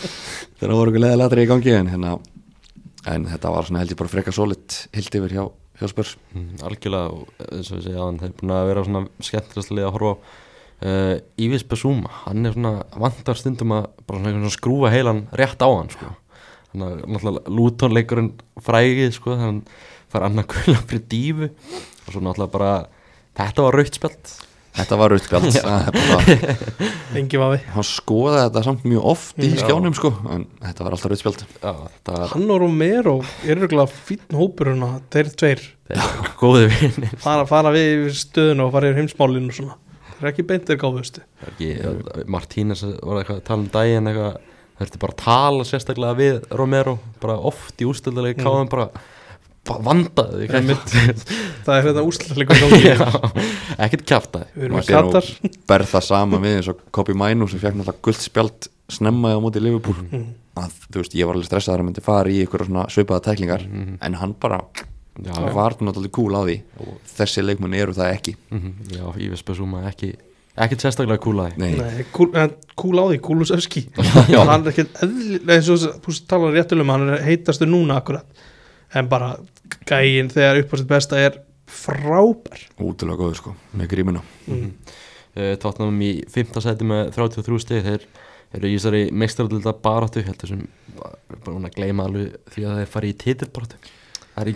[0.60, 2.16] Þegar það voru eitthvað leðalatri í gangi en hérna
[3.08, 5.44] en þetta var svona held ég bara frekar solid held yfir hjá
[5.80, 8.84] hjá spörs Mm, algjörlega og eins og ég segja aðan þeir eru búin að vera
[8.86, 10.16] svona skemmtilegast lið að horfa á.
[10.84, 15.62] Uh, Ívis Besúma hann er svona vantar stundum að bara svona, svona skrúfa heilan rétt
[15.62, 16.10] á hann sko.
[16.74, 18.32] Hann er náttúrulega lútonleikurinn
[18.66, 19.62] frægið sko, hann
[20.12, 21.50] fær annað gulla fyrir dífu.
[22.04, 22.72] Og svo náttúrulega bara
[23.38, 24.34] þetta var raukt spjald.
[24.74, 25.84] Þetta var Það
[27.14, 27.58] er vafi.
[27.76, 29.60] Hann skoðaði þetta samt mjög oft í Já.
[29.62, 31.74] skjánum sko En þetta var alltaf þetta
[32.16, 33.12] var hann og Romero
[33.46, 35.62] er örgulega fínn hópur hérna, þeir tveir.
[36.40, 39.78] Góði vinni fara, fara við yfir stöðuna og fara yfir heimsmálinu og svona.
[40.08, 41.22] Þeir eru ekki beintir gáfustu.
[42.34, 44.36] Martínez var eitthvað að tala um daginn eitthvað
[44.80, 48.44] ertu bara að tala sérstaklega við Romero bara oft í ústildalegi Mm.
[48.46, 48.88] káðum bara,
[49.64, 50.48] bara vandaði
[51.64, 52.02] það er þetta
[52.50, 52.94] gangi.
[53.78, 54.04] Ekkert
[54.56, 57.62] erum Maður að sér nú kattar Berð það sama við eins og Kobi Mainu sem
[57.62, 59.96] fekk náttúrulega guldspjald snemmaði á móti Liverpool.
[60.10, 60.26] Mm.
[60.54, 63.24] að þú veist, ég var alveg stressaður að hann myndi fara í ykkur svona svipaða
[63.30, 63.96] tæklingar Mhm.
[64.06, 64.60] en hann bara
[65.18, 65.52] já, já.
[65.54, 66.60] var náttúrulega cool á því.
[66.78, 68.36] Og þessi leikmenn eru það ekki.
[68.50, 70.12] Mhm, já, Ívis Besúma ekki
[70.54, 73.86] ekkert sérstaklega kúlaði Nei, Nei, kúl, en, kúl á því, Kúlusevski
[74.36, 78.44] hann er ekkert eðlilega eins og þú talar réttilega um hann er heitastur núna akkurat
[78.94, 79.34] en bara
[79.88, 81.40] gægin þegar upp á sitt besta er
[81.70, 82.60] frábær.
[82.82, 84.22] Útrúlega góður sko, með grímuna.
[84.46, 84.70] Mm.
[85.38, 86.54] uh, Tottenham í 5.
[86.64, 88.06] seti með 33 stið þeir
[88.54, 90.62] eru í þessari meistarölda baráttu heldur sem
[90.94, 93.80] bara gleyma alveg því að þeir fari í titilbaráttu.
[94.34, 94.50] Það er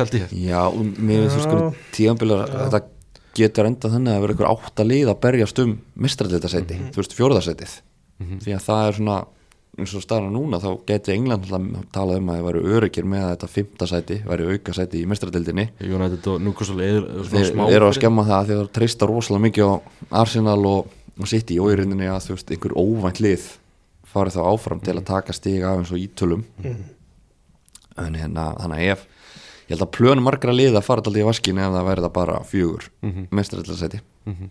[0.00, 0.34] held ég.
[0.46, 1.60] Já, mér finnst þú sko
[2.50, 2.58] Já.
[2.64, 2.82] þetta
[3.34, 6.90] getur enda þannig að það verður ykkur átta lið að berjast um mistræðildasæti, Mhm.
[6.94, 7.72] þú veist, fjórðasætið
[8.20, 8.38] Mhm.
[8.44, 9.26] því að það er svona
[9.76, 11.44] eins og staðan núna þá geti England
[11.92, 16.26] talað um að þeir væru öryggir með að þetta fimmtasæti væri aukasæti í mistræðildinni United
[16.30, 19.74] og Newcastle eru þeir eru að skemma það að þeir treysta rosalega mikið á
[20.12, 20.86] Arsenal og,
[21.18, 23.48] og City og í rauninni að þú veist, einhver óvænt lið
[24.14, 26.76] farið þá áfram til að taka stig af eins og ítölum Mm.
[27.98, 29.06] en hérna, þannig að ef
[29.64, 32.88] ég held að plönum margra liða fara alltaf í vaskin ef það verða bara fjögur
[33.02, 33.28] Mhm.
[33.30, 34.48] mestræðilasæti mm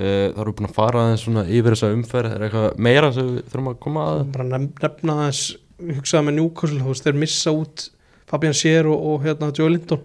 [0.00, 2.30] Það eru búin að fara aðeins svona yfir þessa umferð.
[2.32, 4.20] Er eitthvað meira sem við þurfum að koma að?
[4.32, 5.56] Bara nef, nefna þess
[5.98, 7.84] hugsaða með Newcastle, þú veist, þeir missa út
[8.30, 10.00] Fabian Scher og, og hérna Joe Linton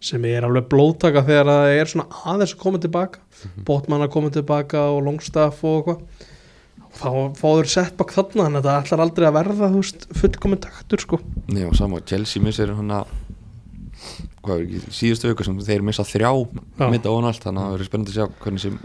[0.00, 3.18] sem er alveg blóðtaka þegar það er svona aðeins að koma tilbaka.
[3.44, 3.64] Mhm.
[3.68, 6.02] Botman að koma tilbaka og Longstaff og eitthvað.
[6.98, 10.98] Þá fá þeir setback þarna en þetta ætlar aldrei að verða þú veist, fullkomin taktur
[11.04, 11.20] sko.
[11.52, 13.06] Nei, og sama, Chelsea missir hann að
[14.94, 16.88] síðustu auka sem þeir missa þrjá Já.
[16.92, 18.78] mitt og allt, þannig að það verður spennandi að sjá hvernig sem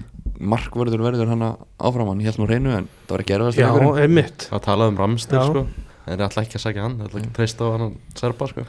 [0.54, 2.10] markverður verður hann áfram.
[2.12, 3.70] Hann held nú reynu en það var ekki erfast Já,
[4.04, 4.48] einmitt.
[4.52, 5.68] Að tala um Ramstil sko.
[6.04, 8.50] En þeir ætla ekki að sagja hann, þeir ætla ekki að treysta á hann Serba
[8.52, 8.66] sko.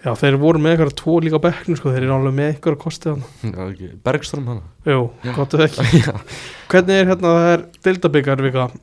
[0.00, 2.76] Já, þeir voru með eitthvað tvo líka á bekknum sko, þeir eru alveg með eitthvað
[2.80, 3.88] kostið hann Já, ekki.
[4.06, 5.00] Bergström hann Jú,
[5.36, 6.00] gott ef ekki.
[6.72, 7.64] Hvernig er hérna það er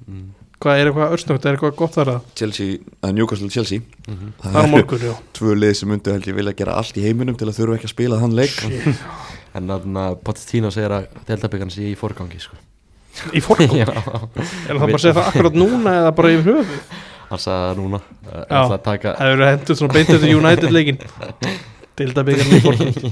[0.06, 0.28] mm.
[0.58, 3.84] Hvað er eitthvað örsnögt, er eitthvað gott þar að Chelsea, að Newcastle Chelsea.
[4.08, 5.14] Mm Það er á morgun, já.
[5.38, 7.90] Tvö lið sem myndu held ég vilja gera allt í heiminum til að þurfa ekki
[7.90, 8.56] að spila þann leik.
[9.58, 12.58] En þannig að Pochettino segir að Deltabyggarn sé í fórgangi sko.
[13.38, 16.82] Í forgóð, Já, er það bara að segja það akkurat núna eða bara yfir höfu
[17.28, 18.00] hann sagði það núna.
[18.24, 18.42] Já.
[18.46, 21.00] ætla að taka Það hefur hendur svona beintið til United leikin
[21.98, 23.10] Dildabikar í forgóð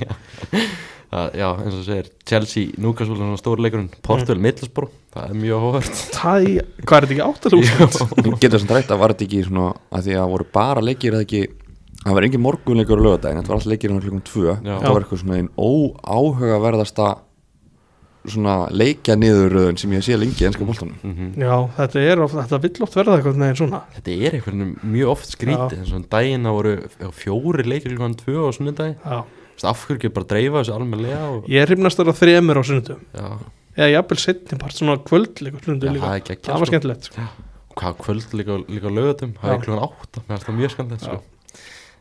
[1.14, 5.28] Uh, já, eins og þú segir, Chelsea, Newcastle er svona stóri leikurinn, Portugal, Middlesbrough það
[5.30, 8.26] er mjög hóvert Það í, hvað er þetta ekki áttalúsund?
[8.26, 11.28] Ég getur drætt að var þetta ekki svona að því að voru bara leikir eða
[11.28, 11.44] ekki
[12.02, 14.58] það var engin morgunleikur á lögadaginn þetta var alltaf leikir hann klukkum tvö.
[14.58, 14.74] Já.
[14.74, 17.08] það var eitthvað svona einn óáhugaverðasta
[18.26, 22.36] svona leikja niðurröðun sem ég sé lengi í ennska bóltanum mm Já, þetta er of,
[22.36, 23.82] þetta vill oft verða eitthvað neginn svona.
[23.96, 25.76] Þetta er veginn mjög oft skrítið.
[25.80, 26.76] Eins og um daginn það voru
[27.22, 28.96] fjóri leikir klukkan tvö á sunnudagi
[29.56, 32.60] Já, af hverju ekki bara dreifa þessu almennilega og, ég er hrifnast þar að þremur
[32.60, 33.06] á sunnundum
[33.76, 37.28] Eða jafnvel setni part, svona sunnundum það er var skemmtilegt sko.
[37.76, 41.18] hvað kvöld líka, líka á lögutum það er mér finnst það mjög skemmtilegt sko.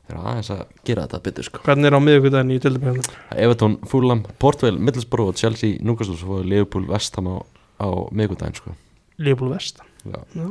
[0.04, 1.62] það er aðeins að gera þetta betur sko.
[1.64, 3.18] Hvernig er á miðvikudaginn í Dildabikar?
[3.34, 7.36] Everton, Fulham, Portugal, Middlesbrough og Chelsea, Newcastle svo fóðu Liverpool, Vestham á,
[7.80, 8.74] á miðgudaginn sko.
[9.18, 10.18] Leopold Vest Já.
[10.34, 10.48] Já.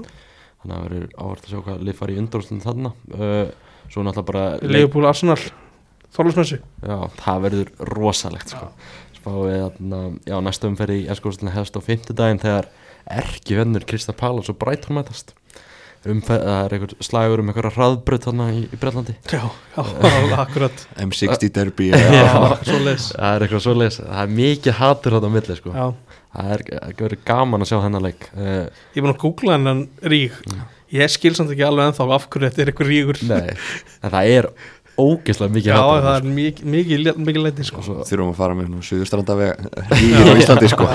[0.64, 3.52] þannig að það verður áhvert að sjá hvað lið fari í undanúrslitin þarna uh,
[4.64, 5.40] Leopold Arsenal
[6.14, 8.68] Þorlásmessu já, það verður rosalegt sko.
[9.18, 12.68] spáið þarna, já, næsta umferð í ennskóðslinni hefst á fimmtudaginn þegar
[13.20, 15.34] erki vennur Krista Pálas og Brighton mætast.
[16.04, 19.84] Umferð, það er einhver slagur um einhverja hraðbröð þarna í, í Brellandi Já, já,
[20.44, 20.82] akkurat.
[21.00, 22.34] M60 derby Já, Já.
[22.68, 25.76] svo leis það er eitthvað svoleiðis, það er mikið hatur þarna á milli sko.
[25.80, 26.66] Já, það er,
[27.00, 28.28] verður gaman að sjá þennan leik.
[28.36, 30.36] Uh, ég er búin að googla hennan rík
[30.94, 33.56] Ég skil samt ekki alveg ennþá af hverju þetta er eitthvað ríkur nei,
[34.04, 34.50] en það er
[35.00, 37.84] ógeðslega mikið Já, það er mikið, mikið, mikið leiti sko.
[37.84, 39.64] Þurfum að fara með svona suðurstranda veg
[39.94, 40.88] rígir á Íslandi sko.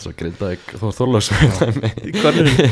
[0.00, 1.32] Svo grindaði Þór Þorlaus.
[2.06, 2.62] Í hvernig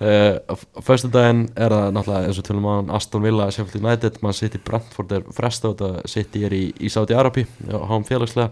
[0.00, 4.32] Uh, á föstudaginn er það náttúrulega eins og tölum á Aston Villa, Sheffield United mann
[4.32, 7.84] sitt í Brentford er fresta og það sitt í er í, í Saudi Arabi á
[7.84, 8.48] hám félagslega.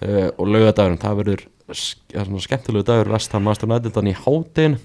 [0.00, 4.78] Uh, og laugadagurinn, það verður er skemmtilegu dagur West Ham Aston United þannig í hátinn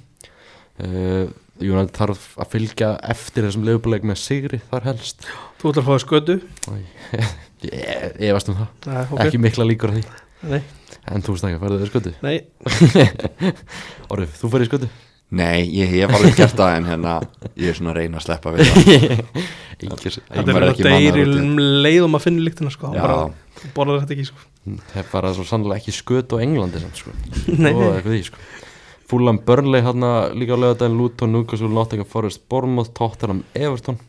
[0.84, 1.32] uh,
[1.64, 5.28] United þarf að fylgja eftir þessum leifbuleik með sigri þar helst
[5.64, 6.34] Þú ætlar að fá skötu.
[7.64, 9.20] Ég, ég veist um það, Nei, ok.
[9.24, 10.24] Ekki mikla líkur að því.
[10.52, 10.58] Nei,
[11.08, 12.12] en þú ekki, færðu þér skötu?
[12.26, 12.34] Nei,
[14.12, 14.90] Orðið, þú fyrir skötu?
[15.40, 17.14] Nei, ég hef alveg gert það en hérna
[17.56, 18.92] ég er svona að reyna að sleppa við það.
[19.80, 21.40] Þetta er ekki ekki mannaður deyri úti.
[21.40, 22.92] um leið og maður finnur líktina sko.
[23.74, 24.46] Borðar þetta ekki sko.
[24.92, 27.16] Það er bara svo sannlega ekki sköt á Englandi samt, sko.
[27.56, 27.72] Nei.
[27.72, 28.48] og eitthvað því sko.
[29.14, 30.04] Fúlam Burnley hann
[30.36, 34.04] líka á lögadaginn Luton, Newcastle, Nottingham Forest Bournemouth, Tottenham, Everton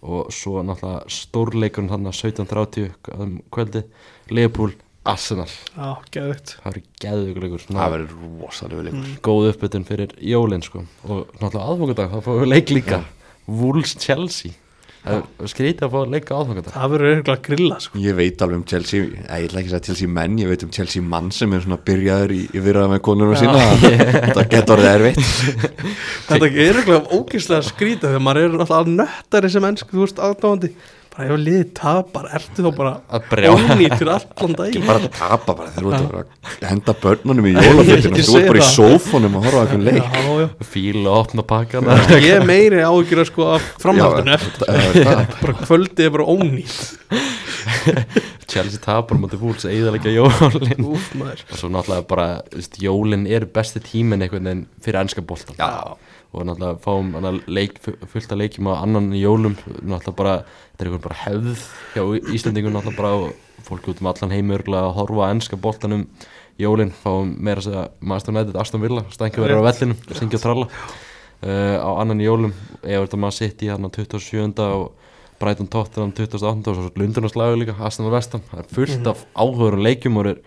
[0.00, 3.84] og svo náttúrulega stórleikurinn hann 17.30 um kvöldi
[4.30, 4.72] Liverpool,
[5.04, 5.48] Arsenal.
[5.74, 9.12] Já, geðvegt það eru geðuguleikur Það verður rosalega leikur.
[9.28, 10.84] Góð uppbytun fyrir jólinn sko.
[11.08, 13.04] og náttúrulega aðfangadag, þá fáum við leik líka.
[13.50, 14.52] Wolves Chelsea
[15.48, 18.00] skrítið að fá að leika aðfangadag Það verður eitthvað grilla sko.
[18.04, 20.72] Ég veit alveg um Chelsea, ég ætla ekki að segja Chelsea menn, ég veit um
[20.76, 23.64] Chelsea mann sem er svona byrjaður í, í virðað með konunum sína
[24.28, 25.20] þetta getur orðið erfitt.
[26.28, 30.74] Þetta er eitthvað ógeðslega skrítið þegar maður er alltaf nöttari sem ennsku, þú veist, aðdáðandi
[31.10, 35.72] bara ef liðið tapar, ertu þá bara að ónýtur allan dag bara að tapa bara
[35.74, 39.38] þegar þú ert að að henda börnunum í jólafjöldinu þú ert bara í segi sófónum
[39.38, 40.18] að horfa eitthvað leik.
[40.20, 40.48] Já, já.
[40.70, 45.24] Fíl og opna pakkana Ég er meiri áhyggjur að sko af framhaldinu það er það.
[45.42, 46.80] bara kvöldið er bara ónýtt.
[48.50, 50.86] Chelsea tapar mútið fúls eðalega jólin.
[50.90, 52.28] Úf og svo náttúrulega bara
[52.82, 55.96] jólin er besti tíminn einhvern veginn fyrir ennska boltan Já.
[56.30, 57.10] Og náttúrulega fáum
[57.50, 59.56] leik, fullt að leikjum á annan í jólum.
[59.82, 60.34] Náttúrulega bara,
[60.72, 61.64] þetta er einhvern bara hefð
[61.96, 66.06] hjá Íslandingum náttúrulega bara og fólk út um allan heimurglega að horfa á ennska boltanum
[66.60, 70.44] jólin, fáum meira að segja Master United, Aston Villa, stænki verið á vellinum syngja og
[70.44, 70.70] tralla.
[71.40, 72.54] Uh, á annan í jólum,
[72.84, 74.60] Everton Man City hérna 27.
[74.60, 74.90] og
[75.40, 76.68] Brighton Tottenham 28.
[76.68, 80.42] og svo Lundunarslagur líka Aston og Vestam, það er fullt af áhugurum leikjum og er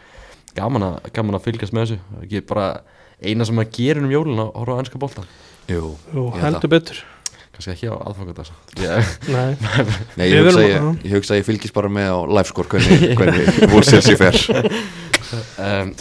[0.54, 2.68] gaman að, gaman að fylgjast með þessu, ekki bara
[3.24, 5.34] eina sem maður gerir um jólin að horfa á ennska boltan
[5.72, 7.04] Jú, Jú, heldur betur.
[7.54, 8.48] Kannski ekki á aðfangandag
[8.82, 9.52] ég, Nei,
[10.18, 13.60] Nei, ég hugsa, ég, ég hugsa að ég fylgist bara með á livescore hvernig, hvernig
[13.70, 14.40] Wolves fer
[15.62, 15.92] um,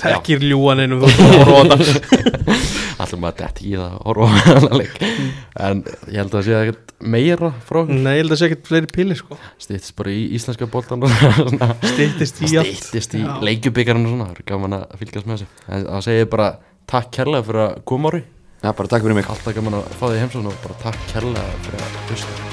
[1.44, 2.72] horfa á þetta
[3.02, 4.98] allir maður detti í það að horfa á þennan leik.
[5.66, 8.01] En ég held að það sé ekkert meira frá okkur.
[8.01, 9.39] Nei, ég held að sé ekkert fleiri píli sko.
[9.62, 10.68] Stýttist bara í íslenska
[11.39, 11.70] svona.
[11.84, 12.76] Styttist í allt.
[12.78, 15.64] Stýttist í leikjubíkarinn og svona, það er gaman að fylgjast með þessu.
[15.68, 16.48] En það segir bara
[16.93, 18.22] takk kærlega fyrir að koma ári
[18.62, 19.26] Já, bara takk fyrir mig.
[19.26, 22.51] Alltaf gaman að fá því heimsókn og bara takk kærlega fyrir að hlusta